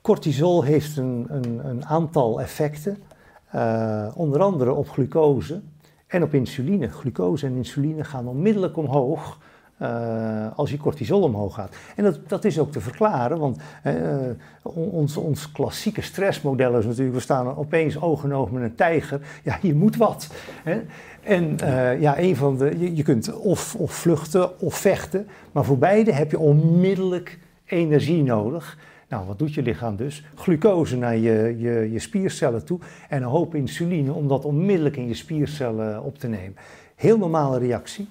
Cortisol 0.00 0.62
heeft 0.62 0.96
een, 0.96 1.26
een, 1.28 1.60
een 1.64 1.86
aantal 1.86 2.40
effecten, 2.40 2.98
eh, 3.50 4.06
onder 4.14 4.40
andere 4.40 4.72
op 4.72 4.88
glucose 4.88 5.60
en 6.06 6.22
op 6.22 6.34
insuline. 6.34 6.88
Glucose 6.88 7.46
en 7.46 7.54
insuline 7.56 8.04
gaan 8.04 8.26
onmiddellijk 8.26 8.76
omhoog 8.76 9.38
eh, 9.76 10.46
als 10.56 10.70
je 10.70 10.76
cortisol 10.76 11.22
omhoog 11.22 11.54
gaat. 11.54 11.76
En 11.96 12.04
dat, 12.04 12.28
dat 12.28 12.44
is 12.44 12.58
ook 12.58 12.72
te 12.72 12.80
verklaren, 12.80 13.38
want 13.38 13.58
eh, 13.82 13.94
on- 14.62 14.90
ons, 14.90 15.16
ons 15.16 15.52
klassieke 15.52 16.00
stressmodel 16.02 16.78
is 16.78 16.84
natuurlijk, 16.84 17.14
we 17.14 17.22
staan 17.22 17.56
opeens 17.56 18.00
oog 18.00 18.24
in 18.24 18.34
oog 18.34 18.50
met 18.50 18.62
een 18.62 18.74
tijger. 18.74 19.20
Ja, 19.42 19.58
je 19.62 19.74
moet 19.74 19.96
wat. 19.96 20.28
Hè? 20.62 20.82
En 21.22 21.56
ja, 22.00 22.18
een 22.18 22.36
van 22.36 22.56
de, 22.56 22.78
je, 22.78 22.96
je 22.96 23.02
kunt 23.02 23.34
of, 23.36 23.74
of 23.74 23.92
vluchten 23.92 24.60
of 24.60 24.74
vechten, 24.74 25.26
maar 25.52 25.64
voor 25.64 25.78
beide 25.78 26.12
heb 26.12 26.30
je 26.30 26.38
onmiddellijk 26.38 27.38
energie 27.64 28.22
nodig. 28.22 28.78
Nou, 29.10 29.26
wat 29.26 29.38
doet 29.38 29.54
je 29.54 29.62
lichaam 29.62 29.96
dus? 29.96 30.24
Glucose 30.34 30.96
naar 30.96 31.16
je, 31.16 31.54
je, 31.58 31.90
je 31.92 31.98
spiercellen 31.98 32.64
toe 32.64 32.78
en 33.08 33.22
een 33.22 33.28
hoop 33.28 33.54
insuline 33.54 34.12
om 34.12 34.28
dat 34.28 34.44
onmiddellijk 34.44 34.96
in 34.96 35.06
je 35.06 35.14
spiercellen 35.14 36.02
op 36.02 36.18
te 36.18 36.28
nemen. 36.28 36.56
Heel 36.94 37.18
normale 37.18 37.58
reactie, 37.58 38.08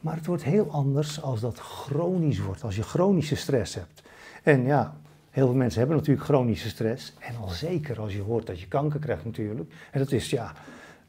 maar 0.00 0.16
het 0.16 0.26
wordt 0.26 0.44
heel 0.44 0.70
anders 0.70 1.22
als 1.22 1.40
dat 1.40 1.58
chronisch 1.58 2.40
wordt, 2.40 2.64
als 2.64 2.76
je 2.76 2.82
chronische 2.82 3.36
stress 3.36 3.74
hebt. 3.74 4.02
En 4.42 4.64
ja, 4.64 4.96
heel 5.30 5.46
veel 5.46 5.56
mensen 5.56 5.78
hebben 5.78 5.96
natuurlijk 5.96 6.26
chronische 6.26 6.68
stress 6.68 7.14
en 7.18 7.36
al 7.40 7.48
zeker 7.48 8.00
als 8.00 8.14
je 8.14 8.22
hoort 8.22 8.46
dat 8.46 8.60
je 8.60 8.68
kanker 8.68 9.00
krijgt 9.00 9.24
natuurlijk. 9.24 9.72
En 9.90 9.98
dat 9.98 10.12
is 10.12 10.30
ja, 10.30 10.52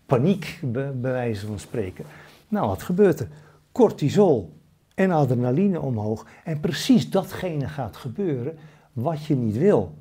paniek 0.06 0.60
bij 0.62 0.92
wijze 1.02 1.46
van 1.46 1.60
spreken. 1.60 2.06
Nou, 2.48 2.68
wat 2.68 2.84
gebeurt 2.84 3.20
er? 3.20 3.28
Cortisol 3.72 4.54
en 4.96 5.12
adrenaline 5.12 5.82
omhoog 5.82 6.26
en 6.44 6.60
precies 6.60 7.10
datgene 7.10 7.68
gaat 7.68 7.98
gebeuren 7.98 8.58
wat 8.94 9.26
je 9.26 9.36
niet 9.36 9.58
wil. 9.58 9.94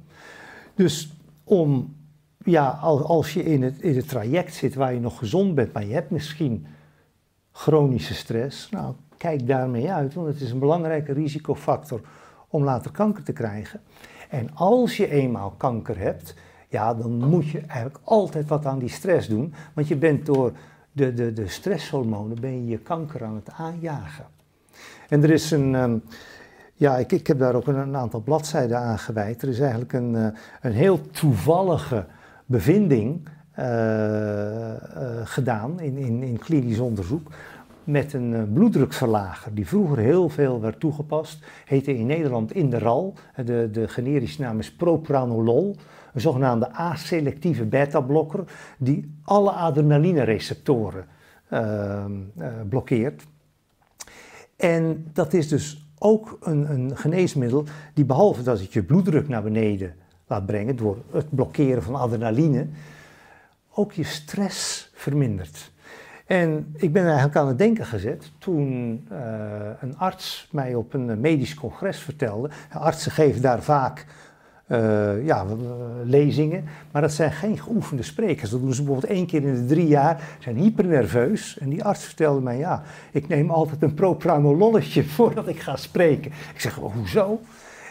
Dus 0.74 1.12
om, 1.45 1.97
ja, 2.45 2.68
als, 2.68 3.34
je 3.34 3.43
in 3.43 3.62
het, 3.62 3.80
in 3.80 3.97
het 3.97 4.09
traject 4.09 4.55
zit 4.55 4.74
waar 4.74 4.95
je 4.95 5.01
nog 5.01 5.18
gezond 5.18 5.55
bent, 5.55 5.72
maar 5.72 5.84
je 5.84 5.93
hebt 5.93 6.11
misschien 6.11 6.66
chronische 7.53 8.14
stress, 8.14 8.70
nou, 8.70 8.95
kijk 9.16 9.47
daarmee 9.47 9.93
uit, 9.93 10.14
want 10.14 10.26
het 10.26 10.41
is 10.41 10.51
een 10.51 10.59
belangrijke 10.59 11.12
risicofactor 11.12 12.01
om 12.49 12.64
later 12.64 12.91
kanker 12.91 13.22
te 13.22 13.32
krijgen. 13.32 13.80
En 14.28 14.55
als 14.55 14.97
je 14.97 15.11
eenmaal 15.11 15.51
kanker 15.51 15.99
hebt, 15.99 16.34
ja, 16.68 16.95
dan 16.95 17.28
moet 17.28 17.49
je 17.49 17.61
eigenlijk 17.61 18.01
altijd 18.05 18.49
wat 18.49 18.66
aan 18.66 18.78
die 18.78 18.88
stress 18.88 19.28
doen, 19.28 19.55
want 19.74 19.88
je 19.88 19.97
bent 19.97 20.26
door 20.26 20.53
de, 20.93 21.14
de, 21.14 21.32
de 21.32 21.49
stresshormonen 21.49 22.41
ben 22.41 22.64
je 22.64 22.66
je 22.66 22.78
kanker 22.78 23.24
aan 23.24 23.34
het 23.34 23.51
aanjagen. 23.51 24.26
En 25.09 25.22
er 25.22 25.30
is 25.30 25.51
een, 25.51 25.74
ehm, 25.74 25.99
Ja, 26.81 26.97
ik, 26.97 27.12
ik 27.12 27.26
heb 27.26 27.39
daar 27.39 27.55
ook 27.55 27.66
een, 27.66 27.97
aantal 27.97 28.20
bladzijden 28.20 28.78
aan 28.78 28.99
gewijd. 28.99 29.43
Er 29.43 29.49
is 29.49 29.61
eigenlijk 29.61 29.93
een, 29.93 30.16
eh, 30.16 30.26
een 30.61 30.72
heel 30.72 31.01
toevallige 31.11 32.07
bevinding 32.47 33.28
eh, 33.51 34.70
eh, 34.70 34.78
gedaan 35.24 35.81
in, 35.81 35.97
in, 35.97 36.22
in 36.22 36.39
klinisch 36.39 36.78
onderzoek 36.78 37.31
met 37.85 38.12
een 38.12 38.53
bloeddrukverlager 38.53 39.55
die 39.55 39.66
vroeger 39.66 39.99
heel 39.99 40.28
veel 40.28 40.61
werd 40.61 40.81
toegepast. 40.81 41.45
Heette 41.64 41.97
in 41.97 42.07
Nederland 42.07 42.53
Inderal. 42.53 43.14
De, 43.45 43.68
de 43.72 43.89
generische 43.89 44.43
naam 44.43 44.59
is 44.59 44.72
propranolol. 44.72 45.76
Een 46.12 46.20
zogenaamde 46.20 46.72
aselectieve 46.72 47.64
beta-blokker 47.64 48.45
die 48.78 49.18
alle 49.24 49.51
adrenalinereceptoren 49.51 51.07
uh, 51.53 52.05
blokkeert. 52.68 53.26
En 54.57 55.11
dat 55.12 55.33
is 55.33 55.49
dus 55.49 55.89
ook 56.03 56.38
een, 56.40 56.70
een 56.70 56.96
geneesmiddel 56.96 57.64
die 57.94 58.05
behalve 58.05 58.42
dat 58.42 58.61
het 58.61 58.72
je 58.72 58.82
bloeddruk 58.82 59.28
naar 59.28 59.42
beneden 59.42 59.94
laat 60.26 60.46
brengen 60.46 60.76
door 60.76 60.96
het 61.11 61.30
blokkeren 61.30 61.82
van 61.82 61.94
adrenaline, 61.94 62.66
ook 63.74 63.92
je 63.92 64.05
stress 64.05 64.90
vermindert. 64.94 65.70
En 66.26 66.74
ik 66.76 66.92
ben 66.92 67.05
eigenlijk 67.05 67.36
aan 67.36 67.48
het 67.48 67.59
denken 67.59 67.86
gezet 67.86 68.30
toen 68.38 69.07
uh, 69.12 69.18
een 69.80 69.98
arts 69.98 70.48
mij 70.53 70.74
op 70.74 70.94
een 70.94 71.20
medisch 71.20 71.55
congres 71.55 71.98
vertelde. 71.98 72.51
Artsen 72.72 73.12
geven 73.12 73.42
daar 73.42 73.62
vaak 73.62 74.07
uh, 74.72 75.26
ja, 75.26 75.46
lezingen, 76.04 76.64
maar 76.90 77.02
dat 77.02 77.12
zijn 77.12 77.32
geen 77.32 77.58
geoefende 77.58 78.02
sprekers. 78.02 78.50
Dat 78.50 78.60
doen 78.60 78.74
ze 78.74 78.82
bijvoorbeeld 78.82 79.12
één 79.12 79.26
keer 79.26 79.42
in 79.42 79.54
de 79.54 79.66
drie 79.66 79.86
jaar, 79.86 80.22
zijn 80.38 80.56
hypernerveus. 80.56 81.58
En 81.58 81.68
die 81.68 81.84
arts 81.84 82.04
vertelde 82.04 82.40
mij, 82.40 82.58
ja, 82.58 82.82
ik 83.12 83.28
neem 83.28 83.50
altijd 83.50 83.82
een 83.82 83.94
propranololletje 83.94 85.04
voordat 85.16 85.48
ik 85.48 85.60
ga 85.60 85.76
spreken. 85.76 86.30
Ik 86.54 86.60
zeg, 86.60 86.74
hoezo? 86.74 87.40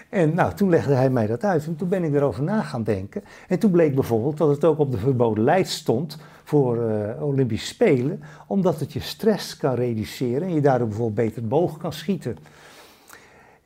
En 0.09 0.33
nou, 0.33 0.53
toen 0.53 0.69
legde 0.69 0.93
hij 0.93 1.09
mij 1.09 1.27
dat 1.27 1.43
uit 1.43 1.65
en 1.65 1.75
toen 1.75 1.89
ben 1.89 2.03
ik 2.03 2.13
erover 2.13 2.43
na 2.43 2.61
gaan 2.61 2.83
denken. 2.83 3.23
En 3.47 3.59
toen 3.59 3.71
bleek 3.71 3.95
bijvoorbeeld 3.95 4.37
dat 4.37 4.49
het 4.49 4.65
ook 4.65 4.79
op 4.79 4.91
de 4.91 4.97
verboden 4.97 5.43
lijst 5.43 5.71
stond 5.71 6.17
voor 6.43 6.77
uh, 6.77 7.23
Olympische 7.23 7.67
Spelen, 7.67 8.23
omdat 8.47 8.79
het 8.79 8.93
je 8.93 8.99
stress 8.99 9.57
kan 9.57 9.73
reduceren 9.73 10.41
en 10.41 10.53
je 10.53 10.61
daardoor 10.61 10.87
bijvoorbeeld 10.87 11.27
beter 11.27 11.47
boog 11.47 11.77
kan 11.77 11.93
schieten. 11.93 12.37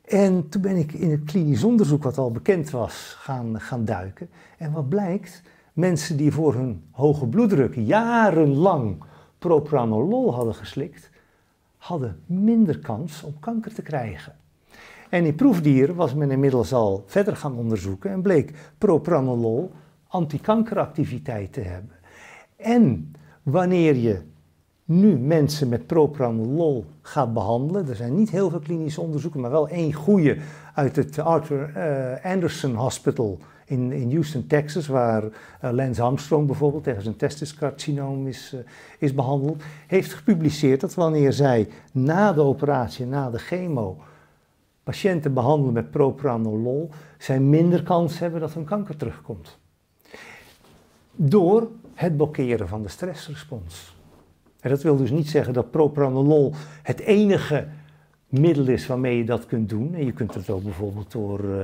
En 0.04 0.48
toen 0.48 0.62
ben 0.62 0.76
ik 0.76 0.92
in 0.92 1.10
het 1.10 1.24
klinisch 1.24 1.64
onderzoek, 1.64 2.02
wat 2.02 2.18
al 2.18 2.30
bekend 2.30 2.70
was, 2.70 3.16
gaan, 3.18 3.60
gaan 3.60 3.84
duiken. 3.84 4.28
En 4.58 4.72
wat 4.72 4.88
blijkt? 4.88 5.42
Mensen 5.72 6.16
die 6.16 6.32
voor 6.32 6.54
hun 6.54 6.84
hoge 6.90 7.26
bloeddruk 7.26 7.74
jarenlang 7.74 9.04
propranolol 9.38 10.34
hadden 10.34 10.54
geslikt, 10.54 11.10
hadden 11.76 12.20
minder 12.26 12.78
kans 12.78 13.22
om 13.22 13.38
kanker 13.40 13.74
te 13.74 13.82
krijgen. 13.82 14.34
En 15.08 15.24
in 15.24 15.34
proefdieren 15.34 15.94
was 15.94 16.14
men 16.14 16.30
inmiddels 16.30 16.72
al 16.72 17.04
verder 17.06 17.36
gaan 17.36 17.56
onderzoeken 17.56 18.10
en 18.10 18.22
bleek 18.22 18.72
propranolol 18.78 19.72
antikankeractiviteit 20.08 21.52
te 21.52 21.60
hebben. 21.60 21.96
En 22.56 23.12
wanneer 23.42 23.96
je 23.96 24.22
nu 24.84 25.18
mensen 25.18 25.68
met 25.68 25.86
propranolol 25.86 26.84
gaat 27.02 27.32
behandelen, 27.32 27.88
er 27.88 27.96
zijn 27.96 28.14
niet 28.14 28.30
heel 28.30 28.50
veel 28.50 28.58
klinische 28.58 29.00
onderzoeken, 29.00 29.40
maar 29.40 29.50
wel 29.50 29.68
één 29.68 29.92
goede 29.92 30.36
uit 30.74 30.96
het 30.96 31.18
Arthur 31.18 31.72
uh, 31.76 32.32
Anderson 32.32 32.74
Hospital 32.74 33.38
in, 33.64 33.92
in 33.92 34.10
Houston, 34.10 34.46
Texas, 34.46 34.86
waar 34.86 35.24
uh, 35.24 35.30
Lance 35.70 36.02
Armstrong 36.02 36.46
bijvoorbeeld 36.46 36.84
tegen 36.84 37.02
zijn 37.02 37.16
testiscarcinoom 37.16 38.26
is, 38.26 38.52
uh, 38.54 38.60
is 38.98 39.14
behandeld, 39.14 39.62
heeft 39.86 40.12
gepubliceerd 40.12 40.80
dat 40.80 40.94
wanneer 40.94 41.32
zij 41.32 41.68
na 41.92 42.32
de 42.32 42.40
operatie, 42.40 43.06
na 43.06 43.30
de 43.30 43.38
chemo, 43.38 43.96
patiënten 44.82 45.34
behandelen 45.34 45.72
met 45.72 45.90
propranolol, 45.90 46.90
zij 47.18 47.40
minder 47.40 47.82
kans 47.82 48.18
hebben 48.18 48.40
dat 48.40 48.54
hun 48.54 48.64
kanker 48.64 48.96
terugkomt. 48.96 49.58
Door 51.12 51.68
het 51.94 52.16
blokkeren 52.16 52.68
van 52.68 52.82
de 52.82 52.88
stressrespons. 52.88 53.93
En 54.64 54.70
dat 54.70 54.82
wil 54.82 54.96
dus 54.96 55.10
niet 55.10 55.28
zeggen 55.28 55.52
dat 55.52 55.70
propranolol 55.70 56.54
het 56.82 57.00
enige 57.00 57.66
middel 58.28 58.66
is 58.66 58.86
waarmee 58.86 59.16
je 59.16 59.24
dat 59.24 59.46
kunt 59.46 59.68
doen. 59.68 59.94
En 59.94 60.04
je 60.04 60.12
kunt 60.12 60.34
het 60.34 60.50
ook 60.50 60.62
bijvoorbeeld 60.62 61.12
door, 61.12 61.44
uh, 61.44 61.56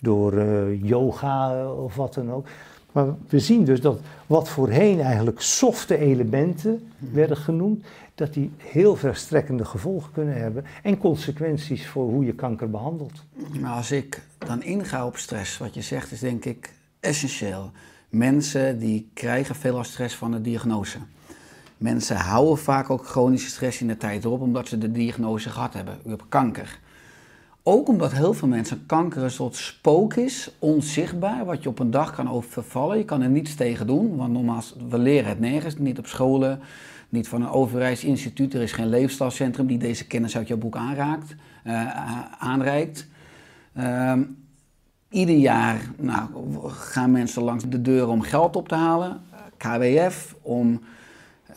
door 0.00 0.32
uh, 0.34 0.82
yoga 0.82 1.72
of 1.72 1.96
wat 1.96 2.14
dan 2.14 2.32
ook. 2.32 2.46
Maar 2.92 3.06
we 3.28 3.38
zien 3.38 3.64
dus 3.64 3.80
dat 3.80 4.00
wat 4.26 4.48
voorheen 4.48 5.00
eigenlijk 5.00 5.40
softe 5.40 5.98
elementen 5.98 6.88
werden 6.98 7.36
genoemd, 7.36 7.84
dat 8.14 8.34
die 8.34 8.50
heel 8.56 8.96
verstrekkende 8.96 9.64
gevolgen 9.64 10.12
kunnen 10.12 10.36
hebben 10.36 10.64
en 10.82 10.98
consequenties 10.98 11.86
voor 11.86 12.08
hoe 12.08 12.24
je 12.24 12.34
kanker 12.34 12.70
behandelt. 12.70 13.24
Maar 13.60 13.72
als 13.72 13.90
ik 13.90 14.22
dan 14.38 14.62
inga 14.62 15.06
op 15.06 15.16
stress, 15.16 15.58
wat 15.58 15.74
je 15.74 15.82
zegt, 15.82 16.12
is 16.12 16.20
denk 16.20 16.44
ik 16.44 16.72
essentieel. 17.00 17.70
Mensen 18.08 18.78
die 18.78 19.10
krijgen 19.14 19.54
veel 19.54 19.84
stress 19.84 20.14
van 20.14 20.30
de 20.30 20.40
diagnose. 20.40 20.98
Mensen 21.76 22.16
houden 22.16 22.58
vaak 22.58 22.90
ook 22.90 23.06
chronische 23.06 23.48
stress 23.48 23.80
in 23.80 23.86
de 23.86 23.96
tijd 23.96 24.24
erop 24.24 24.40
omdat 24.40 24.68
ze 24.68 24.78
de 24.78 24.92
diagnose 24.92 25.50
gehad 25.50 25.74
hebben. 25.74 25.98
U 26.06 26.10
hebt 26.10 26.28
kanker. 26.28 26.78
Ook 27.62 27.88
omdat 27.88 28.12
heel 28.12 28.34
veel 28.34 28.48
mensen 28.48 28.86
kanker 28.86 29.22
een 29.22 29.30
soort 29.30 29.56
spook 29.56 30.14
is, 30.14 30.50
onzichtbaar, 30.58 31.44
wat 31.44 31.62
je 31.62 31.68
op 31.68 31.78
een 31.78 31.90
dag 31.90 32.14
kan 32.14 32.30
overvallen. 32.30 32.98
Je 32.98 33.04
kan 33.04 33.22
er 33.22 33.28
niets 33.28 33.54
tegen 33.54 33.86
doen, 33.86 34.16
want 34.16 34.32
normaal, 34.32 34.62
we 34.88 34.98
leren 34.98 35.28
het 35.28 35.40
nergens, 35.40 35.78
niet 35.78 35.98
op 35.98 36.06
scholen, 36.06 36.60
niet 37.08 37.28
van 37.28 37.42
een 37.42 37.48
overheidsinstituut. 37.48 38.54
Er 38.54 38.62
is 38.62 38.72
geen 38.72 38.88
leefstijlcentrum 38.88 39.66
die 39.66 39.78
deze 39.78 40.06
kennis 40.06 40.36
uit 40.36 40.48
jouw 40.48 40.56
boek 40.56 40.76
aanraakt, 40.76 41.34
uh, 41.64 42.30
aanreikt. 42.38 43.06
Uh, 43.76 44.12
ieder 45.08 45.36
jaar 45.36 45.80
nou, 45.98 46.28
gaan 46.68 47.10
mensen 47.10 47.42
langs 47.42 47.64
de 47.68 47.82
deuren 47.82 48.08
om 48.08 48.22
geld 48.22 48.56
op 48.56 48.68
te 48.68 48.74
halen, 48.74 49.20
KWF, 49.56 50.34
om 50.42 50.80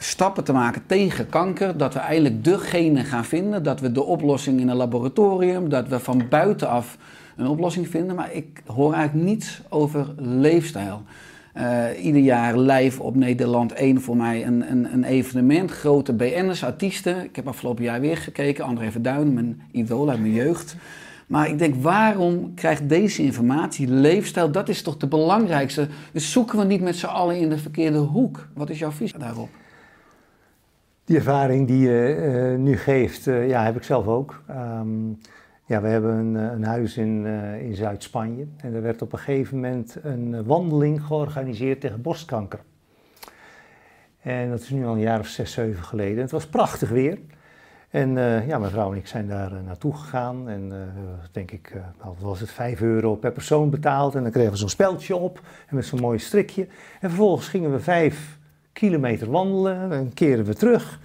stappen 0.01 0.43
te 0.43 0.53
maken 0.53 0.81
tegen 0.85 1.29
kanker, 1.29 1.77
dat 1.77 1.93
we 1.93 1.99
eindelijk 1.99 2.43
de 2.43 2.57
genen 2.57 3.05
gaan 3.05 3.25
vinden, 3.25 3.63
dat 3.63 3.79
we 3.79 3.91
de 3.91 4.03
oplossing 4.03 4.59
in 4.59 4.69
een 4.69 4.75
laboratorium, 4.75 5.69
dat 5.69 5.87
we 5.87 5.99
van 5.99 6.27
buitenaf 6.29 6.97
een 7.35 7.47
oplossing 7.47 7.87
vinden, 7.87 8.15
maar 8.15 8.33
ik 8.33 8.61
hoor 8.65 8.93
eigenlijk 8.93 9.27
niets 9.27 9.61
over 9.69 10.13
leefstijl. 10.17 11.01
Uh, 11.57 12.03
ieder 12.03 12.21
jaar 12.21 12.57
live 12.57 13.03
op 13.03 13.15
Nederland 13.15 13.73
1 13.73 14.01
voor 14.01 14.17
mij 14.17 14.45
een, 14.45 14.71
een, 14.71 14.93
een 14.93 15.03
evenement. 15.03 15.71
Grote 15.71 16.13
BN'ers, 16.13 16.63
artiesten. 16.63 17.23
Ik 17.23 17.35
heb 17.35 17.47
afgelopen 17.47 17.83
jaar 17.83 18.01
weer 18.01 18.17
gekeken. 18.17 18.65
André 18.65 18.91
Verduin, 18.91 19.33
mijn 19.33 19.61
idool 19.71 20.09
uit 20.09 20.19
mijn 20.19 20.33
jeugd. 20.33 20.75
Maar 21.27 21.49
ik 21.49 21.57
denk, 21.57 21.75
waarom 21.75 22.53
krijgt 22.55 22.89
deze 22.89 23.23
informatie, 23.23 23.87
leefstijl, 23.87 24.51
dat 24.51 24.69
is 24.69 24.81
toch 24.81 24.97
de 24.97 25.07
belangrijkste. 25.07 25.87
Dus 26.11 26.31
zoeken 26.31 26.57
we 26.57 26.65
niet 26.65 26.81
met 26.81 26.95
z'n 26.95 27.05
allen 27.05 27.37
in 27.37 27.49
de 27.49 27.57
verkeerde 27.57 27.97
hoek. 27.97 28.47
Wat 28.53 28.69
is 28.69 28.79
jouw 28.79 28.91
visie 28.91 29.19
daarop? 29.19 29.49
Die 31.09 31.17
ervaring 31.17 31.67
die 31.67 31.79
je 31.79 32.15
uh, 32.53 32.59
nu 32.59 32.77
geeft, 32.77 33.27
uh, 33.27 33.47
ja, 33.47 33.63
heb 33.63 33.75
ik 33.75 33.83
zelf 33.83 34.07
ook. 34.07 34.43
Um, 34.49 35.17
ja, 35.65 35.81
we 35.81 35.87
hebben 35.87 36.13
een, 36.13 36.35
een 36.35 36.63
huis 36.63 36.97
in, 36.97 37.25
in 37.61 37.75
Zuid-Spanje 37.75 38.47
en 38.57 38.73
er 38.73 38.81
werd 38.81 39.01
op 39.01 39.13
een 39.13 39.19
gegeven 39.19 39.55
moment 39.55 39.97
een 40.03 40.43
wandeling 40.43 41.03
georganiseerd 41.03 41.81
tegen 41.81 42.01
borstkanker. 42.01 42.59
En 44.21 44.49
dat 44.49 44.59
is 44.59 44.69
nu 44.69 44.85
al 44.85 44.93
een 44.93 44.99
jaar 44.99 45.19
of 45.19 45.27
zes, 45.27 45.51
zeven 45.51 45.83
geleden. 45.83 46.21
Het 46.21 46.31
was 46.31 46.47
prachtig 46.47 46.89
weer. 46.89 47.17
En 47.89 48.15
uh, 48.15 48.47
ja, 48.47 48.57
mijn 48.57 48.71
vrouw 48.71 48.91
en 48.91 48.97
ik 48.97 49.07
zijn 49.07 49.27
daar 49.27 49.51
naartoe 49.63 49.95
gegaan. 49.95 50.49
En 50.49 50.65
uh, 50.71 50.77
denk 51.31 51.51
ik, 51.51 51.73
nou, 51.73 52.13
wat 52.13 52.21
was 52.21 52.39
het, 52.39 52.51
5 52.51 52.81
euro 52.81 53.15
per 53.15 53.31
persoon 53.31 53.69
betaald. 53.69 54.15
En 54.15 54.23
dan 54.23 54.31
kregen 54.31 54.51
we 54.51 54.57
zo'n 54.57 54.69
speldje 54.69 55.15
op 55.15 55.41
en 55.67 55.75
met 55.75 55.85
zo'n 55.85 55.99
mooi 55.99 56.19
strikje. 56.19 56.67
En 56.99 57.09
vervolgens 57.09 57.47
gingen 57.47 57.71
we 57.71 57.79
vijf 57.79 58.38
kilometer 58.73 59.31
wandelen 59.31 59.91
en 59.91 60.13
keren 60.13 60.45
we 60.45 60.53
terug. 60.53 60.99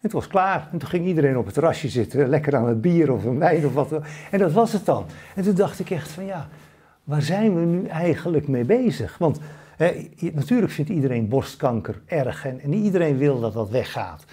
Het 0.00 0.12
was 0.12 0.26
klaar. 0.26 0.68
En 0.72 0.78
toen 0.78 0.88
ging 0.88 1.06
iedereen 1.06 1.38
op 1.38 1.44
het 1.44 1.54
terrasje 1.54 1.88
zitten, 1.88 2.28
lekker 2.28 2.56
aan 2.56 2.68
het 2.68 2.80
bier 2.80 3.12
of 3.12 3.24
een 3.24 3.38
wijn 3.38 3.66
of 3.66 3.74
wat. 3.74 3.92
En 4.30 4.38
dat 4.38 4.52
was 4.52 4.72
het 4.72 4.84
dan. 4.84 5.04
En 5.34 5.42
toen 5.42 5.54
dacht 5.54 5.78
ik 5.78 5.90
echt 5.90 6.10
van 6.10 6.24
ja, 6.24 6.48
waar 7.04 7.22
zijn 7.22 7.54
we 7.54 7.60
nu 7.60 7.86
eigenlijk 7.86 8.48
mee 8.48 8.64
bezig? 8.64 9.18
Want 9.18 9.40
natuurlijk 10.32 10.72
vindt 10.72 10.90
iedereen 10.90 11.28
borstkanker 11.28 12.00
erg 12.06 12.46
en, 12.46 12.60
en 12.60 12.72
iedereen 12.72 13.16
wil 13.16 13.40
dat 13.40 13.52
dat 13.52 13.70
weggaat. 13.70 14.24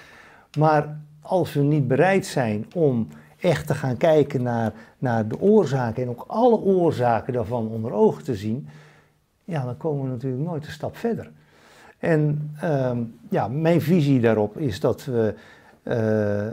Maar 0.57 0.97
als 1.22 1.53
we 1.53 1.61
niet 1.61 1.88
bereid 1.88 2.26
zijn 2.26 2.66
om 2.74 3.07
echt 3.39 3.68
te 3.68 3.74
gaan 3.74 3.97
kijken 3.97 4.43
naar, 4.43 4.74
naar 4.97 5.28
de 5.28 5.39
oorzaken 5.39 6.03
en 6.03 6.09
ook 6.09 6.24
alle 6.28 6.57
oorzaken 6.57 7.34
daarvan 7.34 7.68
onder 7.68 7.91
ogen 7.91 8.24
te 8.24 8.36
zien, 8.36 8.68
ja, 9.43 9.66
dan 9.66 9.78
komen 9.78 10.03
we 10.03 10.09
natuurlijk 10.09 10.43
nooit 10.43 10.66
een 10.66 10.72
stap 10.72 10.97
verder. 10.97 11.32
En 12.06 12.51
uh, 12.64 12.91
ja, 13.30 13.47
mijn 13.47 13.82
visie 13.82 14.20
daarop 14.20 14.58
is 14.58 14.80
dat 14.80 15.06
we 15.06 15.34
uh, 15.84 16.51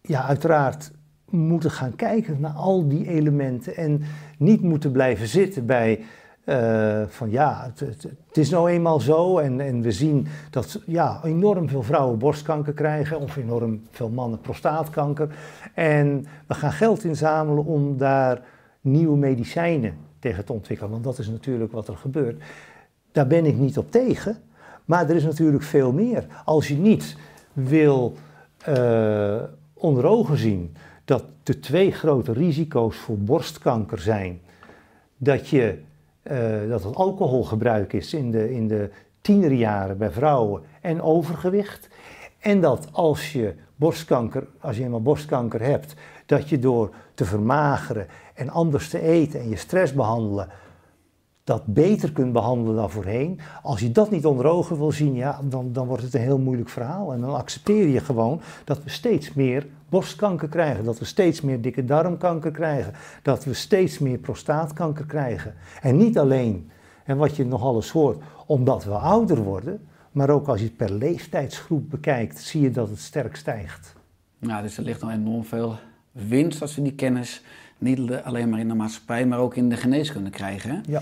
ja, 0.00 0.24
uiteraard 0.24 0.90
moeten 1.30 1.70
gaan 1.70 1.96
kijken 1.96 2.40
naar 2.40 2.52
al 2.52 2.88
die 2.88 3.08
elementen 3.08 3.76
en 3.76 4.02
niet 4.38 4.62
moeten 4.62 4.92
blijven 4.92 5.26
zitten 5.26 5.66
bij 5.66 6.04
eh, 6.48 7.02
van 7.06 7.30
ja, 7.30 7.62
het, 7.64 7.80
het, 7.80 8.02
het 8.26 8.36
is 8.36 8.50
nou 8.50 8.70
eenmaal 8.70 9.00
zo. 9.00 9.38
En, 9.38 9.60
en 9.60 9.80
we 9.80 9.92
zien 9.92 10.26
dat 10.50 10.82
ja, 10.86 11.20
enorm 11.24 11.68
veel 11.68 11.82
vrouwen 11.82 12.18
borstkanker 12.18 12.72
krijgen. 12.72 13.20
Of 13.20 13.36
enorm 13.36 13.82
veel 13.90 14.08
mannen 14.08 14.40
prostaatkanker. 14.40 15.28
En 15.74 16.26
we 16.46 16.54
gaan 16.54 16.72
geld 16.72 17.04
inzamelen 17.04 17.64
om 17.64 17.96
daar 17.96 18.42
nieuwe 18.80 19.16
medicijnen 19.16 19.94
tegen 20.18 20.44
te 20.44 20.52
ontwikkelen. 20.52 20.92
Want 20.92 21.04
dat 21.04 21.18
is 21.18 21.28
natuurlijk 21.28 21.72
wat 21.72 21.88
er 21.88 21.96
gebeurt. 21.96 22.42
Daar 23.12 23.26
ben 23.26 23.46
ik 23.46 23.56
niet 23.56 23.78
op 23.78 23.90
tegen. 23.90 24.36
Maar 24.88 25.08
er 25.08 25.16
is 25.16 25.24
natuurlijk 25.24 25.62
veel 25.62 25.92
meer. 25.92 26.26
Als 26.44 26.68
je 26.68 26.74
niet 26.74 27.16
wil 27.52 28.14
eh, 28.64 29.42
onder 29.74 30.04
ogen 30.06 30.36
zien 30.36 30.76
dat 31.04 31.24
de 31.42 31.58
twee 31.58 31.92
grote 31.92 32.32
risico's 32.32 32.96
voor 32.96 33.18
borstkanker 33.18 33.98
zijn. 33.98 34.40
Dat, 35.16 35.48
je, 35.48 35.78
eh, 36.22 36.38
dat 36.68 36.84
het 36.84 36.94
alcoholgebruik 36.94 37.92
is 37.92 38.14
in 38.14 38.30
de, 38.30 38.52
in 38.52 38.68
de 38.68 38.90
tienerjaren 39.20 39.98
bij 39.98 40.10
vrouwen 40.10 40.62
en 40.80 41.02
overgewicht. 41.02 41.88
En 42.38 42.60
dat 42.60 42.88
als 42.92 43.32
je 43.32 43.54
borstkanker, 43.76 44.46
als 44.60 44.76
je 44.76 44.84
eenmaal 44.84 45.02
borstkanker 45.02 45.62
hebt, 45.62 45.94
dat 46.26 46.48
je 46.48 46.58
door 46.58 46.94
te 47.14 47.24
vermageren 47.24 48.06
en 48.34 48.48
anders 48.48 48.88
te 48.88 49.00
eten 49.00 49.40
en 49.40 49.48
je 49.48 49.56
stress 49.56 49.92
behandelen, 49.92 50.48
dat 51.48 51.66
beter 51.66 52.12
kunt 52.12 52.32
behandelen 52.32 52.76
dan 52.76 52.90
voorheen. 52.90 53.40
Als 53.62 53.80
je 53.80 53.92
dat 53.92 54.10
niet 54.10 54.26
onder 54.26 54.46
ogen 54.46 54.78
wil 54.78 54.92
zien, 54.92 55.14
ja, 55.14 55.40
dan, 55.44 55.72
dan 55.72 55.86
wordt 55.86 56.02
het 56.02 56.14
een 56.14 56.20
heel 56.20 56.38
moeilijk 56.38 56.68
verhaal. 56.68 57.12
En 57.12 57.20
dan 57.20 57.34
accepteer 57.34 57.88
je 57.88 58.00
gewoon 58.00 58.40
dat 58.64 58.84
we 58.84 58.90
steeds 58.90 59.34
meer 59.34 59.66
borstkanker 59.88 60.48
krijgen, 60.48 60.84
dat 60.84 60.98
we 60.98 61.04
steeds 61.04 61.40
meer 61.40 61.60
dikke 61.60 61.84
darmkanker 61.84 62.50
krijgen, 62.50 62.92
dat 63.22 63.44
we 63.44 63.54
steeds 63.54 63.98
meer 63.98 64.18
prostaatkanker 64.18 65.04
krijgen. 65.06 65.54
En 65.82 65.96
niet 65.96 66.18
alleen, 66.18 66.70
en 67.04 67.16
wat 67.16 67.36
je 67.36 67.46
nog 67.46 67.62
alles 67.62 67.90
hoort, 67.90 68.22
omdat 68.46 68.84
we 68.84 68.94
ouder 68.94 69.42
worden, 69.42 69.80
maar 70.12 70.30
ook 70.30 70.48
als 70.48 70.60
je 70.60 70.66
het 70.66 70.76
per 70.76 70.92
leeftijdsgroep 70.92 71.90
bekijkt, 71.90 72.38
zie 72.38 72.60
je 72.60 72.70
dat 72.70 72.88
het 72.88 73.00
sterk 73.00 73.36
stijgt. 73.36 73.94
Nou, 74.38 74.62
dus 74.62 74.76
er 74.76 74.84
ligt 74.84 75.00
nog 75.00 75.10
enorm 75.10 75.44
veel 75.44 75.76
winst 76.12 76.62
als 76.62 76.74
we 76.74 76.82
die 76.82 76.94
kennis 76.94 77.42
niet 77.78 78.12
alleen 78.24 78.48
maar 78.48 78.60
in 78.60 78.68
de 78.68 78.74
maatschappij, 78.74 79.26
maar 79.26 79.38
ook 79.38 79.56
in 79.56 79.68
de 79.68 79.76
geneeskunde 79.76 80.30
krijgen. 80.30 80.70
Hè? 80.70 80.80
Ja. 80.86 81.00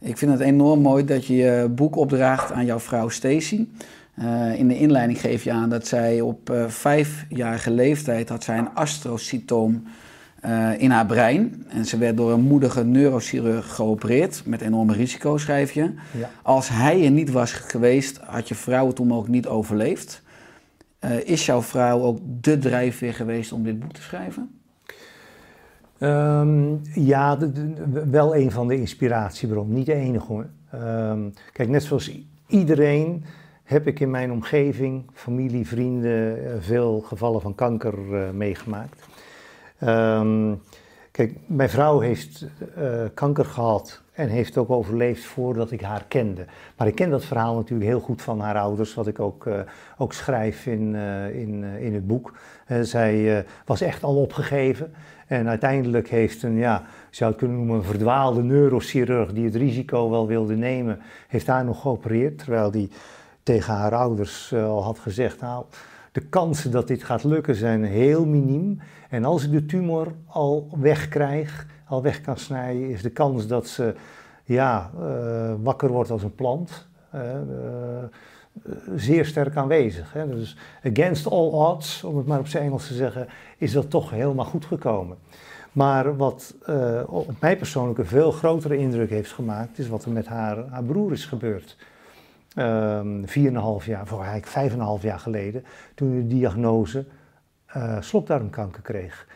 Ik 0.00 0.16
vind 0.16 0.32
het 0.32 0.40
enorm 0.40 0.80
mooi 0.80 1.04
dat 1.04 1.26
je 1.26 1.34
je 1.34 1.68
boek 1.74 1.96
opdraagt 1.96 2.52
aan 2.52 2.64
jouw 2.64 2.78
vrouw 2.78 3.08
Stacy. 3.08 3.66
Uh, 4.18 4.58
in 4.58 4.68
de 4.68 4.78
inleiding 4.78 5.20
geef 5.20 5.44
je 5.44 5.52
aan 5.52 5.70
dat 5.70 5.86
zij 5.86 6.20
op 6.20 6.50
uh, 6.50 6.68
vijfjarige 6.68 7.70
leeftijd 7.70 8.28
had 8.28 8.44
zij 8.44 8.58
een 8.58 8.74
astrocytoom 8.74 9.82
uh, 10.44 10.70
in 10.78 10.90
haar 10.90 11.06
brein. 11.06 11.64
En 11.68 11.84
ze 11.84 11.98
werd 11.98 12.16
door 12.16 12.32
een 12.32 12.40
moedige 12.40 12.84
neurochirurg 12.84 13.74
geopereerd 13.74 14.42
met 14.44 14.60
enorme 14.60 14.92
risico's, 14.92 15.42
schrijf 15.42 15.72
je. 15.72 15.94
Ja. 16.18 16.30
Als 16.42 16.68
hij 16.68 17.04
er 17.04 17.10
niet 17.10 17.30
was 17.30 17.52
geweest, 17.52 18.16
had 18.16 18.48
je 18.48 18.54
vrouw 18.54 18.86
het 18.86 18.96
toen 18.96 19.12
ook 19.12 19.28
niet 19.28 19.46
overleefd. 19.46 20.22
is 21.24 21.46
jouw 21.46 21.62
vrouw 21.62 22.02
ook 22.02 22.18
de 22.40 22.58
drijfveer 22.58 23.14
geweest 23.14 23.52
om 23.52 23.62
dit 23.62 23.78
boek 23.78 23.92
te 23.92 24.02
schrijven? 24.02 24.59
Um, 26.02 26.80
ja, 26.94 27.38
wel 28.10 28.36
een 28.36 28.50
van 28.50 28.68
de 28.68 28.76
inspiratiebronnen, 28.76 29.74
niet 29.74 29.86
de 29.86 29.94
enige 29.94 30.26
hoor. 30.26 30.46
Um, 30.74 31.32
kijk, 31.52 31.68
net 31.68 31.82
zoals 31.82 32.20
iedereen 32.46 33.24
heb 33.62 33.86
ik 33.86 34.00
in 34.00 34.10
mijn 34.10 34.32
omgeving, 34.32 35.10
familie, 35.12 35.66
vrienden, 35.66 36.38
veel 36.62 37.00
gevallen 37.00 37.40
van 37.40 37.54
kanker 37.54 37.94
uh, 38.10 38.30
meegemaakt. 38.30 39.06
Um, 39.84 40.60
kijk, 41.10 41.36
mijn 41.46 41.70
vrouw 41.70 41.98
heeft 41.98 42.46
uh, 42.78 43.02
kanker 43.14 43.44
gehad 43.44 44.02
en 44.12 44.28
heeft 44.28 44.56
ook 44.56 44.70
overleefd 44.70 45.24
voordat 45.24 45.70
ik 45.70 45.80
haar 45.80 46.04
kende. 46.08 46.44
Maar 46.76 46.86
ik 46.86 46.94
ken 46.94 47.10
dat 47.10 47.24
verhaal 47.24 47.54
natuurlijk 47.54 47.90
heel 47.90 48.00
goed 48.00 48.22
van 48.22 48.40
haar 48.40 48.58
ouders, 48.58 48.94
wat 48.94 49.06
ik 49.06 49.20
ook, 49.20 49.48
ook 49.98 50.12
schrijf 50.12 50.66
in, 50.66 50.94
in, 51.34 51.64
in 51.64 51.94
het 51.94 52.06
boek. 52.06 52.32
zij 52.82 53.44
was 53.64 53.80
echt 53.80 54.02
al 54.02 54.16
opgegeven. 54.16 54.92
En 55.30 55.48
uiteindelijk 55.48 56.08
heeft 56.08 56.42
een, 56.42 56.56
ja, 56.56 56.82
zou 57.10 57.30
het 57.30 57.38
kunnen 57.38 57.56
noemen, 57.56 57.76
een 57.76 57.82
verdwaalde 57.82 58.42
neurochirurg 58.42 59.32
die 59.32 59.44
het 59.44 59.54
risico 59.54 60.10
wel 60.10 60.26
wilde 60.26 60.56
nemen, 60.56 60.98
heeft 61.28 61.46
haar 61.46 61.64
nog 61.64 61.80
geopereerd. 61.80 62.38
Terwijl 62.38 62.70
die 62.70 62.90
tegen 63.42 63.74
haar 63.74 63.94
ouders 63.94 64.50
uh, 64.54 64.64
al 64.64 64.84
had 64.84 64.98
gezegd, 64.98 65.40
nou, 65.40 65.64
de 66.12 66.20
kansen 66.20 66.70
dat 66.70 66.86
dit 66.86 67.04
gaat 67.04 67.24
lukken 67.24 67.54
zijn 67.54 67.84
heel 67.84 68.26
miniem. 68.26 68.80
En 69.08 69.24
als 69.24 69.44
ik 69.44 69.50
de 69.50 69.66
tumor 69.66 70.12
al 70.26 70.68
wegkrijg, 70.80 71.66
al 71.86 72.02
weg 72.02 72.20
kan 72.20 72.36
snijden, 72.36 72.88
is 72.88 73.02
de 73.02 73.10
kans 73.10 73.46
dat 73.46 73.68
ze 73.68 73.94
ja, 74.44 74.90
uh, 75.00 75.52
wakker 75.62 75.88
wordt 75.88 76.10
als 76.10 76.22
een 76.22 76.34
plant. 76.34 76.88
Uh, 77.14 77.20
zeer 78.96 79.26
sterk 79.26 79.56
aanwezig. 79.56 80.12
Hè. 80.12 80.28
Dus 80.28 80.56
against 80.84 81.26
all 81.26 81.48
odds, 81.48 82.04
om 82.04 82.16
het 82.16 82.26
maar 82.26 82.38
op 82.38 82.46
zijn 82.46 82.64
Engels 82.64 82.86
te 82.86 82.94
zeggen, 82.94 83.28
is 83.60 83.72
dat 83.72 83.90
toch 83.90 84.10
helemaal 84.10 84.44
goed 84.44 84.64
gekomen. 84.64 85.16
Maar 85.72 86.16
wat 86.16 86.54
uh, 86.68 87.02
op 87.06 87.40
mij 87.40 87.56
persoonlijk 87.56 87.98
een 87.98 88.06
veel 88.06 88.32
grotere 88.32 88.76
indruk 88.76 89.10
heeft 89.10 89.32
gemaakt, 89.32 89.78
is 89.78 89.88
wat 89.88 90.04
er 90.04 90.10
met 90.10 90.26
haar, 90.26 90.68
haar 90.68 90.84
broer 90.84 91.12
is 91.12 91.24
gebeurd. 91.26 91.76
Um, 92.56 93.26
4,5 93.26 93.32
jaar, 93.84 94.12
of 94.12 94.20
eigenlijk 94.20 94.72
5,5 95.00 95.04
jaar 95.04 95.18
geleden, 95.18 95.64
toen 95.94 96.14
de 96.14 96.26
diagnose 96.26 97.04
uh, 97.76 98.00
slokdarmkanker 98.00 98.82
kreeg. 98.82 99.26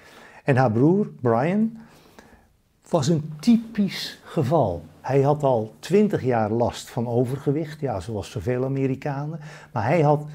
En 0.44 0.56
haar 0.56 0.72
broer, 0.72 1.06
Brian, 1.20 1.78
was 2.88 3.08
een 3.08 3.32
typisch 3.40 4.20
geval. 4.24 4.84
Hij 5.00 5.22
had 5.22 5.42
al 5.42 5.74
twintig 5.78 6.22
jaar 6.22 6.50
last 6.50 6.90
van 6.90 7.08
overgewicht, 7.08 7.80
ja, 7.80 8.00
zoals 8.00 8.30
zoveel 8.30 8.64
Amerikanen. 8.64 9.40
Maar 9.72 9.84
hij 9.84 10.00
had 10.00 10.26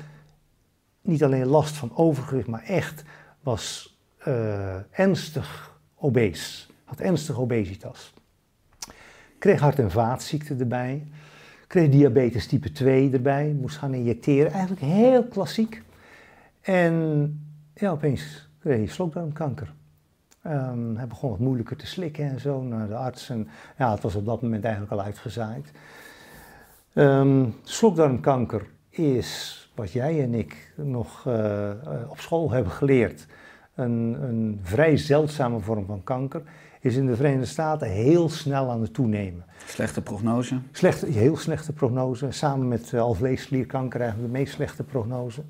niet 1.01 1.23
alleen 1.23 1.47
last 1.47 1.75
van 1.75 1.91
overgewicht, 1.95 2.47
maar 2.47 2.63
echt 2.63 3.03
was 3.43 3.97
uh, 4.27 4.75
ernstig 4.91 5.77
obese. 5.95 6.67
Had 6.83 6.99
ernstig 6.99 7.39
obesitas. 7.39 8.13
Kreeg 9.39 9.59
hart- 9.59 9.79
en 9.79 9.91
vaatziekten 9.91 10.59
erbij. 10.59 11.07
Kreeg 11.67 11.89
diabetes 11.89 12.47
type 12.47 12.71
2 12.71 13.11
erbij. 13.11 13.55
Moest 13.59 13.77
gaan 13.77 13.93
injecteren. 13.93 14.51
Eigenlijk 14.51 14.81
heel 14.81 15.23
klassiek. 15.23 15.81
En 16.61 17.39
ja, 17.73 17.91
opeens 17.91 18.49
kreeg 18.59 18.77
hij 18.77 18.85
slokdarmkanker. 18.85 19.73
Um, 20.45 20.97
hij 20.97 21.07
begon 21.07 21.29
wat 21.29 21.39
moeilijker 21.39 21.77
te 21.77 21.87
slikken 21.87 22.25
en 22.25 22.39
zo 22.39 22.61
naar 22.61 22.87
de 22.87 22.95
arts. 22.95 23.29
En 23.29 23.47
ja, 23.77 23.91
het 23.91 24.01
was 24.01 24.15
op 24.15 24.25
dat 24.25 24.41
moment 24.41 24.63
eigenlijk 24.63 24.93
al 24.93 25.01
uitgezaaid. 25.01 25.71
Um, 26.93 27.55
slokdarmkanker 27.63 28.67
is, 28.89 29.58
wat 29.79 29.91
jij 29.91 30.23
en 30.23 30.33
ik 30.33 30.73
nog 30.75 31.25
uh, 31.27 31.69
op 32.09 32.19
school 32.19 32.51
hebben 32.51 32.71
geleerd, 32.71 33.25
een, 33.75 34.17
een, 34.21 34.59
vrij 34.63 34.97
zeldzame 34.97 35.59
vorm 35.59 35.85
van 35.85 36.03
kanker. 36.03 36.41
Is 36.81 36.95
in 36.95 37.05
de 37.05 37.15
Verenigde 37.15 37.45
Staten 37.45 37.87
heel 37.87 38.29
snel 38.29 38.69
aan 38.69 38.81
het 38.81 38.93
toenemen. 38.93 39.45
Slechte 39.65 40.01
prognose? 40.01 40.59
Slechte, 40.71 41.05
heel 41.05 41.37
slechte 41.37 41.73
prognose. 41.73 42.31
Samen 42.31 42.67
met 42.67 42.91
uh, 42.91 43.01
alvleesklierkanker 43.01 44.01
eigenlijk 44.01 44.31
de 44.31 44.39
meest 44.39 44.53
slechte 44.53 44.83
prognose. 44.83 45.41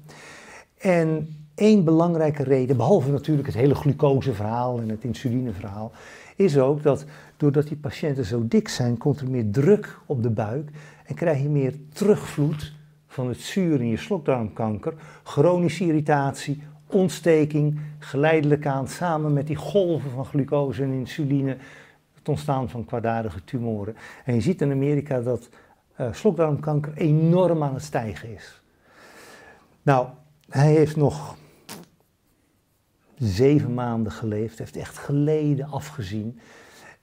En 0.77 1.27
Eén 1.59 1.83
belangrijke 1.83 2.43
reden, 2.43 2.77
behalve 2.77 3.11
natuurlijk 3.11 3.47
het 3.47 3.55
hele 3.55 3.75
glucoseverhaal 3.75 4.79
en 4.79 4.89
het 4.89 5.03
insulineverhaal, 5.03 5.91
is 6.35 6.57
ook 6.57 6.83
dat 6.83 7.05
doordat 7.37 7.67
die 7.67 7.77
patiënten 7.77 8.25
zo 8.25 8.47
dik 8.47 8.67
zijn, 8.67 8.97
komt 8.97 9.19
er 9.19 9.29
meer 9.29 9.51
druk 9.51 9.99
op 10.05 10.23
de 10.23 10.29
buik 10.29 10.69
en 11.05 11.15
krijg 11.15 11.41
je 11.41 11.49
meer 11.49 11.73
terugvloed 11.93 12.73
van 13.19 13.27
het 13.27 13.39
zuur 13.39 13.81
in 13.81 13.87
je 13.87 13.97
slokdarmkanker, 13.97 14.93
chronische 15.23 15.83
irritatie, 15.83 16.63
ontsteking, 16.85 17.79
geleidelijk 17.99 18.65
aan 18.65 18.87
samen 18.87 19.33
met 19.33 19.47
die 19.47 19.55
golven 19.55 20.11
van 20.11 20.25
glucose 20.25 20.83
en 20.83 20.91
insuline, 20.91 21.57
het 22.13 22.29
ontstaan 22.29 22.69
van 22.69 22.85
kwaadaardige 22.85 23.43
tumoren. 23.43 23.95
En 24.25 24.33
je 24.33 24.41
ziet 24.41 24.61
in 24.61 24.71
Amerika 24.71 25.19
dat 25.19 25.49
uh, 25.99 26.13
slokdarmkanker 26.13 26.93
enorm 26.95 27.63
aan 27.63 27.73
het 27.73 27.83
stijgen 27.83 28.35
is. 28.35 28.61
Nou, 29.81 30.07
hij 30.49 30.71
heeft 30.71 30.95
nog 30.95 31.37
zeven 33.17 33.73
maanden 33.73 34.11
geleefd, 34.11 34.57
heeft 34.57 34.75
echt 34.77 34.97
geleden 34.97 35.67
afgezien. 35.69 36.39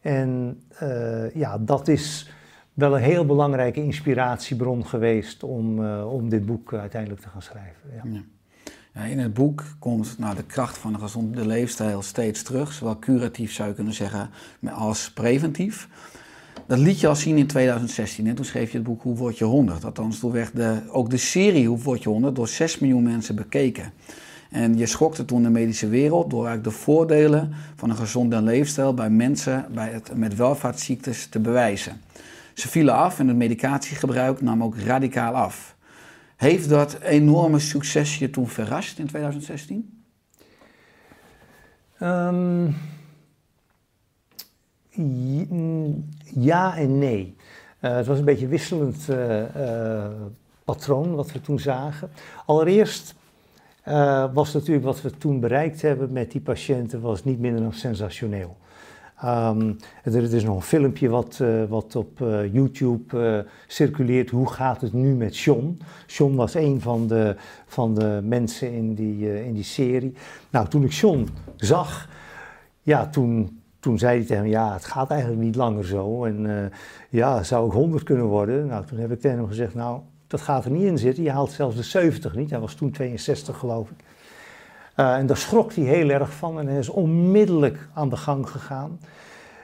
En 0.01 0.63
uh, 0.83 1.35
ja, 1.35 1.59
dat 1.59 1.89
is 1.89 2.31
wel 2.77 2.97
een 2.97 3.03
heel 3.03 3.27
belangrijke 3.27 3.83
inspiratiebron 3.83 4.87
geweest 4.87 5.43
om, 5.43 5.83
uh, 5.83 6.13
om 6.13 6.29
dit 6.29 6.47
boek 6.47 6.75
uiteindelijk 6.75 7.21
te 7.21 7.29
gaan 7.29 7.43
schrijven. 7.43 7.91
Ja. 7.95 8.23
Ja. 8.95 9.05
In 9.05 9.19
het 9.19 9.35
boek 9.35 9.65
komt 9.79 10.19
nou, 10.19 10.37
de 10.37 10.43
kracht 10.43 10.79
van 10.79 10.95
een 10.95 11.01
gezonde 11.01 11.47
leefstijl 11.47 12.03
steeds 12.03 12.43
terug, 12.43 12.73
zowel 12.73 12.99
curatief 12.99 13.53
zou 13.53 13.69
je 13.69 13.75
kunnen 13.75 13.93
zeggen 13.93 14.31
als 14.71 15.13
preventief. 15.13 15.89
Dat 16.67 16.79
liet 16.79 17.01
je 17.01 17.09
al 17.09 17.17
zien 17.17 17.37
in 17.37 17.47
2016. 17.47 18.27
En 18.27 18.35
toen 18.35 18.45
schreef 18.45 18.71
je 18.71 18.77
het 18.77 18.87
boek 18.87 19.03
Hoe 19.03 19.17
word 19.17 19.39
je 19.39 19.45
100? 19.45 19.85
Althans, 19.85 20.19
toen 20.19 20.33
werd 20.33 20.57
de, 20.57 20.81
ook 20.89 21.11
de 21.11 21.17
serie 21.17 21.69
Hoe 21.69 21.79
word 21.79 22.03
je 22.03 22.09
100 22.09 22.37
door 22.37 22.49
6 22.49 22.79
miljoen 22.79 23.03
mensen 23.03 23.35
bekeken. 23.35 23.93
En 24.51 24.79
je 24.79 24.87
schokte 24.87 25.25
toen 25.25 25.43
de 25.43 25.51
medische 25.51 25.89
wereld 25.89 26.31
door 26.31 26.63
de 26.63 26.71
voordelen 26.71 27.53
van 27.77 27.91
een 27.91 27.97
gezonde 27.97 28.43
leefstijl 28.43 28.95
bij 28.95 29.11
mensen 29.11 29.67
bij 29.75 29.91
het, 29.91 30.11
met 30.15 30.37
welvaartsziektes 30.37 31.27
te 31.27 31.39
bewijzen. 31.39 32.01
Ze 32.57 32.69
vielen 32.69 32.95
af 32.95 33.19
en 33.19 33.29
het 33.29 33.37
medicatiegebruik 33.37 34.41
nam 34.41 34.63
ook 34.63 34.79
radicaal 34.79 35.35
af. 35.35 35.77
Heeft 36.37 36.69
dat 36.69 36.99
enorme 37.01 37.59
succes 37.59 38.19
je 38.19 38.31
toen 38.31 38.49
verrast 38.49 38.99
in 38.99 39.07
2016? 39.07 40.05
Ehm, 41.99 42.71
mm, 44.95 46.09
ja 46.35 46.77
en 46.77 46.99
nee. 46.99 47.37
Eh, 47.81 47.97
het 47.97 48.07
was 48.07 48.19
een 48.19 48.25
beetje 48.25 48.45
een 48.45 48.51
wisselend 48.51 49.09
eh, 49.09 50.05
eh, 50.05 50.13
patroon 50.65 51.15
wat 51.15 51.33
we 51.33 51.41
toen 51.41 51.59
zagen. 51.59 52.11
Allereerst 52.47 53.15
was 54.33 54.53
natuurlijk 54.53 54.85
wat 54.85 55.03
we 55.03 55.11
toen 55.11 55.41
bereikt 55.41 55.83
hebben 55.83 56.13
met 56.13 56.31
die 56.31 56.41
patiënten 56.41 57.01
was 57.01 57.25
niet 57.25 57.39
minder 57.39 57.63
dan 57.63 57.73
sensationeel. 57.73 58.57
Ehm, 59.17 59.73
er, 60.03 60.35
is 60.35 60.45
nog 60.45 60.57
een 60.57 60.63
filmpje 60.63 61.09
wat, 61.09 61.39
eh, 61.41 61.65
wat 61.69 61.97
op 61.97 62.21
eh, 62.21 62.53
YouTube 62.53 63.21
eh, 63.21 63.51
circuleert. 63.67 64.31
Hoe 64.31 64.51
gaat 64.51 64.81
het 64.81 64.93
nu 64.93 65.15
met 65.15 65.39
John? 65.39 65.81
John 66.07 66.35
was 66.35 66.55
een 66.55 66.81
van 66.81 67.07
de, 67.07 67.37
van 67.67 67.95
de 67.95 68.21
mensen 68.25 68.73
in 68.73 68.95
die, 68.95 69.45
in 69.45 69.53
die 69.55 69.65
serie. 69.65 70.15
Nou, 70.51 70.69
toen 70.69 70.85
ik 70.85 70.93
John 70.93 71.29
zag, 71.57 72.09
ja, 72.83 73.07
toen, 73.07 73.61
toen 73.81 73.99
zei 73.99 74.19
hij 74.19 74.27
tegen 74.27 74.43
me, 74.43 74.49
ja, 74.49 74.73
het 74.73 74.85
gaat 74.85 75.11
eigenlijk 75.11 75.41
niet 75.41 75.57
langer 75.57 75.85
zo. 75.85 76.25
En 76.25 76.71
ja, 77.11 77.43
zou 77.43 77.67
ik 77.67 77.73
100 77.73 78.03
kunnen 78.03 78.27
worden? 78.27 78.67
Nou, 78.67 78.87
toen 78.87 78.99
heb 78.99 79.13
ik 79.13 79.21
tegen 79.21 79.39
hem 79.39 79.47
gezegd, 79.47 79.75
nou, 79.75 80.01
dat 80.27 80.41
gaat 80.41 80.65
er 80.65 80.71
niet 80.71 80.83
in 80.83 80.99
zitten. 80.99 81.23
Je 81.23 81.31
haalt 81.31 81.51
zelfs 81.51 81.77
de 81.77 81.83
70 81.83 82.35
niet. 82.35 82.51
Hij 82.51 82.61
was 82.61 82.75
toen 82.75 82.91
62, 82.91 83.59
geloof 83.59 83.91
ik. 83.91 84.05
Eh, 84.97 85.17
en 85.17 85.27
daar 85.27 85.37
schrok 85.37 85.73
hij 85.73 85.85
heel 85.85 86.09
erg 86.09 86.33
van 86.33 86.59
en 86.59 86.67
hij 86.67 86.79
is 86.79 86.89
onmiddellijk 86.89 87.89
aan 87.95 88.09
de 88.09 88.17
gang 88.17 88.49
gegaan. 88.49 89.01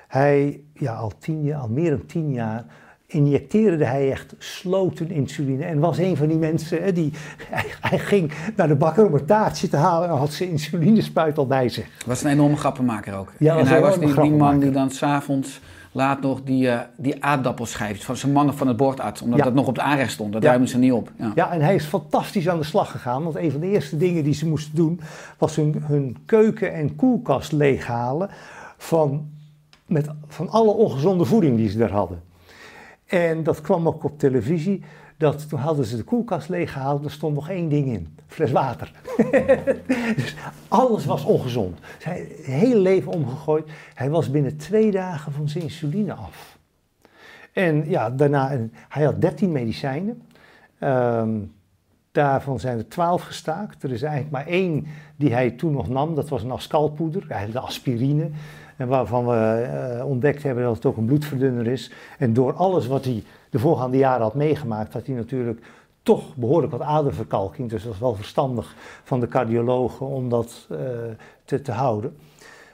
Hij, 0.08 0.60
ja, 0.74 0.94
al, 0.94 1.12
tien 1.18 1.42
jaar, 1.42 1.60
al 1.60 1.68
meer 1.68 1.90
dan 1.90 2.06
tien 2.06 2.32
jaar, 2.32 2.64
injecteerde 3.06 3.84
hij 3.84 4.10
echt 4.10 4.34
sloten 4.38 5.10
insuline. 5.10 5.64
En 5.64 5.78
was 5.78 5.98
een 5.98 6.16
van 6.16 6.28
die 6.28 6.36
mensen, 6.36 6.82
hè, 6.82 6.92
die, 6.92 7.12
hij, 7.50 7.64
hij 7.80 7.98
ging 7.98 8.32
naar 8.56 8.68
de 8.68 8.74
bakker 8.74 9.06
om 9.06 9.14
een 9.14 9.24
taartje 9.24 9.68
te 9.68 9.76
halen 9.76 10.08
en 10.08 10.16
had 10.16 10.32
zijn 10.32 10.48
insulinespuit 10.48 11.38
al 11.38 11.46
bij 11.46 11.68
zich. 11.68 11.86
Was 12.06 12.22
een 12.22 12.30
enorme 12.30 12.56
grappenmaker 12.56 13.14
ook. 13.14 13.32
Ja, 13.38 13.52
en 13.52 13.58
was 13.58 13.68
hij 13.68 13.80
was 13.80 13.98
die, 13.98 14.20
die 14.20 14.32
man 14.32 14.58
die 14.58 14.70
dan 14.70 14.90
s'avonds 14.90 15.60
laat 15.92 16.20
nog 16.20 16.42
die, 16.42 16.68
eh 16.68 16.80
die 16.96 17.24
aardappelschijfjes 17.24 18.04
van 18.04 18.16
zijn 18.16 18.32
mannen 18.32 18.54
van 18.54 18.66
het 18.68 18.76
bord 18.76 19.00
at. 19.00 19.22
Omdat 19.22 19.38
Ja. 19.38 19.44
dat 19.44 19.54
nog 19.54 19.66
op 19.66 19.74
de 19.74 19.80
aanrecht 19.82 20.12
stond. 20.12 20.32
Dat 20.32 20.42
Ja. 20.42 20.48
ruimen 20.48 20.68
ze 20.68 20.78
niet 20.78 20.92
op. 20.92 21.12
Ja. 21.16 21.32
Ja, 21.34 21.50
en 21.52 21.60
hij 21.60 21.74
is 21.74 21.84
fantastisch 21.84 22.48
aan 22.48 22.58
de 22.58 22.64
slag 22.64 22.90
gegaan. 22.90 23.22
Want 23.22 23.36
een 23.36 23.50
van 23.50 23.60
de 23.60 23.66
eerste 23.66 23.96
dingen 23.96 24.24
die 24.24 24.34
ze 24.34 24.48
moesten 24.48 24.74
doen, 24.74 25.00
was 25.38 25.56
hun, 25.56 25.82
hun 25.86 26.16
keuken 26.26 26.72
en 26.74 26.96
koelkast 26.96 27.52
leeghalen 27.52 28.28
van, 28.76 29.28
met, 29.86 30.08
van 30.26 30.48
alle 30.48 30.70
ongezonde 30.70 31.24
voeding 31.24 31.56
die 31.56 31.68
ze 31.68 31.78
daar 31.78 31.90
hadden. 31.90 32.22
En 33.06 33.42
dat 33.42 33.60
kwam 33.60 33.86
ook 33.86 34.04
op 34.04 34.18
televisie. 34.18 34.82
Dat, 35.18 35.48
toen 35.48 35.58
hadden 35.60 35.84
ze 35.84 35.96
de 35.96 36.02
koelkast 36.02 36.48
leeggehaald, 36.48 37.04
er 37.04 37.10
stond 37.10 37.34
nog 37.34 37.48
één 37.48 37.68
ding 37.68 37.86
in. 37.86 38.16
Fles 38.32 38.52
water. 38.52 38.92
dus 40.16 40.36
alles 40.68 41.04
was 41.04 41.24
ongezond. 41.24 41.78
Zijn 41.98 42.26
hele 42.42 42.78
leven 42.78 43.12
omgegooid. 43.12 43.70
Hij 43.94 44.10
was 44.10 44.30
binnen 44.30 44.56
twee 44.56 44.90
dagen 44.90 45.32
van 45.32 45.48
zijn 45.48 45.64
insuline 45.64 46.12
af. 46.12 46.58
En 47.52 47.88
ja, 47.88 48.10
daarna, 48.10 48.58
hij 48.88 49.04
had 49.04 49.20
13 49.20 49.52
medicijnen. 49.52 50.22
Ehm, 50.78 51.30
daarvan 52.12 52.60
zijn 52.60 52.78
er 52.78 52.88
12 52.88 53.22
gestaakt. 53.22 53.82
Er 53.82 53.92
is 53.92 54.02
eigenlijk 54.02 54.32
maar 54.32 54.46
één 54.46 54.86
die 55.16 55.32
hij 55.32 55.50
toen 55.50 55.72
nog 55.72 55.88
nam. 55.88 56.14
Dat 56.14 56.28
was 56.28 56.42
een 56.42 56.50
ascalpoeder, 56.50 57.26
de 57.52 57.58
aspirine. 57.58 58.30
En 58.76 58.88
waarvan 58.88 59.26
we 59.26 59.34
eh, 59.34 60.06
ontdekt 60.06 60.42
hebben 60.42 60.64
dat 60.64 60.74
het 60.74 60.86
ook 60.86 60.96
een 60.96 61.04
bloedverdunner 61.04 61.66
is. 61.66 61.92
En 62.18 62.32
door 62.32 62.52
alles 62.52 62.86
wat 62.86 63.04
hij 63.04 63.22
de 63.50 63.58
voorgaande 63.58 63.96
jaren 63.96 64.22
had 64.22 64.34
meegemaakt, 64.34 64.92
had 64.92 65.06
hij 65.06 65.14
natuurlijk 65.14 65.60
toch 66.02 66.36
behoorlijk 66.36 66.72
wat 66.72 66.80
aderverkalking. 66.80 67.70
Dus 67.70 67.82
dat 67.82 67.90
was 67.90 68.00
wel 68.00 68.14
verstandig 68.14 68.74
van 69.04 69.20
de 69.20 69.28
cardiologen 69.28 70.06
om 70.06 70.28
dat 70.28 70.66
eh, 70.70 70.78
te, 71.44 71.62
te 71.62 71.72
houden. 71.72 72.16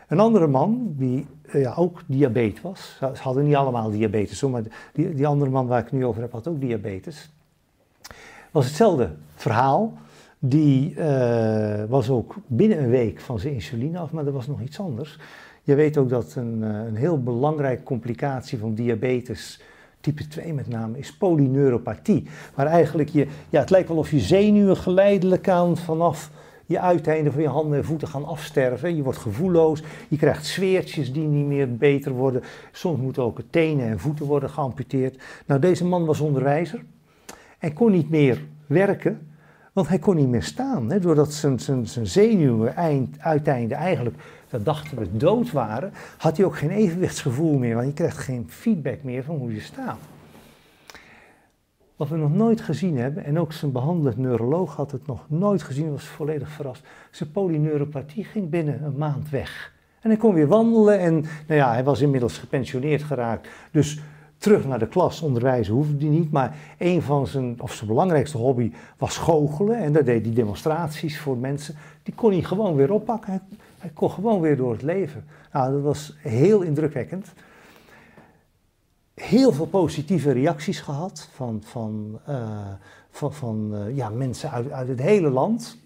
Een 0.09 0.21
andere 0.21 0.47
man, 0.47 0.95
die 0.97 1.27
eh, 1.43 1.61
ja, 1.61 1.75
ook 1.75 2.03
diabetes 2.07 2.61
was. 2.61 2.97
Ze 2.99 3.23
hadden 3.23 3.45
niet 3.45 3.55
allemaal 3.55 3.91
diabetes, 3.91 4.43
maar 4.43 4.63
die, 4.93 5.15
die 5.15 5.27
andere 5.27 5.51
man 5.51 5.67
waar 5.67 5.83
ik 5.83 5.93
nu 5.93 6.05
over 6.05 6.23
heb, 6.23 6.33
had 6.33 6.49
ook 6.49 6.61
diabetes. 6.61 7.31
Was 8.51 8.67
hetzelfde 8.67 9.11
verhaal. 9.35 9.93
Die 10.39 10.95
eh, 10.95 11.85
was 11.89 12.11
ook 12.11 12.35
binnen 12.47 12.83
een 12.83 12.91
week 12.91 13.21
van 13.21 13.39
zijn 13.39 13.55
insuline 13.55 13.99
af, 13.99 14.11
maar 14.11 14.27
er 14.27 14.33
was 14.33 14.47
nog 14.47 14.61
iets 14.61 14.81
anders. 14.81 15.19
Je 15.63 15.75
weet 15.75 15.97
ook 15.97 16.09
dat 16.09 16.35
een, 16.35 16.63
een 16.63 16.97
heel 16.97 17.23
belangrijke 17.23 17.83
complicatie 17.83 18.59
van 18.59 18.75
diabetes, 18.75 19.61
type 20.01 20.29
2 20.29 20.53
met 20.53 20.69
name, 20.69 20.99
is 20.99 21.17
polyneuropathie. 21.17 22.27
Waar 22.55 22.67
eigenlijk 22.67 23.09
je, 23.09 23.27
ja, 23.49 23.61
het 23.61 23.71
lijkt 23.71 23.89
wel 23.89 23.97
of 23.97 24.11
je 24.11 24.21
zenuwen 24.21 24.77
geleidelijk 24.77 25.49
aan 25.49 25.77
vanaf 25.77 26.31
je 26.69 26.81
uiteinden 26.81 27.33
van 27.33 27.43
je 27.43 27.49
handen 27.49 27.79
en 27.79 27.85
voeten 27.85 28.09
gaan 28.09 28.25
afsterven. 28.25 28.97
Je 28.97 29.03
wordt 29.03 29.19
gevoelloos, 29.19 29.83
je 30.09 30.17
krijgt 30.17 30.47
zweertjes 30.47 31.13
die 31.13 31.27
niet 31.27 31.47
meer 31.47 31.77
beter 31.77 32.13
worden. 32.13 32.43
Soms 32.73 33.01
moeten 33.01 33.23
ook 33.23 33.41
tenen 33.51 33.87
en 33.87 33.99
voeten 33.99 34.27
worden 34.27 34.51
geamputeerd. 34.51 35.23
Nou, 35.47 35.61
deze 35.61 35.85
man 35.85 36.05
was 36.05 36.21
onderwijzer 36.21 36.85
en 37.59 37.73
kon 37.73 37.91
niet 37.91 38.11
meer 38.11 38.45
werken, 38.67 39.29
want 39.73 39.89
hij 39.89 39.99
kon 39.99 40.17
niet 40.17 40.29
meer 40.29 40.43
staan. 40.43 40.91
Hè, 40.91 41.01
doordat 41.01 41.33
zijn, 41.33 41.59
zijn, 41.59 41.87
zijn 41.87 42.07
zenuwen 42.07 42.77
eind, 42.77 43.21
uiteinden 43.21 43.77
eigenlijk, 43.77 44.17
dat 44.51 44.65
dachten 44.65 44.99
we, 44.99 45.17
dood 45.17 45.53
waren, 45.53 45.93
had 46.19 46.37
hij 46.37 46.47
ook 46.47 46.57
geen 46.57 46.71
evenwichtsgevoel 46.71 47.59
meer, 47.59 47.75
want 47.75 47.87
je 47.87 47.93
krijgt 47.93 48.19
geen 48.19 48.47
feedback 48.49 49.03
meer 49.03 49.25
van 49.25 49.37
hoe 49.37 49.55
je 49.55 49.61
staat. 49.61 49.99
Wat 51.97 52.09
we 52.09 52.17
nog 52.17 52.35
nooit 52.35 52.61
gezien 52.61 52.99
hebben, 52.99 53.25
en 53.25 53.39
ook 53.39 53.53
zijn 53.53 53.73
behandelend 53.73 54.17
neuroloog 54.17 54.77
had 54.77 54.91
het 54.91 55.07
nog 55.07 55.25
nooit 55.27 55.63
gezien, 55.63 55.91
was 55.91 56.05
volledig 56.05 56.49
verrast. 56.49 56.87
Zijn 57.11 57.31
polyneuropathie 57.31 58.25
ging 58.25 58.51
binnen 58.51 58.83
een 58.83 58.97
maand 58.97 59.31
weg. 59.31 59.73
En 60.01 60.11
hij 60.11 60.19
kon 60.19 60.35
weer 60.35 60.47
wandelen 60.47 60.99
en 60.99 61.13
nou 61.47 61.61
ja, 61.61 61.73
hij 61.73 61.85
was 61.85 62.01
inmiddels 62.01 62.39
gepensioneerd 62.39 63.03
geraakt. 63.03 63.49
Dus 63.71 64.01
terug 64.39 64.67
naar 64.67 64.79
de 64.79 64.89
klas 64.89 65.23
onderwijzen 65.23 65.75
hoefde 65.75 65.97
hij 65.99 66.17
niet. 66.17 66.31
Maar 66.31 66.57
een 66.79 67.03
van 67.03 67.27
zijn, 67.27 67.61
of 67.61 67.73
zijn 67.73 67.89
belangrijkste 67.89 68.39
hobby 68.39 68.73
was 68.99 69.17
goochelen. 69.17 69.79
En 69.79 69.93
daar 69.93 70.05
deed 70.05 70.25
hij 70.25 70.35
demonstraties 70.35 71.21
voor 71.21 71.37
mensen. 71.37 71.75
Die 72.03 72.15
kon 72.15 72.33
hij 72.33 72.43
gewoon 72.43 72.75
weer 72.75 72.93
oppakken. 72.93 73.43
Hij, 73.79 73.91
kon 73.95 74.11
gewoon 74.11 74.41
weer 74.41 74.57
door 74.57 74.73
het 74.73 74.83
leven. 74.83 75.25
Nou, 75.53 75.73
dat 75.73 75.83
was 75.83 76.17
heel 76.21 76.61
indrukwekkend 76.61 77.33
heel 79.21 79.53
veel 79.53 79.67
positieve 79.67 80.33
reacties 80.33 80.81
gehad 80.81 81.29
van, 81.33 81.63
van, 81.65 82.21
eh, 82.27 82.73
van, 83.11 83.33
van 83.33 83.71
eh, 83.75 83.97
ja, 83.97 84.09
mensen 84.09 84.51
uit, 84.51 84.71
uit 84.71 84.89
het 84.89 85.01
hele 85.01 85.31
land. 85.31 85.79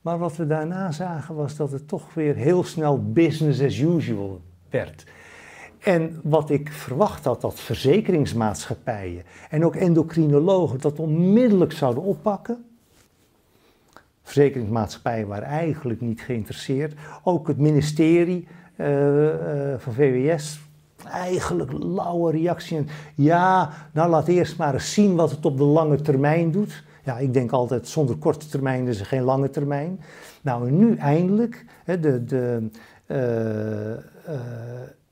Maar 0.00 0.18
wat 0.18 0.36
we 0.36 0.46
daarna 0.46 0.92
zagen 0.92 1.34
was 1.34 1.56
dat 1.56 1.72
het 1.72 1.88
toch 1.88 2.14
weer 2.14 2.34
heel 2.34 2.64
snel 2.64 3.12
business 3.12 3.62
as 3.62 3.78
usual 3.78 4.40
werd. 4.70 5.04
En 5.78 6.20
wat 6.22 6.50
ik 6.50 6.72
verwacht 6.72 7.24
had, 7.24 7.40
dat 7.40 7.60
verzekeringsmaatschappijen 7.60 9.22
en 9.50 9.64
ook 9.64 9.76
endocrinologen 9.76 10.80
dat 10.80 10.98
onmiddellijk 10.98 11.72
zouden 11.72 12.02
oppakken. 12.02 12.64
Verzekeringsmaatschappijen 14.26 15.26
waren 15.26 15.48
eigenlijk 15.48 16.00
niet 16.00 16.20
geïnteresseerd. 16.20 16.94
Ook 17.22 17.48
het 17.48 17.58
ministerie 17.58 18.46
eh, 18.76 19.72
eh, 19.72 19.78
van 19.78 19.92
VWS 19.92 20.60
eigenlijk 21.10 21.72
lauwe 21.72 22.30
reactie. 22.30 22.84
Ja, 23.14 23.70
nou 23.92 24.10
laat 24.10 24.28
eerst 24.28 24.56
maar 24.58 24.74
eens 24.74 24.92
zien 24.92 25.14
wat 25.14 25.30
het 25.30 25.46
op 25.46 25.56
de 25.56 25.64
lange 25.64 26.00
termijn 26.00 26.50
doet. 26.50 26.84
Ja, 27.04 27.18
ik 27.18 27.32
denk 27.32 27.52
altijd 27.52 27.88
zonder 27.88 28.16
korte 28.16 28.48
termijn 28.48 28.86
is 28.86 29.00
er 29.00 29.06
geen 29.06 29.22
lange 29.22 29.50
termijn. 29.50 30.00
Nou, 30.42 30.68
en 30.68 30.78
nu 30.78 30.96
eindelijk 30.96 31.64
hè, 31.84 32.00
de, 32.00 32.24
de, 32.24 32.68
eh, 33.06 34.36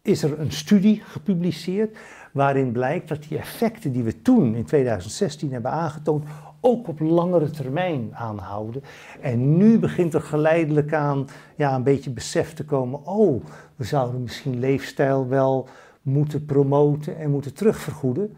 is 0.03 0.23
er 0.23 0.41
een 0.41 0.53
studie 0.53 1.03
gepubliceerd 1.05 1.97
waarin 2.33 2.73
blijkt 2.73 3.09
dat 3.09 3.23
die 3.29 3.39
effecten 3.39 3.93
die 3.93 4.03
we 4.03 4.23
toen 4.23 4.55
in 4.55 4.65
2016 4.65 5.53
hebben 5.53 5.71
aangetoond 5.71 6.25
ook 6.65 6.89
op 6.89 7.01
langere 7.01 7.51
termijn 7.51 8.15
aanhouden. 8.15 8.83
En 9.21 9.57
nu 9.57 9.79
begint 9.79 10.15
er 10.15 10.21
geleidelijk 10.21 10.93
aan 10.93 11.27
ja, 11.57 11.75
een 11.75 11.83
beetje 11.83 12.11
besef 12.11 12.55
te 12.55 12.65
komen, 12.65 13.07
oh, 13.07 13.45
we 13.77 13.85
zouden 13.85 14.23
misschien 14.23 14.59
leefstijl 14.59 15.29
wel 15.29 15.69
moeten 16.03 16.45
promoten 16.45 17.17
en 17.19 17.31
moeten 17.31 17.55
terugvergoeden. 17.55 18.37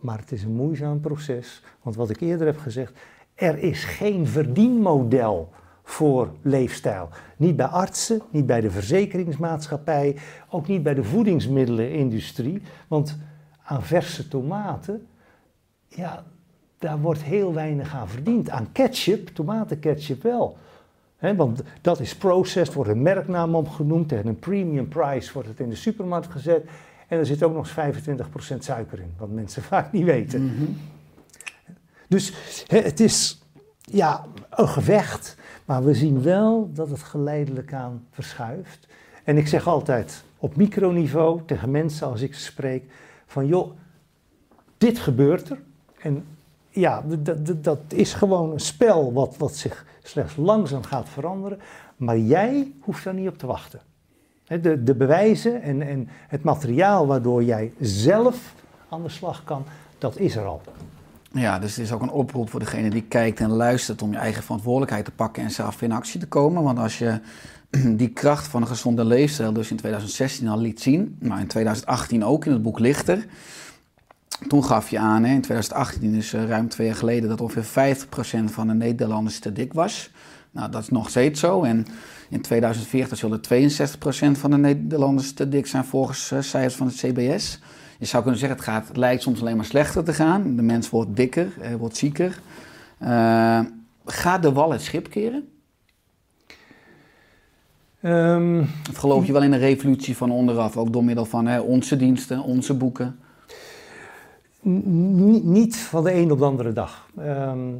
Maar 0.00 0.18
het 0.18 0.32
is 0.32 0.42
een 0.42 0.54
moeizaam 0.54 1.00
proces, 1.00 1.62
want 1.82 1.96
wat 1.96 2.10
ik 2.10 2.20
eerder 2.20 2.46
heb 2.46 2.58
gezegd, 2.58 2.98
er 3.34 3.58
is 3.58 3.84
geen 3.84 4.26
verdienmodel 4.26 5.50
voor 5.82 6.32
leefstijl. 6.42 7.08
Niet 7.36 7.56
bij 7.56 7.66
artsen, 7.66 8.22
niet 8.30 8.46
bij 8.46 8.60
de 8.60 8.70
verzekeringsmaatschappij, 8.70 10.16
ook 10.50 10.66
niet 10.66 10.82
bij 10.82 10.94
de 10.94 11.04
voedingsmiddelenindustrie. 11.04 12.62
Want 12.88 13.18
aan 13.64 13.82
verse 13.82 14.28
tomaten, 14.28 15.06
ja, 15.88 16.24
daar 16.82 17.00
wordt 17.00 17.22
heel 17.22 17.54
weinig 17.54 17.94
aan 17.94 18.08
verdiend. 18.08 18.50
Aan 18.50 18.72
ketchup, 18.72 19.28
tomatenketchup 19.28 20.22
wel. 20.22 20.56
He, 21.16 21.36
want 21.36 21.62
dat 21.80 22.00
is 22.00 22.16
processed, 22.16 22.74
wordt 22.74 22.90
een 22.90 23.02
merknaam 23.02 23.54
opgenoemd, 23.54 24.08
tegen 24.08 24.26
een 24.26 24.38
premium 24.38 24.88
price 24.88 25.32
wordt 25.32 25.48
het 25.48 25.60
in 25.60 25.68
de 25.68 25.74
supermarkt 25.74 26.32
gezet. 26.32 26.68
En 27.08 27.18
er 27.18 27.26
zit 27.26 27.42
ook 27.42 27.54
nog 27.54 27.76
eens 27.76 27.96
25% 28.54 28.58
suiker 28.58 28.98
in, 28.98 29.12
wat 29.18 29.30
mensen 29.30 29.62
vaak 29.72 29.92
niet 29.92 30.04
weten. 30.04 30.44
Mhm. 30.44 30.64
Dus 32.08 32.32
het 32.66 33.00
is 33.00 33.42
ja, 33.78 34.24
een 34.50 34.68
gevecht, 34.68 35.36
maar 35.64 35.84
we 35.84 35.94
zien 35.94 36.22
wel 36.22 36.70
dat 36.74 36.90
het 36.90 37.02
geleidelijk 37.02 37.72
aan 37.72 38.06
verschuift. 38.10 38.86
En 39.24 39.36
ik 39.36 39.46
zeg 39.46 39.66
altijd 39.66 40.24
op 40.38 40.56
microniveau 40.56 41.40
tegen 41.46 41.70
mensen 41.70 42.06
als 42.06 42.20
ik 42.20 42.34
ze 42.34 42.40
spreek: 42.40 42.84
van 43.26 43.46
joh, 43.46 43.70
dit 44.78 44.98
gebeurt 44.98 45.50
er. 45.50 45.58
En 45.98 46.24
ja, 46.72 47.02
dat, 47.60 47.78
is 47.88 48.14
gewoon 48.14 48.52
een 48.52 48.60
spel 48.60 49.12
wat, 49.12 49.36
wat 49.36 49.56
zich 49.56 49.84
slechts 50.02 50.36
langzaam 50.36 50.82
gaat 50.82 51.08
veranderen. 51.08 51.58
Maar 51.96 52.18
jij 52.18 52.72
hoeft 52.80 53.04
daar 53.04 53.14
niet 53.14 53.28
op 53.28 53.38
te 53.38 53.46
wachten. 53.46 53.80
De, 54.46 54.82
de 54.82 54.94
bewijzen 54.94 55.62
en, 55.62 55.82
en 55.82 56.08
het 56.28 56.42
materiaal 56.42 57.06
waardoor 57.06 57.44
jij 57.44 57.72
zelf 57.80 58.54
aan 58.88 59.02
de 59.02 59.08
slag 59.08 59.44
kan, 59.44 59.64
dat 59.98 60.18
is 60.18 60.36
er 60.36 60.44
al. 60.44 60.60
Ja, 61.32 61.58
dus 61.58 61.76
het 61.76 61.84
is 61.84 61.92
ook 61.92 62.02
een 62.02 62.10
oproep 62.10 62.50
voor 62.50 62.60
degene 62.60 62.90
die 62.90 63.02
kijkt 63.02 63.40
en 63.40 63.50
luistert 63.50 64.02
om 64.02 64.12
je 64.12 64.18
eigen 64.18 64.42
verantwoordelijkheid 64.42 65.04
te 65.04 65.10
pakken 65.10 65.42
en 65.42 65.50
zelf 65.50 65.82
in 65.82 65.92
actie 65.92 66.20
te 66.20 66.28
komen. 66.28 66.62
Want 66.62 66.78
als 66.78 66.98
je 66.98 67.20
die 68.02 68.08
kracht 68.08 68.46
van 68.46 68.62
een 68.62 68.68
gezonde 68.68 69.04
leefstijl 69.04 69.52
dus 69.52 69.70
in 69.70 69.76
2016 69.76 70.48
al 70.48 70.58
liet 70.58 70.80
zien, 70.80 71.16
maar 71.20 71.40
in 71.40 71.46
2018 71.46 72.24
ook 72.24 72.44
in 72.44 72.52
het 72.52 72.62
boek 72.62 72.78
Lichter. 72.78 73.26
Toen 74.48 74.64
gaf 74.64 74.90
je 74.90 74.98
aan, 74.98 75.24
hè, 75.24 75.34
in 75.34 75.40
2018, 75.40 76.12
dus 76.12 76.32
eh, 76.32 76.44
ruim 76.44 76.68
twee 76.68 76.86
jaar 76.86 76.96
geleden, 76.96 77.28
dat 77.28 77.40
ongeveer 77.40 77.64
50% 77.64 78.50
van 78.50 78.66
de 78.66 78.74
Nederlanders 78.74 79.38
te 79.38 79.52
dik 79.52 79.72
was. 79.72 80.10
Nou, 80.50 80.70
dat 80.70 80.82
is 80.82 80.88
nog 80.88 81.08
steeds 81.08 81.40
zo. 81.40 81.62
En 81.62 81.86
in 82.28 82.40
2040 82.40 83.18
zullen 83.18 83.40
62% 83.40 84.38
van 84.38 84.50
de 84.50 84.56
Nederlanders 84.56 85.32
te 85.32 85.48
dik 85.48 85.66
zijn 85.66 85.84
volgens 85.84 86.30
eh, 86.30 86.40
cijfers 86.40 86.74
van 86.74 86.86
het 86.86 86.96
CBS. 86.96 87.60
Je 87.98 88.06
zou 88.06 88.22
kunnen 88.22 88.40
zeggen, 88.40 88.58
het, 88.58 88.66
gaat, 88.66 88.88
het 88.88 88.96
lijkt 88.96 89.22
soms 89.22 89.40
alleen 89.40 89.56
maar 89.56 89.64
slechter 89.64 90.04
te 90.04 90.12
gaan. 90.12 90.56
De 90.56 90.62
mens 90.62 90.90
wordt 90.90 91.16
dikker, 91.16 91.52
eh, 91.60 91.74
wordt 91.74 91.96
zieker. 91.96 92.40
Gaat 94.04 94.42
de 94.42 94.52
wal 94.52 94.72
het 94.72 94.82
schip 94.82 95.10
keren? 95.10 95.48
Ehm, 98.00 98.60
Of 98.90 98.96
geloof 98.96 99.26
je 99.26 99.32
wel 99.32 99.42
in 99.42 99.52
een 99.52 99.58
revolutie 99.58 100.16
van 100.16 100.30
onderaf, 100.30 100.76
ook 100.76 100.92
door 100.92 101.04
middel 101.04 101.24
van 101.24 101.46
hè, 101.46 101.60
onze 101.60 101.96
diensten, 101.96 102.42
onze 102.42 102.74
boeken? 102.74 103.18
Niet 104.62 105.76
van 105.76 106.04
de 106.04 106.12
een 106.12 106.32
op 106.32 106.38
de 106.38 106.44
andere 106.44 106.72
dag. 106.72 107.08
Ehm, 107.18 107.74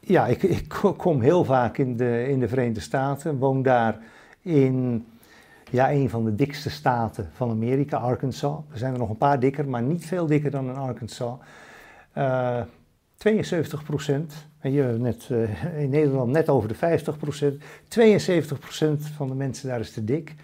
ja, 0.00 0.26
ik, 0.26 0.42
ik 0.42 0.68
kom 0.96 1.20
heel 1.20 1.44
vaak 1.44 1.78
in 1.78 1.96
de, 1.96 2.28
in 2.28 2.40
de 2.40 2.48
Verenigde 2.48 2.80
Staten, 2.80 3.38
woon 3.38 3.62
daar 3.62 3.98
in 4.40 5.06
ja, 5.70 5.92
een 5.92 6.10
van 6.10 6.24
de 6.24 6.34
dikste 6.34 6.70
staten 6.70 7.30
van 7.32 7.50
Amerika, 7.50 7.96
Arkansas. 7.96 8.58
Er 8.72 8.78
zijn 8.78 8.92
er 8.92 8.98
nog 8.98 9.10
een 9.10 9.16
paar 9.16 9.40
dikker, 9.40 9.68
maar 9.68 9.82
niet 9.82 10.06
veel 10.06 10.26
dikker 10.26 10.50
dan 10.50 10.68
in 10.68 10.76
Arkansas. 10.76 11.38
Eh 12.12 12.60
72 13.16 13.84
procent, 13.84 14.34
en 14.60 15.00
net, 15.00 15.28
eh, 15.30 15.82
in 15.82 15.90
Nederland 15.90 16.30
net 16.30 16.48
over 16.48 16.68
de 16.68 16.74
50 16.74 17.18
procent. 17.18 17.62
72 17.88 18.58
procent 18.58 19.06
van 19.06 19.28
de 19.28 19.34
mensen 19.34 19.68
daar 19.68 19.80
is 19.80 19.92
te 19.92 20.04
dik. 20.04 20.34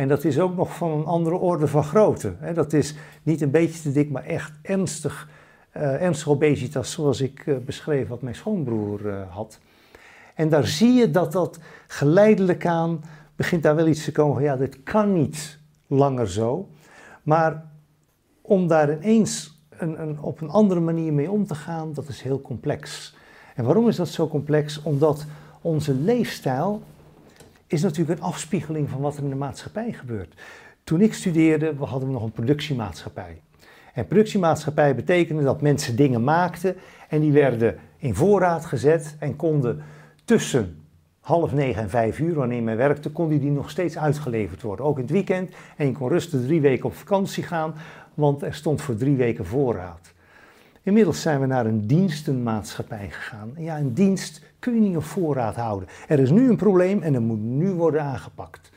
En 0.00 0.08
dat 0.08 0.24
is 0.24 0.38
ook 0.38 0.56
nog 0.56 0.76
van 0.76 0.90
een 0.90 1.04
andere 1.04 1.36
orde 1.36 1.66
van 1.66 1.84
grootte. 1.84 2.34
Dat 2.54 2.72
is 2.72 2.94
niet 3.22 3.40
een 3.40 3.50
beetje 3.50 3.80
te 3.80 3.92
dik, 3.92 4.10
maar 4.10 4.24
echt 4.24 4.52
ernstig, 4.62 5.28
ernstige 5.72 6.30
obesitas, 6.30 6.92
zoals 6.92 7.20
ik 7.20 7.46
eh, 7.46 7.56
beschreef 7.56 8.08
wat 8.08 8.22
mijn 8.22 8.34
schoonbroer 8.34 9.08
eh, 9.08 9.34
had. 9.34 9.58
En 10.34 10.48
daar 10.48 10.66
zie 10.66 10.92
je 10.92 11.10
dat 11.10 11.32
dat 11.32 11.58
geleidelijk 11.86 12.66
aan 12.66 13.04
begint 13.36 13.62
daar 13.62 13.74
wel 13.74 13.86
iets 13.86 14.04
te 14.04 14.12
komen 14.12 14.34
van 14.34 14.42
ja, 14.42 14.56
dit 14.56 14.82
kan 14.82 15.12
niet 15.12 15.58
langer 15.86 16.30
zo. 16.30 16.68
Maar 17.22 17.64
om 18.40 18.66
daar 18.66 18.92
ineens 18.92 19.60
een, 19.68 20.02
een, 20.02 20.20
op 20.20 20.40
een 20.40 20.50
andere 20.50 20.80
manier 20.80 21.12
mee 21.12 21.30
om 21.30 21.46
te 21.46 21.54
gaan, 21.54 21.92
dat 21.92 22.08
is 22.08 22.22
heel 22.22 22.40
complex. 22.40 23.14
En 23.54 23.64
waarom 23.64 23.88
is 23.88 23.96
dat 23.96 24.08
zo 24.08 24.28
complex? 24.28 24.82
Omdat 24.82 25.24
onze 25.60 25.94
leefstijl 25.94 26.82
is 27.72 27.82
natuurlijk 27.82 28.18
een 28.18 28.26
afspiegeling 28.26 28.88
van 28.88 29.00
wat 29.00 29.16
er 29.16 29.22
in 29.22 29.28
de 29.28 29.34
maatschappij 29.34 29.92
gebeurt. 29.92 30.34
Toen 30.84 31.00
ik 31.00 31.14
studeerde, 31.14 31.74
we 31.74 31.84
hadden 31.84 32.08
we 32.08 32.14
nog 32.14 32.22
een 32.22 32.32
productiemaatschappij. 32.32 33.40
En 33.94 34.06
productiemaatschappij 34.06 34.94
betekende 34.94 35.42
dat 35.42 35.60
mensen 35.60 35.96
dingen 35.96 36.24
maakten 36.24 36.76
en 37.08 37.20
die 37.20 37.32
werden 37.32 37.78
in 37.96 38.14
voorraad 38.14 38.64
gezet 38.64 39.16
en 39.18 39.36
konden 39.36 39.82
tussen 40.24 40.82
half 41.20 41.52
negen 41.52 41.82
en 41.82 41.90
vijf 41.90 42.18
uur, 42.18 42.34
wanneer 42.34 42.62
men 42.62 42.76
werkte, 42.76 43.10
kon 43.10 43.28
die, 43.28 43.50
nog 43.50 43.70
steeds 43.70 43.98
uitgeleverd 43.98 44.62
worden. 44.62 44.86
Ook 44.86 44.96
in 44.96 45.02
het 45.02 45.12
weekend. 45.12 45.50
En 45.76 45.86
je 45.86 45.92
kon 45.92 46.08
rustig 46.08 46.40
drie 46.40 46.60
weken 46.60 46.84
op 46.84 46.94
vakantie 46.94 47.42
gaan, 47.42 47.74
want 48.14 48.42
er 48.42 48.54
stond 48.54 48.80
voor 48.80 48.96
drie 48.96 49.16
weken 49.16 49.46
voorraad. 49.46 50.12
Inmiddels 50.82 51.20
zijn 51.20 51.40
we 51.40 51.46
naar 51.46 51.66
een 51.66 51.86
dienstenmaatschappij 51.86 53.10
gegaan. 53.10 53.52
Ja, 53.58 53.78
een 53.78 53.94
dienst 53.94 54.42
kun 54.60 54.74
je 54.74 54.80
niet 54.80 54.96
op 54.96 55.04
voorraad 55.04 55.56
houden. 55.56 55.88
Er 56.08 56.18
is 56.18 56.30
nu 56.30 56.48
een 56.48 56.56
probleem 56.56 57.02
en 57.02 57.12
dat 57.12 57.22
moet 57.22 57.42
nu 57.42 57.72
worden 57.72 58.02
aangepakt. 58.02 58.70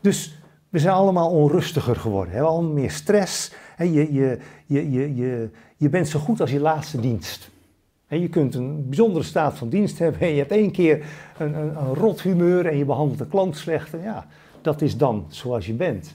Dus 0.00 0.38
we 0.68 0.78
zijn 0.78 0.94
allemaal 0.94 1.30
onrustiger 1.30 1.96
geworden. 1.96 2.32
Hebben 2.32 2.50
allemaal 2.50 2.72
meer 2.72 2.90
stress. 2.90 3.52
Je, 3.78 3.92
je, 3.92 4.38
je, 4.66 4.90
je, 4.90 5.14
je, 5.14 5.50
je 5.76 5.88
bent 5.88 6.08
zo 6.08 6.18
goed 6.18 6.40
als 6.40 6.50
je 6.50 6.60
laatste 6.60 7.00
dienst. 7.00 7.50
Je 8.08 8.28
kunt 8.28 8.54
een 8.54 8.88
bijzondere 8.88 9.24
staat 9.24 9.58
van 9.58 9.68
dienst 9.68 9.98
hebben 9.98 10.20
en 10.20 10.30
je 10.30 10.38
hebt 10.38 10.50
één 10.50 10.70
keer 10.70 11.04
een, 11.38 11.54
een, 11.54 11.76
een 11.76 11.94
rot 11.94 12.22
humeur 12.22 12.66
en 12.66 12.76
je 12.76 12.84
behandelt 12.84 13.18
de 13.18 13.26
klant 13.26 13.56
slecht. 13.56 13.94
En 13.94 14.02
ja, 14.02 14.26
dat 14.60 14.82
is 14.82 14.96
dan 14.96 15.26
zoals 15.28 15.66
je 15.66 15.72
bent. 15.72 16.14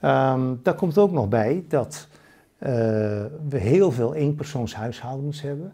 Ehm, 0.00 0.54
daar 0.62 0.74
komt 0.74 0.98
ook 0.98 1.12
nog 1.12 1.28
bij 1.28 1.64
dat 1.68 2.08
eh, 2.58 2.70
we 3.48 3.58
heel 3.58 3.92
veel 3.92 4.14
eenpersoonshuishoudens 4.14 5.42
hebben. 5.42 5.72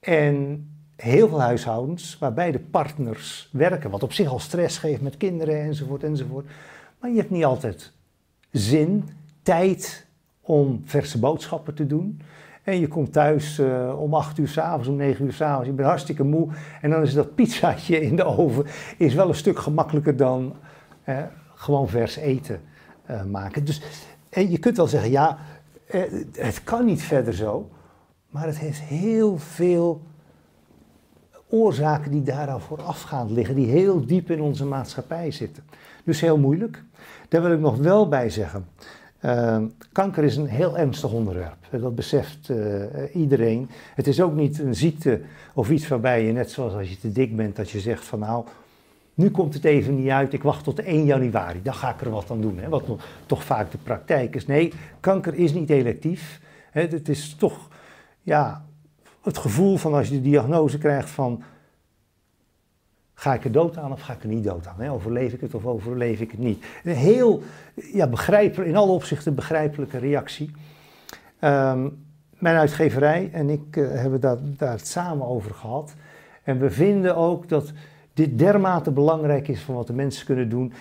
En 0.00 0.66
heel 0.96 1.28
veel 1.28 1.40
huishoudens 1.40 2.18
waarbij 2.18 2.52
de 2.52 2.58
partners 2.58 3.48
werken, 3.52 3.90
wat 3.90 4.02
op 4.02 4.12
zich 4.12 4.28
al 4.28 4.38
stress 4.38 4.78
geeft 4.78 5.00
met 5.00 5.16
kinderen 5.16 5.60
enzovoort 5.60 6.02
enzovoort. 6.02 6.46
Maar 7.00 7.10
je 7.10 7.16
hebt 7.16 7.30
niet 7.30 7.44
altijd 7.44 7.92
zin, 8.50 9.08
tijd 9.42 10.06
om 10.40 10.82
verse 10.84 11.18
boodschappen 11.18 11.74
te 11.74 11.86
doen. 11.86 12.20
En 12.62 12.80
je 12.80 12.88
komt 12.88 13.12
thuis 13.12 13.58
eh, 13.58 14.00
om 14.00 14.14
8 14.14 14.38
uur 14.38 14.48
s'avonds, 14.48 14.88
om 14.88 14.96
9 14.96 15.24
uur 15.24 15.32
s'avonds, 15.32 15.66
je 15.66 15.72
bent 15.72 15.88
hartstikke 15.88 16.24
moe. 16.24 16.48
En 16.80 16.90
dan 16.90 17.02
is 17.02 17.14
dat 17.14 17.34
pizzaatje 17.34 18.00
in 18.00 18.16
de 18.16 18.24
oven 18.24 18.66
is 18.96 19.14
wel 19.14 19.28
een 19.28 19.34
stuk 19.34 19.58
gemakkelijker 19.58 20.16
dan 20.16 20.54
eh, 21.04 21.22
gewoon 21.54 21.88
vers 21.88 22.16
eten 22.16 22.60
eh, 23.04 23.24
maken. 23.24 23.64
Dus 23.64 23.82
eh, 24.28 24.50
je 24.50 24.58
kunt 24.58 24.76
wel 24.76 24.86
zeggen, 24.86 25.10
ja, 25.10 25.38
het 26.32 26.64
kan 26.64 26.84
niet 26.84 27.02
verder 27.02 27.34
zo. 27.34 27.70
Maar 28.30 28.46
het 28.46 28.58
heeft 28.58 28.80
heel 28.80 29.38
veel 29.38 30.02
oorzaken 31.48 32.10
die 32.10 32.22
daaraan 32.22 32.60
voorafgaand 32.60 33.30
liggen, 33.30 33.54
die 33.54 33.66
heel 33.66 34.06
diep 34.06 34.30
in 34.30 34.40
onze 34.40 34.64
maatschappij 34.64 35.30
zitten. 35.30 35.62
Dus 36.04 36.20
heel 36.20 36.38
moeilijk. 36.38 36.82
Daar 37.28 37.42
wil 37.42 37.52
ik 37.52 37.60
nog 37.60 37.76
wel 37.76 38.08
bij 38.08 38.30
zeggen. 38.30 38.66
eh, 39.20 39.58
kanker 39.92 40.24
is 40.24 40.36
een 40.36 40.46
heel 40.46 40.78
ernstig 40.78 41.12
onderwerp. 41.12 41.56
Dat 41.70 41.94
beseft 41.94 42.50
eh, 42.50 43.14
iedereen. 43.14 43.68
Het 43.94 44.06
is 44.06 44.20
ook 44.20 44.34
niet 44.34 44.58
een 44.58 44.74
ziekte 44.74 45.20
of 45.54 45.70
iets 45.70 45.88
waarbij 45.88 46.24
je, 46.26 46.32
net 46.32 46.50
zoals 46.50 46.74
als 46.74 46.90
je 46.90 46.98
te 46.98 47.12
dik 47.12 47.36
bent, 47.36 47.56
dat 47.56 47.70
je 47.70 47.80
zegt 47.80 48.04
van 48.04 48.18
nou, 48.18 48.44
nu 49.14 49.30
komt 49.30 49.54
het 49.54 49.64
even 49.64 49.94
niet 49.94 50.08
uit, 50.08 50.32
ik 50.32 50.42
wacht 50.42 50.64
tot 50.64 50.78
1 50.78 51.04
januari, 51.04 51.62
dan 51.62 51.74
ga 51.74 51.90
ik 51.90 52.00
er 52.00 52.10
wat 52.10 52.30
aan 52.30 52.40
doen. 52.40 52.58
Hè, 52.58 52.68
wat 52.68 52.84
toch 53.26 53.44
vaak 53.44 53.70
de 53.70 53.78
praktijk 53.78 54.34
is. 54.34 54.46
Nee, 54.46 54.72
kanker 55.00 55.34
is 55.34 55.52
niet 55.52 55.70
electief. 55.70 56.40
Het 56.70 57.08
is 57.08 57.34
toch 57.34 57.68
ja, 58.22 58.64
het 59.26 59.38
gevoel 59.38 59.76
van 59.76 59.94
als 59.94 60.08
je 60.08 60.14
de 60.14 60.20
diagnose 60.20 60.78
krijgt 60.78 61.10
van 61.10 61.42
ga 63.14 63.34
ik 63.34 63.44
er 63.44 63.52
dood 63.52 63.76
aan 63.76 63.92
of 63.92 64.00
ga 64.00 64.12
ik 64.12 64.22
er 64.22 64.28
niet 64.28 64.44
dood 64.44 64.66
aan? 64.66 64.80
Hè? 64.80 64.92
Overleef 64.92 65.32
ik 65.32 65.40
het 65.40 65.54
of 65.54 65.66
overleef 65.66 66.20
ik 66.20 66.30
het 66.30 66.40
niet? 66.40 66.64
Een 66.84 66.94
heel 66.94 67.42
ja, 67.74 68.06
begrijpelijk, 68.06 68.70
in 68.70 68.76
alle 68.76 68.92
opzichten 68.92 69.34
begrijpelijke 69.34 69.98
reactie. 69.98 70.50
Ehm, 71.38 71.88
mijn 72.30 72.56
uitgeverij 72.56 73.30
en 73.32 73.50
ik 73.50 73.76
eh, 73.76 73.88
hebben 73.88 74.20
daar, 74.20 74.36
daar 74.42 74.72
het 74.72 74.86
samen 74.86 75.26
over 75.26 75.54
gehad. 75.54 75.94
En 76.42 76.58
we 76.58 76.70
vinden 76.70 77.16
ook 77.16 77.48
dat 77.48 77.72
dit 78.14 78.38
dermate 78.38 78.90
belangrijk 78.90 79.48
is 79.48 79.60
van 79.60 79.74
wat 79.74 79.86
de 79.86 79.92
mensen 79.92 80.26
kunnen 80.26 80.48
doen. 80.48 80.72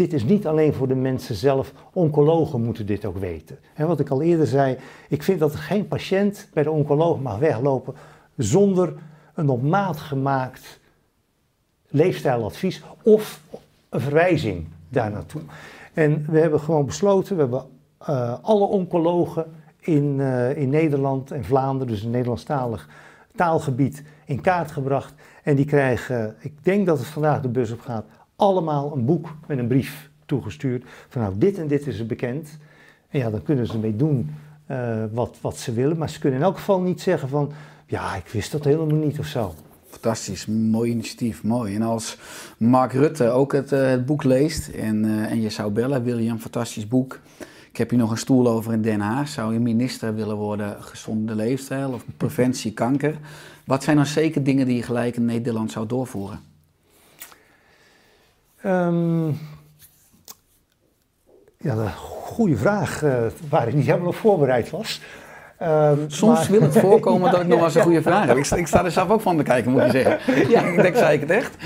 Dit 0.00 0.12
is 0.12 0.24
niet 0.24 0.46
alleen 0.46 0.72
voor 0.72 0.88
de 0.88 0.94
mensen 0.94 1.34
zelf, 1.34 1.72
oncologen 1.92 2.62
moeten 2.62 2.86
dit 2.86 3.04
ook 3.04 3.18
weten. 3.18 3.58
En 3.74 3.86
wat 3.86 4.00
ik 4.00 4.08
al 4.08 4.22
eerder 4.22 4.46
zei, 4.46 4.76
ik 5.08 5.22
vind 5.22 5.38
dat 5.38 5.54
geen 5.54 5.88
patiënt 5.88 6.48
bij 6.52 6.62
de 6.62 6.70
oncoloog 6.70 7.20
mag 7.20 7.38
weglopen 7.38 7.94
zonder 8.36 8.94
een 9.34 9.48
op 9.48 9.62
maat 9.62 9.96
gemaakt 9.96 10.80
leefstijladvies 11.88 12.82
of 13.02 13.40
een 13.88 14.00
verwijzing 14.00 14.66
daar 14.88 15.10
naartoe. 15.10 15.42
En 15.92 16.24
we 16.28 16.38
hebben 16.38 16.60
gewoon 16.60 16.86
besloten, 16.86 17.34
we 17.34 17.40
hebben 17.40 17.64
eh, 17.98 18.34
alle 18.42 18.66
oncologen 18.66 19.46
in, 19.80 20.20
eh, 20.20 20.56
in 20.56 20.68
Nederland 20.68 21.30
en 21.30 21.44
Vlaanderen, 21.44 21.92
dus 21.92 22.02
een 22.02 22.10
Nederlandstalig 22.10 22.88
taalgebied, 23.34 24.02
in 24.24 24.40
kaart 24.40 24.70
gebracht. 24.70 25.14
En 25.42 25.56
die 25.56 25.64
krijgen, 25.64 26.36
ik 26.38 26.64
denk 26.64 26.86
dat 26.86 26.98
het 26.98 27.06
vandaag 27.06 27.40
de 27.40 27.48
bus 27.48 27.70
op 27.70 27.80
gaat, 27.80 28.04
allemaal 28.40 28.92
een 28.96 29.04
boek 29.04 29.34
met 29.46 29.58
een 29.58 29.66
brief 29.66 30.10
toegestuurd. 30.26 30.84
Van 31.08 31.22
nou, 31.22 31.34
dit 31.38 31.58
en 31.58 31.66
dit 31.66 31.86
is 31.86 32.06
bekend. 32.06 32.58
En 33.08 33.18
ja, 33.18 33.30
dan 33.30 33.42
kunnen 33.42 33.66
ze 33.66 33.78
mee 33.78 33.96
doen 33.96 34.34
eh, 34.66 35.04
wat, 35.12 35.38
wat 35.40 35.56
ze 35.58 35.72
willen. 35.72 35.98
Maar 35.98 36.10
ze 36.10 36.18
kunnen 36.18 36.38
in 36.38 36.44
elk 36.44 36.56
geval 36.56 36.80
niet 36.80 37.00
zeggen 37.00 37.28
van, 37.28 37.52
ja, 37.86 38.14
ik 38.14 38.28
wist 38.28 38.52
dat 38.52 38.64
helemaal 38.64 38.96
niet 38.96 39.18
of 39.18 39.26
zo. 39.26 39.54
Fantastisch, 39.88 40.46
mooi 40.46 40.90
initiatief, 40.90 41.42
mooi. 41.42 41.74
En 41.74 41.82
als 41.82 42.18
Mark 42.58 42.92
Rutte 42.92 43.30
ook 43.30 43.52
het, 43.52 43.72
eh, 43.72 43.86
het 43.86 44.06
boek 44.06 44.24
leest 44.24 44.68
en, 44.68 45.04
eh, 45.04 45.30
en 45.30 45.40
je 45.40 45.50
zou 45.50 45.72
bellen, 45.72 46.02
William, 46.02 46.38
fantastisch 46.38 46.88
boek. 46.88 47.20
Ik 47.70 47.76
heb 47.76 47.90
hier 47.90 47.98
nog 47.98 48.10
een 48.10 48.18
stoel 48.18 48.48
over 48.48 48.72
in 48.72 48.82
Den 48.82 49.00
Haag. 49.00 49.28
Zou 49.28 49.52
je 49.52 49.60
minister 49.60 50.14
willen 50.14 50.36
worden 50.36 50.82
gezonde 50.82 51.34
leefstijl 51.34 51.92
of 51.92 52.04
preventie 52.16 52.72
kanker? 52.72 53.18
Wat 53.64 53.82
zijn 53.82 53.96
dan 53.96 54.06
zeker 54.06 54.42
dingen 54.42 54.66
die 54.66 54.76
je 54.76 54.82
gelijk 54.82 55.16
in 55.16 55.24
Nederland 55.24 55.70
zou 55.70 55.86
doorvoeren? 55.86 56.49
Ehm, 58.62 59.26
ja, 61.56 61.74
een 61.74 61.92
goede 61.96 62.56
vraag 62.56 63.02
eh, 63.02 63.12
waar 63.48 63.68
ik 63.68 63.74
niet 63.74 63.86
helemaal 63.86 64.08
op 64.08 64.14
voorbereid 64.14 64.70
was. 64.70 65.00
Ehm, 65.58 65.98
Soms 66.06 66.38
maar- 66.38 66.50
wil 66.50 66.60
het 66.60 66.78
voorkomen 66.78 67.30
dat 67.30 67.40
ik 67.40 67.46
nog 67.52 67.56
wel 67.56 67.66
eens 67.66 67.74
een 67.74 67.82
goede 67.82 68.02
vraag 68.02 68.26
heb. 68.26 68.36
Ik 68.36 68.44
sta, 68.44 68.56
ik 68.56 68.66
sta 68.66 68.84
er 68.84 68.90
zelf 68.90 69.10
ook 69.10 69.20
van 69.20 69.36
te 69.36 69.42
kijken, 69.42 69.70
moet 69.72 69.82
je 69.82 69.90
zeggen. 69.90 70.50
Ja, 70.50 70.60
ik 70.62 70.82
denk, 70.82 70.96
zei 70.96 71.14
ik 71.14 71.20
het 71.20 71.30
echt? 71.30 71.56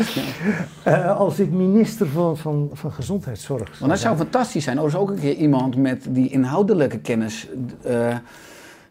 Eh, 0.83 1.17
als 1.19 1.39
ik 1.39 1.51
minister 1.51 2.07
van, 2.07 2.37
van, 2.37 2.71
van 2.73 2.93
Gezondheidszorg 2.93 3.79
Want 3.79 3.91
dat 3.91 4.01
zou 4.01 4.17
fantastisch 4.17 4.65
zijn. 4.65 4.79
Er 4.79 4.87
is 4.87 4.97
ook 4.97 5.11
een 5.11 5.19
keer 5.21 5.35
iemand 5.35 5.77
met 5.77 6.07
die 6.09 6.29
inhoudelijke 6.29 6.99
kennis 6.99 7.49
eh, 7.83 8.17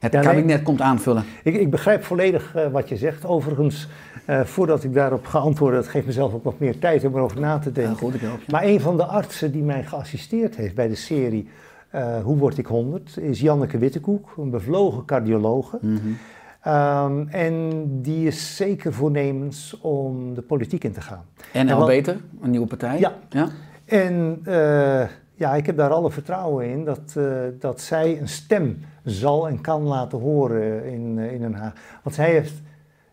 het 0.04 0.14
Ja, 0.14 0.20
nee. 0.22 0.28
kabinet 0.34 0.64
komt 0.64 0.82
aanvullen. 0.82 1.24
Ik, 1.44 1.56
ik 1.56 1.70
begrijp 1.70 2.04
volledig 2.04 2.56
eh, 2.56 2.68
wat 2.68 2.90
je 2.90 2.98
zegt. 2.98 3.26
Overigens, 3.26 3.88
eh, 4.26 4.42
voordat 4.42 4.84
ik 4.84 4.94
daarop 4.94 5.26
ga 5.26 5.40
antwoorden, 5.40 5.80
dat 5.80 5.90
geeft 5.90 6.06
mezelf 6.06 6.34
ook 6.34 6.44
nog 6.44 6.60
meer 6.60 6.80
tijd 6.80 7.06
om 7.06 7.16
erover 7.16 7.40
na 7.40 7.60
te 7.60 7.72
denken. 7.72 7.96
Goed. 7.98 8.48
Maar 8.52 8.64
een 8.64 8.80
van 8.82 8.98
de 8.98 9.06
artsen 9.06 9.52
die 9.52 9.64
mij 9.64 9.84
geassisteerd 9.84 10.56
heeft 10.56 10.76
bij 10.76 10.88
de 10.88 10.96
serie 10.96 11.48
eh, 11.90 12.18
Hoe 12.24 12.38
word 12.38 12.58
ik 12.58 12.66
100 12.66 13.18
is 13.18 13.40
Janneke 13.40 13.78
Wittekoek, 13.78 14.34
een 14.38 14.50
bevlogen 14.50 15.06
cardiologe. 15.06 15.78
Mhm. 15.82 15.98
Ehm, 16.62 17.28
en 17.28 17.72
die 18.02 18.28
is 18.28 18.56
zeker 18.56 18.94
voornemens 18.94 19.78
om 19.82 20.34
de 20.34 20.42
politiek 20.42 20.84
in 20.84 20.92
te 20.92 21.02
gaan. 21.02 21.24
En 21.52 21.70
al 21.70 21.78
wat- 21.78 21.88
beter, 21.88 22.18
een 22.42 22.50
nieuwe 22.50 22.68
partij. 22.68 23.00
Ja. 23.00 23.14
ja? 23.30 23.48
En 23.86 24.42
ja, 25.36 25.56
ik 25.56 25.66
heb 25.66 25.78
daar 25.78 25.90
alle 25.90 26.12
vertrouwen 26.12 26.66
in 26.70 26.86
dat, 26.86 27.18
dat 27.60 27.82
zij 27.82 28.20
een 28.22 28.28
stem 28.28 28.80
zal 29.04 29.48
en 29.48 29.62
kan 29.62 29.82
laten 29.82 30.20
horen 30.20 30.86
in, 30.86 31.20
eh, 31.20 31.34
in 31.34 31.42
Den 31.42 31.54
Haag. 31.54 31.74
Want 32.04 32.16
zij 32.16 32.32
heeft 32.32 32.54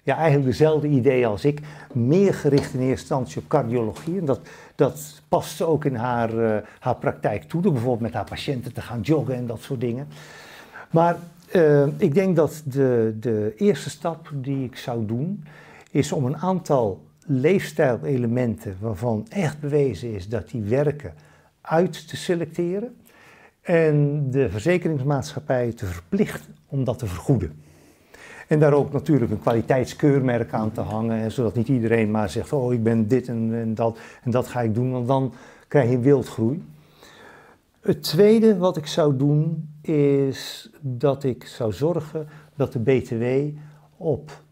ja, 0.03 0.17
eigenlijk 0.17 0.47
dezelfde 0.47 0.89
ideeën 0.89 1.27
als 1.27 1.45
ik, 1.45 1.61
meer 1.93 2.35
gericht 2.35 2.75
in 2.75 2.81
eerste 2.81 3.01
instantie 3.01 3.41
op 3.41 3.49
cardiologie. 3.49 4.19
En 4.19 4.25
dat, 4.25 4.41
dat 4.75 5.23
past 5.29 5.57
ze 5.57 5.65
ook 5.65 5.85
in 5.85 5.95
haar, 5.95 6.39
eh, 6.39 6.67
haar 6.79 6.97
praktijk 6.97 7.43
toe, 7.43 7.63
door 7.63 7.73
bijvoorbeeld 7.73 8.03
met 8.03 8.15
haar 8.15 8.29
patiënten 8.29 8.73
te 8.73 8.81
gaan 8.81 9.01
joggen 9.01 9.35
en 9.35 9.47
dat 9.47 9.61
soort 9.61 9.81
dingen. 9.81 10.09
Maar 10.91 11.17
eh, 11.51 11.87
ik 11.97 12.15
denk 12.15 12.37
dat 12.37 12.63
de, 12.65 13.17
de 13.21 13.55
eerste 13.57 13.91
stap 13.91 14.31
die 14.35 14.65
ik 14.65 14.77
zou 14.77 15.07
doen, 15.07 15.45
is 15.91 16.13
om 16.13 16.25
een 16.25 16.37
aantal 16.37 17.01
leefstijlelementen 17.27 18.77
waarvan 18.81 19.27
echt 19.29 19.61
bewezen 19.61 20.15
is 20.15 20.29
dat 20.29 20.51
die 20.51 20.63
werken, 20.63 21.15
uit 21.61 22.09
te 22.09 22.17
selecteren. 22.17 22.97
En 23.71 24.31
de 24.31 24.51
verzekeringsmaatschappij 24.51 25.73
te 25.73 25.87
verplichten 25.87 26.55
om 26.67 26.85
dat 26.85 26.99
te 26.99 27.07
vergoeden. 27.07 27.63
En 28.49 28.59
daar 28.59 28.73
ook 28.73 28.93
natuurlijk 28.93 29.31
een 29.31 29.41
kwaliteitskeurmerk 29.41 30.53
aan 30.53 30.73
te 30.73 30.81
hangen, 30.81 31.33
zodat 31.33 31.55
niet 31.55 31.69
iedereen 31.69 32.11
maar 32.11 32.31
zegt, 32.31 32.53
oh 32.53 32.73
ik 32.73 32.83
ben 32.83 33.09
dit 33.09 33.29
en, 33.29 33.55
en 33.55 33.75
dat 33.75 33.99
en 34.23 34.31
dat 34.31 34.49
ga 34.49 34.61
ik 34.61 34.75
doen, 34.75 34.91
want 34.91 35.07
dan 35.07 35.33
krijg 35.69 35.91
je 35.91 35.99
wildgroei. 35.99 36.65
Het 37.81 38.03
tweede 38.03 38.57
wat 38.57 38.77
ik 38.77 38.87
zou 38.87 39.17
doen 39.17 39.69
is 39.83 40.71
dat 40.81 41.25
ik 41.25 41.45
zou 41.45 41.73
zorgen 41.73 42.27
dat 42.57 42.73
de 42.73 42.79
BTW 42.79 43.25
op 43.97 44.43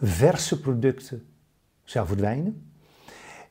verse 0.00 0.60
producten 0.60 1.22
zou 1.84 2.06
verdwijnen. 2.06 2.70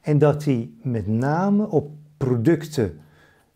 En 0.02 0.18
dat 0.18 0.44
die 0.44 0.80
met 0.82 1.08
name 1.08 1.70
op 1.70 1.92
producten 2.18 3.00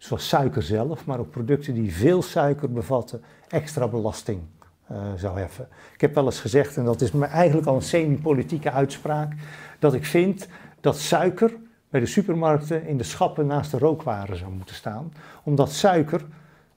zoals 0.01 0.27
suiker 0.27 0.63
zelf, 0.63 1.05
maar 1.05 1.19
ook 1.19 1.29
producten 1.29 1.73
die 1.73 1.93
veel 1.93 2.21
suiker 2.21 2.71
bevatten, 2.71 3.21
extra 3.47 3.87
belasting 3.87 4.41
eh, 4.87 4.97
zou 5.15 5.39
heffen. 5.39 5.67
Ik 5.93 6.01
heb 6.01 6.15
wel 6.15 6.25
eens 6.25 6.39
gezegd, 6.39 6.77
en 6.77 6.83
dat 6.83 7.01
is 7.01 7.11
eigenlijk 7.11 7.67
al 7.67 7.75
een 7.75 7.81
semi-politieke 7.81 8.71
uitspraak, 8.71 9.33
dat 9.79 9.93
ik 9.93 10.05
vind 10.05 10.47
dat 10.79 10.97
suiker 10.97 11.53
bij 11.89 11.99
de 11.99 12.05
supermarkten 12.05 12.87
in 12.87 12.97
de 12.97 13.03
schappen 13.03 13.47
naast 13.47 13.71
de 13.71 13.77
rookwaren 13.77 14.37
zou 14.37 14.51
moeten 14.51 14.75
staan. 14.75 15.13
Omdat 15.43 15.71
suiker 15.71 16.25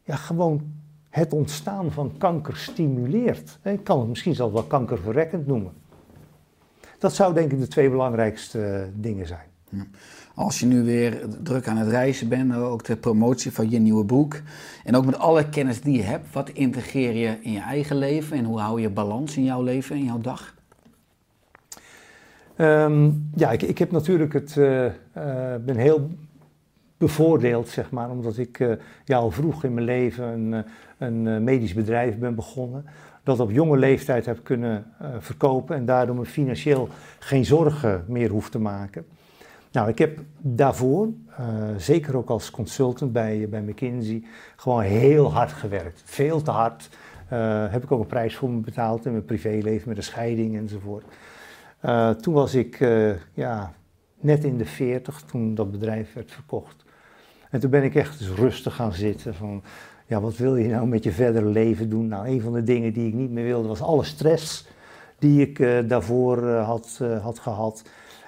ja, 0.02 0.16
gewoon 0.16 0.72
het 1.10 1.32
ontstaan 1.32 1.92
van 1.92 2.14
kanker 2.18 2.56
stimuleert. 2.56 3.58
Ik 3.62 3.84
kan 3.84 3.98
het 3.98 4.08
misschien 4.08 4.34
zelfs 4.34 4.52
wel 4.52 4.62
kankerverwekkend 4.62 5.46
noemen. 5.46 5.72
Dat 6.98 7.14
zou 7.14 7.34
denk 7.34 7.52
ik 7.52 7.58
de 7.58 7.68
twee 7.68 7.90
belangrijkste 7.90 8.64
eh, 8.64 8.82
dingen 8.94 9.26
zijn. 9.26 9.48
Als 10.34 10.60
je 10.60 10.66
nu 10.66 10.82
weer 10.82 11.26
druk 11.42 11.68
aan 11.68 11.76
het 11.76 11.88
reizen 11.88 12.28
bent, 12.28 12.54
ook 12.54 12.84
de 12.84 12.96
promotie 12.96 13.52
van 13.52 13.70
je 13.70 13.78
nieuwe 13.78 14.04
boek. 14.04 14.40
En 14.84 14.96
ook 14.96 15.04
met 15.04 15.18
alle 15.18 15.48
kennis 15.48 15.80
die 15.80 15.96
je 15.96 16.02
hebt, 16.02 16.32
wat 16.32 16.48
integreer 16.48 17.14
je 17.14 17.38
in 17.40 17.52
je 17.52 17.60
eigen 17.60 17.96
leven 17.96 18.36
en 18.36 18.44
hoe 18.44 18.60
hou 18.60 18.80
je 18.80 18.90
balans 18.90 19.36
in 19.36 19.44
jouw 19.44 19.62
leven, 19.62 19.96
in 19.96 20.04
jouw 20.04 20.20
dag? 20.20 20.54
Ehm, 22.56 23.10
ja, 23.34 23.50
ik, 23.50 23.62
ik 23.62 23.78
heb 23.78 23.90
natuurlijk 23.90 24.32
het, 24.32 24.56
eh, 24.56 24.86
eh, 24.86 24.92
ben 25.60 25.76
heel 25.76 26.10
bevoordeeld, 26.96 27.68
zeg 27.68 27.90
maar, 27.90 28.10
omdat 28.10 28.38
ik 28.38 28.60
eh, 28.60 28.72
ja, 29.04 29.16
al 29.16 29.30
vroeg 29.30 29.64
in 29.64 29.74
mijn 29.74 29.86
leven 29.86 30.24
een, 30.24 30.64
een 30.98 31.44
medisch 31.44 31.74
bedrijf 31.74 32.18
ben 32.18 32.34
begonnen. 32.34 32.84
Dat 33.22 33.40
op 33.40 33.50
jonge 33.50 33.76
leeftijd 33.76 34.26
heb 34.26 34.38
kunnen 34.42 34.84
verkopen 35.18 35.76
en 35.76 35.84
daardoor 35.84 36.16
me 36.16 36.24
financieel 36.24 36.88
geen 37.18 37.44
zorgen 37.44 38.04
meer 38.08 38.30
hoef 38.30 38.50
te 38.50 38.58
maken. 38.58 39.04
Nou, 39.74 39.88
ik 39.88 39.98
heb 39.98 40.18
daarvoor, 40.38 41.08
eh, 41.36 41.46
zeker 41.76 42.16
ook 42.16 42.28
als 42.28 42.50
consultant 42.50 43.12
bij, 43.12 43.48
bij 43.48 43.62
McKinsey, 43.62 44.22
gewoon 44.56 44.82
heel 44.82 45.32
hard 45.32 45.52
gewerkt. 45.52 46.02
Veel 46.04 46.42
te 46.42 46.50
hard. 46.50 46.88
Eh, 47.28 47.70
heb 47.70 47.82
ik 47.82 47.92
ook 47.92 48.00
een 48.00 48.06
prijs 48.06 48.36
voor 48.36 48.50
me 48.50 48.60
betaald 48.60 49.04
in 49.04 49.12
mijn 49.12 49.24
privéleven 49.24 49.88
met 49.88 49.96
een 49.96 50.02
scheiding 50.02 50.56
enzovoort. 50.56 51.04
Eh, 51.80 52.10
toen 52.10 52.34
was 52.34 52.54
ik 52.54 52.78
ja, 53.32 53.72
net 54.20 54.44
in 54.44 54.56
de 54.56 54.64
40 54.64 55.20
toen 55.20 55.54
dat 55.54 55.70
bedrijf 55.70 56.12
werd 56.12 56.32
verkocht. 56.32 56.84
En 57.50 57.60
toen 57.60 57.70
ben 57.70 57.82
ik 57.82 57.94
echt 57.94 58.20
rustig 58.20 58.74
gaan 58.74 58.92
zitten 58.92 59.34
van, 59.34 59.62
ja, 60.06 60.20
wat 60.20 60.36
wil 60.36 60.56
je 60.56 60.68
nou 60.68 60.86
met 60.86 61.04
je 61.04 61.12
verdere 61.12 61.46
leven 61.46 61.88
doen? 61.88 62.08
Nou, 62.08 62.28
een 62.28 62.40
van 62.40 62.52
de 62.52 62.62
dingen 62.62 62.92
die 62.92 63.08
ik 63.08 63.14
niet 63.14 63.30
meer 63.30 63.44
wilde 63.44 63.68
was 63.68 63.82
alle 63.82 64.04
stress 64.04 64.66
die 65.18 65.40
ik 65.48 65.88
daarvoor 65.88 66.48
had, 66.48 67.00
had 67.22 67.38
gehad. 67.38 67.82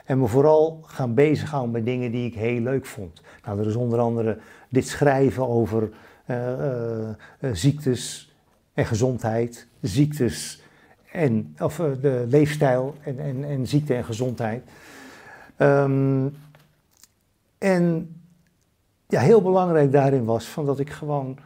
En 0.06 0.18
me 0.18 0.26
vooral 0.26 0.80
gaan 0.82 1.14
bezighouden 1.14 1.72
met 1.72 1.84
dingen 1.84 2.10
die 2.10 2.26
ik 2.26 2.34
heel 2.34 2.60
leuk 2.60 2.86
vond. 2.86 3.20
Nou, 3.44 3.60
er 3.60 3.66
is 3.66 3.74
onder 3.74 3.98
andere 3.98 4.38
dit 4.68 4.88
schrijven 4.88 5.48
over 5.48 5.90
eh, 6.24 6.52
eh, 6.52 7.08
eh, 7.38 7.50
ziektes 7.52 8.34
en 8.74 8.86
gezondheid, 8.86 9.66
ziektes 9.80 10.62
en 11.12 11.56
of, 11.58 11.76
de 11.76 12.24
leefstijl 12.28 12.94
en, 13.02 13.18
en, 13.18 13.44
en 13.44 13.66
ziekte 13.66 13.94
en 13.94 14.04
gezondheid. 14.04 14.62
Ehm, 15.56 16.26
en 17.58 18.16
ja, 19.06 19.20
heel 19.20 19.42
belangrijk 19.42 19.92
daarin 19.92 20.24
was 20.24 20.44
van 20.44 20.66
dat 20.66 20.78
ik 20.78 20.90
gewoon 20.90 21.38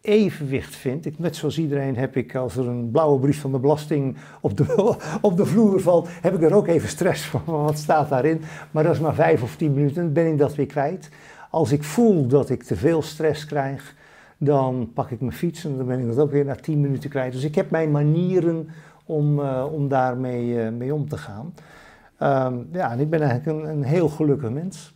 evenwicht 0.00 0.76
vind. 0.76 1.06
Ik, 1.06 1.18
net 1.18 1.36
zoals 1.36 1.58
iedereen 1.58 1.96
heb 1.96 2.16
ik, 2.16 2.34
als 2.34 2.56
er 2.56 2.68
een 2.68 2.90
blauwe 2.90 3.20
brief 3.20 3.40
van 3.40 3.52
de 3.52 3.58
belasting 3.58 4.16
op 4.40 4.56
de, 4.56 4.96
op 5.20 5.36
de 5.36 5.46
vloer 5.46 5.80
valt, 5.80 6.08
heb 6.10 6.34
ik 6.34 6.42
er 6.42 6.54
ook 6.54 6.66
even 6.66 6.88
stress 6.88 7.24
van. 7.24 7.42
Wat 7.44 7.78
staat 7.78 8.08
daarin? 8.08 8.40
Maar 8.70 8.82
dat 8.84 8.94
is 8.94 9.00
maar 9.00 9.14
vijf 9.14 9.42
of 9.42 9.56
tien 9.56 9.74
minuten, 9.74 10.02
dan 10.02 10.12
ben 10.12 10.26
ik 10.26 10.38
dat 10.38 10.54
weer 10.54 10.66
kwijt. 10.66 11.08
Als 11.50 11.72
ik 11.72 11.82
voel 11.82 12.26
dat 12.26 12.50
ik 12.50 12.62
te 12.62 12.76
veel 12.76 13.02
stress 13.02 13.46
krijg, 13.46 13.94
dan 14.38 14.90
pak 14.94 15.10
ik 15.10 15.20
mijn 15.20 15.32
fiets 15.32 15.64
en 15.64 15.76
dan 15.76 15.86
ben 15.86 16.00
ik 16.00 16.06
dat 16.06 16.18
ook 16.18 16.30
weer 16.30 16.44
na 16.44 16.54
tien 16.54 16.80
minuten 16.80 17.10
kwijt. 17.10 17.32
Dus 17.32 17.44
ik 17.44 17.54
heb 17.54 17.70
mijn 17.70 17.90
manieren 17.90 18.68
om, 19.04 19.40
eh, 19.40 19.66
om 19.72 19.88
daarmee 19.88 20.62
eh, 20.62 20.72
mee 20.72 20.94
om 20.94 21.08
te 21.08 21.16
gaan. 21.16 21.54
Ehm, 22.18 22.56
ja, 22.72 22.90
en 22.90 23.00
ik 23.00 23.10
ben 23.10 23.20
eigenlijk 23.20 23.58
een, 23.58 23.70
een 23.70 23.82
heel 23.82 24.08
gelukkig 24.08 24.50
mens. 24.50 24.94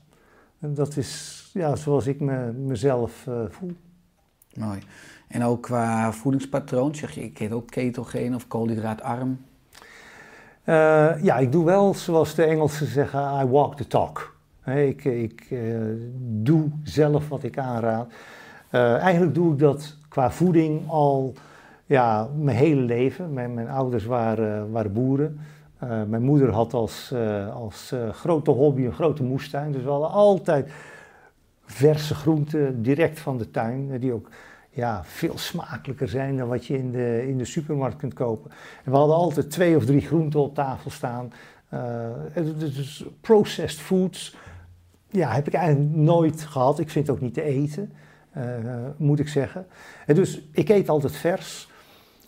En 0.60 0.74
dat 0.74 0.96
is 0.96 1.44
ja, 1.52 1.76
zoals 1.76 2.06
ik 2.06 2.20
me, 2.20 2.52
mezelf 2.52 3.26
eh, 3.26 3.34
voel. 3.48 3.72
Mooi. 4.54 4.78
En 5.28 5.44
ook 5.44 5.62
qua 5.62 6.12
voedingspatroon, 6.12 6.94
zeg 6.94 7.10
je, 7.10 7.22
ik 7.22 7.40
eet 7.40 7.52
ook 7.52 7.70
ketogeen 7.70 8.34
of 8.34 8.48
koolhydraatarm. 8.48 9.38
Eh, 10.64 11.22
ja, 11.22 11.36
ik 11.36 11.52
doe 11.52 11.64
wel 11.64 11.94
zoals 11.94 12.34
de 12.34 12.44
Engelsen 12.44 12.86
zeggen, 12.86 13.40
I 13.40 13.44
walk 13.44 13.76
the 13.76 13.86
talk. 13.86 14.36
Ik 14.64 15.04
ik 15.04 15.46
eh, 15.50 15.58
doe 16.18 16.70
zelf 16.82 17.28
wat 17.28 17.42
ik 17.42 17.58
aanraad. 17.58 18.12
Eh, 18.70 18.96
eigenlijk 18.96 19.34
doe 19.34 19.52
ik 19.52 19.58
dat 19.58 19.96
qua 20.08 20.30
voeding 20.30 20.88
al 20.88 21.32
ja, 21.86 22.28
mijn 22.36 22.56
hele 22.56 22.80
leven. 22.80 23.32
Mijn, 23.32 23.68
ouders 23.68 24.04
waren, 24.04 24.70
waren 24.70 24.92
boeren. 24.92 25.40
Mijn 26.06 26.22
moeder 26.22 26.50
had 26.50 26.74
als, 26.74 27.14
als 27.54 27.94
grote 28.12 28.50
hobby 28.50 28.84
een 28.84 28.92
grote 28.92 29.22
moestuin. 29.22 29.72
Dus 29.72 29.82
we 29.82 29.90
hadden 29.90 30.10
altijd 30.10 30.70
verse 31.64 32.14
groenten 32.14 32.82
direct 32.82 33.20
van 33.20 33.38
de 33.38 33.50
tuin. 33.50 33.88
eh, 33.92 34.00
Die 34.00 34.12
ook 34.12 34.28
ja, 34.70 35.04
veel 35.04 35.38
smakelijker 35.38 36.08
zijn 36.08 36.36
dan 36.36 36.48
wat 36.48 36.66
je 36.66 36.78
in 36.78 36.90
de, 36.90 37.24
in 37.28 37.38
de 37.38 37.44
supermarkt 37.44 37.96
kunt 37.96 38.14
kopen. 38.14 38.50
En 38.84 38.90
we 38.90 38.96
hadden 38.96 39.16
altijd 39.16 39.50
twee 39.50 39.76
of 39.76 39.84
drie 39.84 40.00
groenten 40.00 40.40
op 40.40 40.54
tafel 40.54 40.90
staan. 40.90 41.32
Uh, 41.74 42.10
dus 42.58 43.04
processed 43.20 43.80
foods, 43.80 44.36
ja, 45.10 45.32
heb 45.32 45.46
ik 45.46 45.54
eigenlijk 45.54 45.94
nooit 45.94 46.42
gehad. 46.42 46.78
Ik 46.78 46.90
vind 46.90 47.06
het 47.06 47.16
ook 47.16 47.22
niet 47.22 47.34
te 47.34 47.42
eten, 47.42 47.92
uh, 48.36 48.44
moet 48.96 49.18
ik 49.18 49.28
zeggen. 49.28 49.66
En 50.06 50.14
dus 50.14 50.48
ik 50.52 50.68
eet 50.68 50.88
altijd 50.88 51.16
vers. 51.16 51.70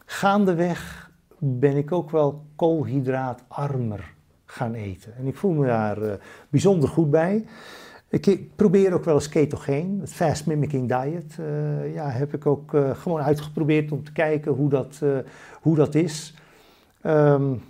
Gaandeweg 0.04 1.10
ben 1.38 1.76
ik 1.76 1.92
ook 1.92 2.10
wel 2.10 2.44
koolhydraatarmer 2.56 4.14
gaan 4.44 4.74
eten. 4.74 5.16
En 5.16 5.26
ik 5.26 5.36
voel 5.36 5.52
me 5.52 5.66
daar 5.66 6.18
bijzonder 6.48 6.88
goed 6.88 7.10
bij. 7.10 7.44
Ik 8.08 8.56
probeer 8.56 8.92
ook 8.94 9.04
wel 9.04 9.14
eens 9.14 9.28
ketogeen, 9.28 9.98
het 10.00 10.12
fast 10.12 10.46
mimicking 10.46 10.88
diet. 10.88 11.36
Uh, 11.40 11.94
ja, 11.94 12.08
heb 12.08 12.34
ik 12.34 12.46
ook 12.46 12.72
uh, 12.72 12.90
gewoon 12.94 13.20
uitgeprobeerd 13.20 13.92
om 13.92 14.04
te 14.04 14.12
kijken 14.12 14.52
hoe 14.52 14.68
dat, 14.68 15.00
uh, 15.02 15.18
hoe 15.60 15.76
dat 15.76 15.94
is. 15.94 16.34
Um, 17.02 17.62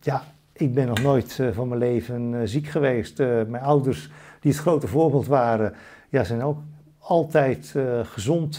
ja, 0.00 0.24
ik 0.52 0.74
ben 0.74 0.86
nog 0.86 1.02
nooit 1.02 1.40
van 1.52 1.68
mijn 1.68 1.80
leven 1.80 2.48
ziek 2.48 2.66
geweest. 2.66 3.18
mijn 3.18 3.62
ouders, 3.62 4.10
die 4.40 4.52
het 4.52 4.60
grote 4.60 4.86
voorbeeld 4.86 5.26
waren, 5.26 5.74
ja, 6.08 6.24
zijn 6.24 6.42
ook 6.42 6.58
altijd 6.98 7.74
gezond 8.02 8.56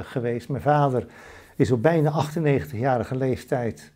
geweest. 0.00 0.48
Mijn 0.48 0.62
vader 0.62 1.06
is 1.56 1.70
op 1.70 1.82
bijna 1.82 2.26
98-jarige 2.26 3.16
leeftijd 3.16 3.92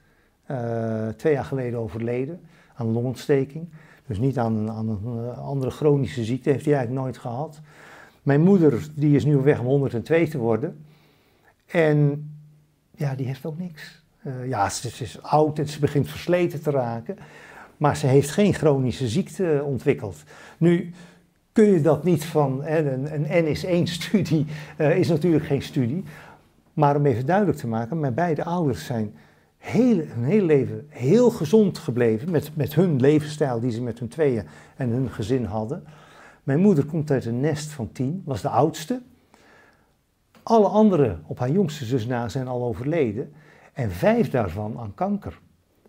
twee 1.16 1.32
jaar 1.32 1.44
geleden 1.44 1.78
overleden 1.78 2.40
aan 2.74 2.92
longontsteking. 2.92 3.68
Dus 4.06 4.18
niet 4.18 4.38
aan, 4.38 4.70
aan 4.70 4.88
een 4.88 5.30
eh, 5.30 5.38
andere 5.38 5.70
chronische 5.70 6.24
ziekte, 6.24 6.50
heeft 6.50 6.64
hij 6.64 6.74
eigenlijk 6.74 7.04
nooit 7.04 7.18
gehad. 7.18 7.60
Mijn 8.22 8.40
moeder, 8.40 8.88
die 8.94 9.16
is 9.16 9.24
nu 9.24 9.36
weg 9.36 9.60
om 9.60 9.66
102 9.66 10.28
te 10.28 10.38
worden. 10.38 10.84
En 11.66 12.30
ja, 12.96 13.14
die 13.14 13.26
heeft 13.26 13.46
ook 13.46 13.58
niks. 13.58 14.02
Uh, 14.26 14.48
ja, 14.48 14.68
ze, 14.70 14.88
is 15.04 15.22
oud 15.22 15.58
en 15.58 15.68
ze 15.68 15.78
begint 15.80 16.08
versleten 16.08 16.62
te 16.62 16.70
raken. 16.70 17.16
Maar 17.76 17.96
ze 17.96 18.06
heeft 18.06 18.30
geen 18.30 18.54
chronische 18.54 19.08
ziekte 19.08 19.62
ontwikkeld. 19.64 20.22
Nu 20.58 20.92
kun 21.52 21.64
je 21.64 21.80
dat 21.80 22.04
niet 22.04 22.24
van. 22.24 22.64
Een, 22.64 23.14
een 23.14 23.44
N 23.44 23.46
is 23.46 23.64
één 23.64 23.86
studie, 23.98 24.46
uh, 24.78 24.98
is 24.98 25.08
natuurlijk 25.08 25.44
geen 25.44 25.62
studie. 25.62 26.04
Maar 26.72 26.96
om 26.96 27.06
even 27.06 27.26
duidelijk 27.26 27.58
te 27.58 27.66
maken, 27.66 28.00
mijn 28.00 28.14
beide 28.14 28.44
ouders 28.44 28.84
zijn 28.84 29.14
heel, 29.64 29.96
hun 29.96 30.24
hele 30.24 30.44
leven 30.44 30.86
heel 30.88 31.30
gezond 31.30 31.78
gebleven 31.78 32.30
met, 32.30 32.50
met 32.54 32.74
hun 32.74 33.00
levensstijl 33.00 33.60
die 33.60 33.70
ze 33.70 33.82
met 33.82 33.98
hun 33.98 34.08
tweeën 34.08 34.46
en 34.76 34.88
hun 34.88 35.10
gezin 35.10 35.44
hadden. 35.44 35.84
Mijn 36.42 36.60
moeder 36.60 36.84
komt 36.84 37.10
uit 37.10 37.24
een 37.24 37.40
nest 37.40 37.70
van 37.70 37.92
tien, 37.92 38.22
was 38.24 38.42
de 38.42 38.48
oudste. 38.48 39.00
Alle 40.42 40.66
anderen 40.66 41.22
op 41.26 41.38
haar 41.38 41.50
jongste 41.50 41.84
zus 41.84 42.06
na 42.06 42.28
zijn 42.28 42.48
al 42.48 42.62
overleden 42.64 43.32
en 43.72 43.90
vijf 43.90 44.30
daarvan 44.30 44.78
aan 44.78 44.94
kanker. 44.94 45.40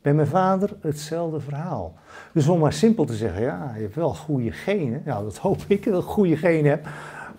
Bij 0.02 0.14
mijn 0.14 0.28
vader 0.28 0.70
hetzelfde 0.82 1.40
verhaal. 1.40 1.94
Dus 2.34 2.48
om 2.48 2.60
maar 2.60 2.74
simpel 2.74 3.06
te 3.06 3.16
zeggen, 3.16 3.42
ja, 3.42 3.72
je 3.76 3.82
hebt 3.82 3.96
wel 3.96 4.14
goede 4.14 4.52
genen. 4.52 5.02
Nou, 5.06 5.24
dat 5.24 5.38
hoop 5.38 5.64
ik 5.68 5.84
dat 5.84 6.04
ik 6.04 6.10
goede 6.10 6.38
genen 6.38 6.70
heb. 6.70 6.88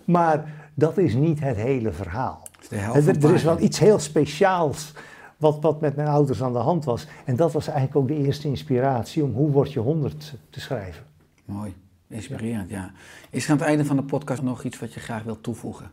Maar 0.05 0.53
dat 0.75 0.99
is 0.99 1.15
niet 1.15 1.41
het 1.41 1.57
hele 1.57 1.93
verhaal. 1.93 2.43
Er, 2.71 3.25
er 3.25 3.35
is 3.35 3.43
wel 3.43 3.61
iets 3.61 3.79
heel 3.79 3.99
speciaals 3.99 4.93
wat, 5.37 5.61
wat 5.61 5.81
met 5.81 5.97
mijn 5.97 6.09
ouders 6.09 6.43
aan 6.43 6.53
de 6.53 6.59
hand 6.59 6.85
was. 6.85 7.07
En 7.25 7.37
dat 7.37 7.53
was 7.53 7.67
eigenlijk 7.67 7.97
ook 7.97 8.09
de 8.09 8.25
eerste 8.25 8.49
inspiratie 8.49 9.25
om 9.25 9.33
Hoe 9.33 9.51
word 9.51 9.73
je 9.73 9.81
100 9.81 10.35
te 10.51 10.61
schrijven. 10.61 11.05
Mooi, 11.45 11.75
inspirerend, 12.09 12.71
ja. 12.71 12.93
Is 13.31 13.45
er 13.45 13.51
aan 13.51 13.57
het 13.57 13.67
einde 13.67 13.85
van 13.85 13.97
de 13.97 14.03
podcast 14.03 14.43
nog 14.43 14.65
iets 14.65 14.79
wat 14.79 14.95
je 14.95 15.01
graag 15.01 15.23
wilt 15.23 15.43
toevoegen? 15.43 15.91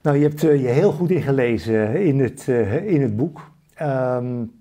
Nou, 0.00 0.16
je 0.16 0.22
hebt 0.22 0.42
uh, 0.42 0.62
je 0.62 0.68
heel 0.68 0.92
goed 0.92 1.10
ingelezen 1.10 2.04
in 2.04 2.20
het, 2.20 2.46
uh, 2.48 2.92
in 2.92 3.02
het 3.02 3.16
boek. 3.16 3.50
Um, 3.82 4.56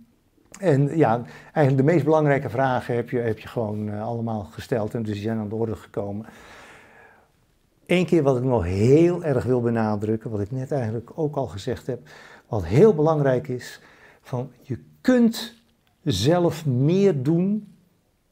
en 0.60 0.98
ja, 0.98 1.22
eigenlijk 1.54 1.88
de 1.88 1.94
meest 1.94 2.06
belangrijke 2.06 2.50
vragen 2.50 2.96
heb 2.96 3.10
je, 3.10 3.20
heb 3.20 3.40
je 3.40 3.48
gewoon 3.48 4.00
allemaal 4.00 4.44
gesteld 4.44 4.94
en 4.94 5.04
dus 5.04 5.14
die 5.14 5.22
zijn 5.22 5.38
aan 5.38 5.50
de 5.50 5.56
orde 5.56 5.76
gekomen. 5.76 6.26
Eén 7.86 8.06
keer 8.06 8.24
wat 8.24 8.38
ik 8.38 8.44
nog 8.44 8.64
heel 8.64 9.24
erg 9.24 9.44
wil 9.44 9.62
benadrukken, 9.62 10.30
wat 10.30 10.40
ik 10.40 10.52
net 10.52 10.72
eigenlijk 10.72 11.12
ook 11.16 11.36
al 11.36 11.48
gezegd 11.48 11.88
heb. 11.88 12.00
Wat 12.48 12.66
heel 12.66 12.94
belangrijk 12.94 13.48
is, 13.48 13.82
van 14.22 14.52
je 14.62 14.80
kunt 15.02 15.54
zelf 16.04 16.66
meer 16.66 17.24
doen 17.24 17.68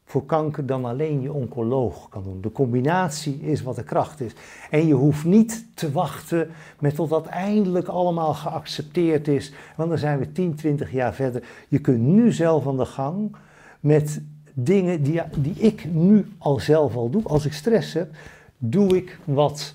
voor 0.04 0.26
kanker 0.26 0.66
dan 0.66 0.84
alleen 0.84 1.20
je 1.20 1.32
oncoloog 1.32 2.08
kan 2.08 2.22
doen. 2.22 2.40
De 2.40 2.52
combinatie 2.52 3.40
is 3.40 3.62
wat 3.62 3.76
de 3.76 3.84
kracht 3.84 4.20
is. 4.20 4.32
En 4.70 4.86
je 4.86 4.94
hoeft 4.94 5.24
niet 5.24 5.66
te 5.74 5.92
wachten 5.92 6.50
met 6.78 6.94
tot 6.94 7.10
dat 7.10 7.26
eindelijk 7.26 7.88
allemaal 7.88 8.34
geaccepteerd 8.34 9.28
is, 9.28 9.52
want 9.76 9.88
dan 9.88 9.98
zijn 9.98 10.18
we 10.18 10.32
10, 10.32 10.54
20 10.54 10.92
jaar 10.92 11.14
verder. 11.14 11.42
Je 11.68 11.78
kunt 11.78 12.00
nu 12.00 12.32
zelf 12.32 12.66
aan 12.66 12.76
de 12.76 12.84
gang 12.84 13.36
met 13.80 14.20
dingen 14.52 15.02
die, 15.02 15.22
die 15.36 15.54
ik 15.54 15.92
nu 15.92 16.26
al 16.38 16.60
zelf 16.60 16.96
al 16.96 17.10
doe. 17.10 17.22
Als 17.22 17.46
ik 17.46 17.52
stress 17.52 17.92
heb, 17.92 18.14
doe 18.58 18.96
ik 18.96 19.18
wat 19.24 19.74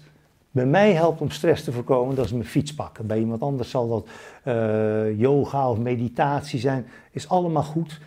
bij 0.51 0.65
mij 0.65 0.93
helpt 0.93 1.21
om 1.21 1.29
stress 1.29 1.63
te 1.63 1.71
voorkomen, 1.71 2.15
dat 2.15 2.25
is 2.25 2.31
mijn 2.31 2.45
fiets 2.45 2.73
pakken. 2.73 3.07
Bij 3.07 3.19
iemand 3.19 3.41
anders 3.41 3.69
zal 3.69 3.87
dat 3.87 4.07
uh, 4.45 5.19
yoga 5.19 5.69
of 5.69 5.77
meditatie 5.77 6.59
zijn, 6.59 6.85
is 7.11 7.29
allemaal 7.29 7.63
goed. 7.63 7.99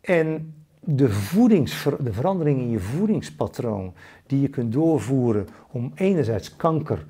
En 0.00 0.54
de, 0.80 1.08
voedingsver 1.08 2.04
de 2.04 2.12
verandering 2.12 2.60
in 2.60 2.70
je 2.70 2.80
voedingspatroon 2.80 3.92
die 4.26 4.40
je 4.40 4.48
kunt 4.48 4.72
doorvoeren 4.72 5.48
om 5.70 5.92
enerzijds 5.94 6.56
kanker 6.56 7.04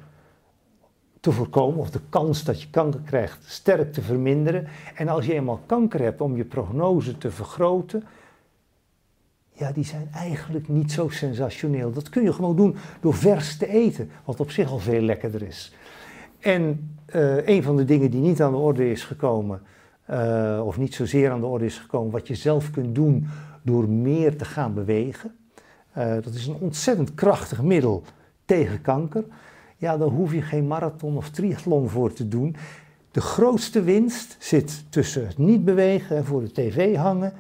te 1.20 1.32
voorkomen, 1.32 1.80
of 1.80 1.90
de 1.90 2.00
kans 2.08 2.44
dat 2.44 2.62
je 2.62 2.70
kanker 2.70 3.00
krijgt 3.00 3.50
sterk 3.50 3.92
te 3.92 4.02
verminderen. 4.02 4.66
En 4.94 5.08
als 5.08 5.26
je 5.26 5.34
eenmaal 5.34 5.60
kanker 5.66 6.00
hebt, 6.00 6.20
om 6.20 6.36
je 6.36 6.44
prognose 6.44 7.18
te 7.18 7.30
vergroten, 7.30 8.04
ja, 9.58 9.72
die 9.72 9.84
zijn 9.84 10.08
eigenlijk 10.12 10.68
niet 10.68 10.92
zo 10.92 11.08
sensationeel. 11.08 11.92
Dat 11.92 12.08
kun 12.08 12.22
je 12.22 12.32
gewoon 12.32 12.56
doen 12.56 12.76
door 13.00 13.14
vers 13.14 13.56
te 13.56 13.68
eten, 13.68 14.10
wat 14.24 14.40
op 14.40 14.50
zich 14.50 14.70
al 14.70 14.78
veel 14.78 15.00
lekkerder 15.00 15.42
is. 15.42 15.74
En 16.38 16.94
uh, 17.14 17.46
een 17.46 17.62
van 17.62 17.76
de 17.76 17.84
dingen 17.84 18.10
die 18.10 18.20
niet 18.20 18.42
aan 18.42 18.52
de 18.52 18.58
orde 18.58 18.90
is 18.90 19.04
gekomen, 19.04 19.60
uh, 20.10 20.62
of 20.64 20.78
niet 20.78 20.94
zozeer 20.94 21.30
aan 21.30 21.40
de 21.40 21.46
orde 21.46 21.64
is 21.64 21.78
gekomen, 21.78 22.12
wat 22.12 22.28
je 22.28 22.34
zelf 22.34 22.70
kunt 22.70 22.94
doen 22.94 23.28
door 23.62 23.88
meer 23.88 24.36
te 24.36 24.44
gaan 24.44 24.74
bewegen. 24.74 25.36
Uh, 25.98 26.14
dat 26.14 26.34
is 26.34 26.46
een 26.46 26.56
ontzettend 26.60 27.14
krachtig 27.14 27.62
middel 27.62 28.02
tegen 28.44 28.80
kanker. 28.80 29.24
Ja, 29.76 29.96
daar 29.96 30.08
hoef 30.08 30.32
je 30.32 30.42
geen 30.42 30.66
marathon 30.66 31.16
of 31.16 31.30
triathlon 31.30 31.88
voor 31.88 32.12
te 32.12 32.28
doen. 32.28 32.56
De 33.10 33.20
grootste 33.20 33.82
winst 33.82 34.36
zit 34.38 34.84
tussen 34.88 35.26
het 35.26 35.38
niet 35.38 35.64
bewegen 35.64 36.16
en 36.16 36.24
voor 36.24 36.40
de 36.40 36.52
tv 36.52 36.96
hangen 36.96 37.32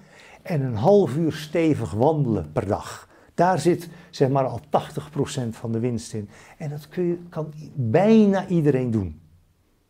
en 0.48 0.62
een 0.62 0.74
half 0.74 1.16
uur 1.16 1.32
stevig 1.32 1.90
wandelen 1.90 2.52
per 2.52 2.66
dag. 2.66 3.08
Daar 3.34 3.58
zit 3.58 3.88
zeg 4.10 4.28
maar 4.28 4.44
al 4.44 4.60
80% 4.60 5.48
van 5.50 5.72
de 5.72 5.78
winst 5.78 6.12
in. 6.12 6.28
En 6.58 6.70
dat 6.70 6.88
kun 6.88 7.04
je, 7.04 7.18
kan 7.28 7.52
bijna 7.74 8.46
iedereen 8.46 8.90
doen. 8.90 9.20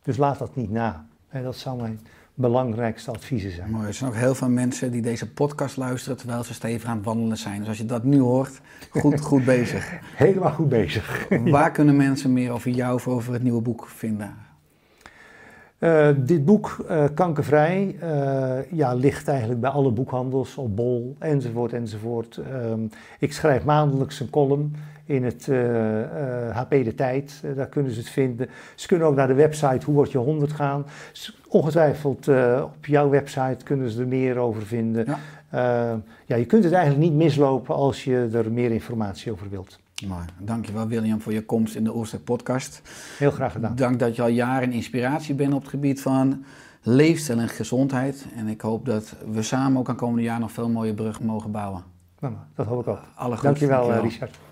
Dus 0.02 0.16
laat 0.16 0.38
dat 0.38 0.56
niet 0.56 0.70
na. 0.70 1.06
En 1.28 1.42
dat 1.42 1.56
zou 1.56 1.80
mijn 1.80 2.00
belangrijkste 2.34 3.11
adviezen 3.11 3.50
zijn. 3.50 3.70
Mooi. 3.70 3.87
Er 3.87 3.95
zijn 3.95 4.11
ook 4.11 4.16
heel 4.16 4.34
veel 4.34 4.49
mensen 4.49 4.91
die 4.91 5.03
deze 5.03 5.33
podcast 5.33 5.76
luisteren 5.76 6.18
terwijl 6.18 6.45
ze 6.45 6.54
stevig 6.54 6.88
aan 6.88 6.96
het 6.96 7.04
wandelen 7.04 7.37
zijn. 7.37 7.58
Dus 7.58 7.68
als 7.68 7.78
je 7.78 7.87
dat 7.87 8.04
nu 8.04 8.20
hoort, 8.20 8.61
goed, 8.91 9.20
goed 9.30 9.45
bezig. 9.45 9.99
Helemaal 10.16 10.53
goed 10.53 10.68
bezig. 10.68 11.28
Waar 11.45 11.70
kunnen 11.78 11.96
mensen 11.96 12.33
meer 12.33 12.50
over 12.50 12.70
jou 12.70 12.95
of 12.95 13.08
over 13.08 13.33
het 13.33 13.42
nieuwe 13.42 13.62
boek 13.62 13.87
vinden? 13.87 14.47
Uh, 15.79 16.09
dit 16.17 16.45
boek, 16.45 16.84
uh, 16.91 17.05
Kankervrij, 17.14 17.96
uh, 18.03 18.72
ja, 18.72 18.95
ligt 18.95 19.29
eigenlijk 19.29 19.61
bij 19.61 19.71
alle 19.71 19.91
boekhandels, 19.91 20.57
op 20.57 20.76
Bol, 20.76 21.17
enzovoort, 21.18 21.72
enzovoort. 21.72 22.41
Um, 22.53 22.91
ik 23.18 23.33
schrijf 23.33 23.64
maandelijks 23.64 24.21
een 24.21 24.30
column 24.30 24.76
in 25.05 25.25
het 25.25 25.46
HP 26.53 26.71
De 26.71 26.95
Tijd, 26.95 27.42
daar 27.57 27.67
kunnen 27.67 27.92
ze 27.92 27.99
het 27.99 28.09
vinden. 28.09 28.49
Ze 28.75 28.87
kunnen 28.87 29.07
ook 29.07 29.14
naar 29.14 29.26
de 29.26 29.34
website 29.34 29.84
Hoe 29.84 29.95
Word 29.95 30.13
Je 30.13 30.18
100 30.18 30.53
gaan. 30.53 30.87
Ongetwijfeld 31.49 32.29
op 32.63 32.87
jouw 32.87 33.09
website 33.09 33.64
kunnen 33.64 33.91
ze 33.91 34.00
er 34.00 34.09
meer 34.09 34.37
over 34.37 34.63
vinden. 34.63 35.07
Ja. 35.50 36.00
ja, 36.26 36.37
je 36.37 36.46
kunt 36.46 36.64
het 36.64 36.72
eigenlijk 36.72 37.11
niet 37.11 37.18
mislopen 37.18 37.75
als 37.75 38.05
je 38.05 38.29
er 38.33 38.53
meer 38.53 38.71
informatie 38.71 39.33
over 39.33 39.49
wilt. 39.50 39.79
Mooi. 40.07 40.25
Dankjewel 40.38 40.87
William 40.87 41.20
voor 41.20 41.33
je 41.33 41.45
komst 41.45 41.75
in 41.75 41.84
de 41.84 41.95
Oorstek 41.95 42.25
podcast. 42.25 42.83
Heel 43.18 43.30
graag 43.30 43.53
gedaan. 43.53 43.76
Dank 43.76 43.99
dat 43.99 44.16
je 44.16 44.22
al 44.22 44.29
jaren 44.29 44.72
inspiratie 44.72 45.34
bent 45.34 45.53
op 45.53 45.61
het 45.61 45.70
gebied 45.70 46.00
van 46.03 46.45
leefstijl 46.83 47.38
en 47.38 47.49
gezondheid. 47.49 48.26
En 48.37 48.49
ik 48.49 48.61
hoop 48.61 48.84
dat 48.84 49.16
we 49.30 49.42
samen 49.42 49.79
ook 49.79 49.88
aan 49.88 49.96
komende 49.96 50.22
jaar 50.22 50.41
nog 50.41 50.53
veel 50.53 50.68
mooie 50.68 50.95
bruggen 50.95 51.26
mogen 51.26 51.50
bouwen. 51.50 51.83
Nou, 52.20 52.34
dat 52.54 52.66
hoop 52.66 52.80
ik 52.80 52.88
ook. 52.88 53.00
Alle 53.14 53.34
goed. 53.34 53.45
Dankjewel, 53.45 53.79
Dankjewel. 53.79 54.03
Richard. 54.03 54.38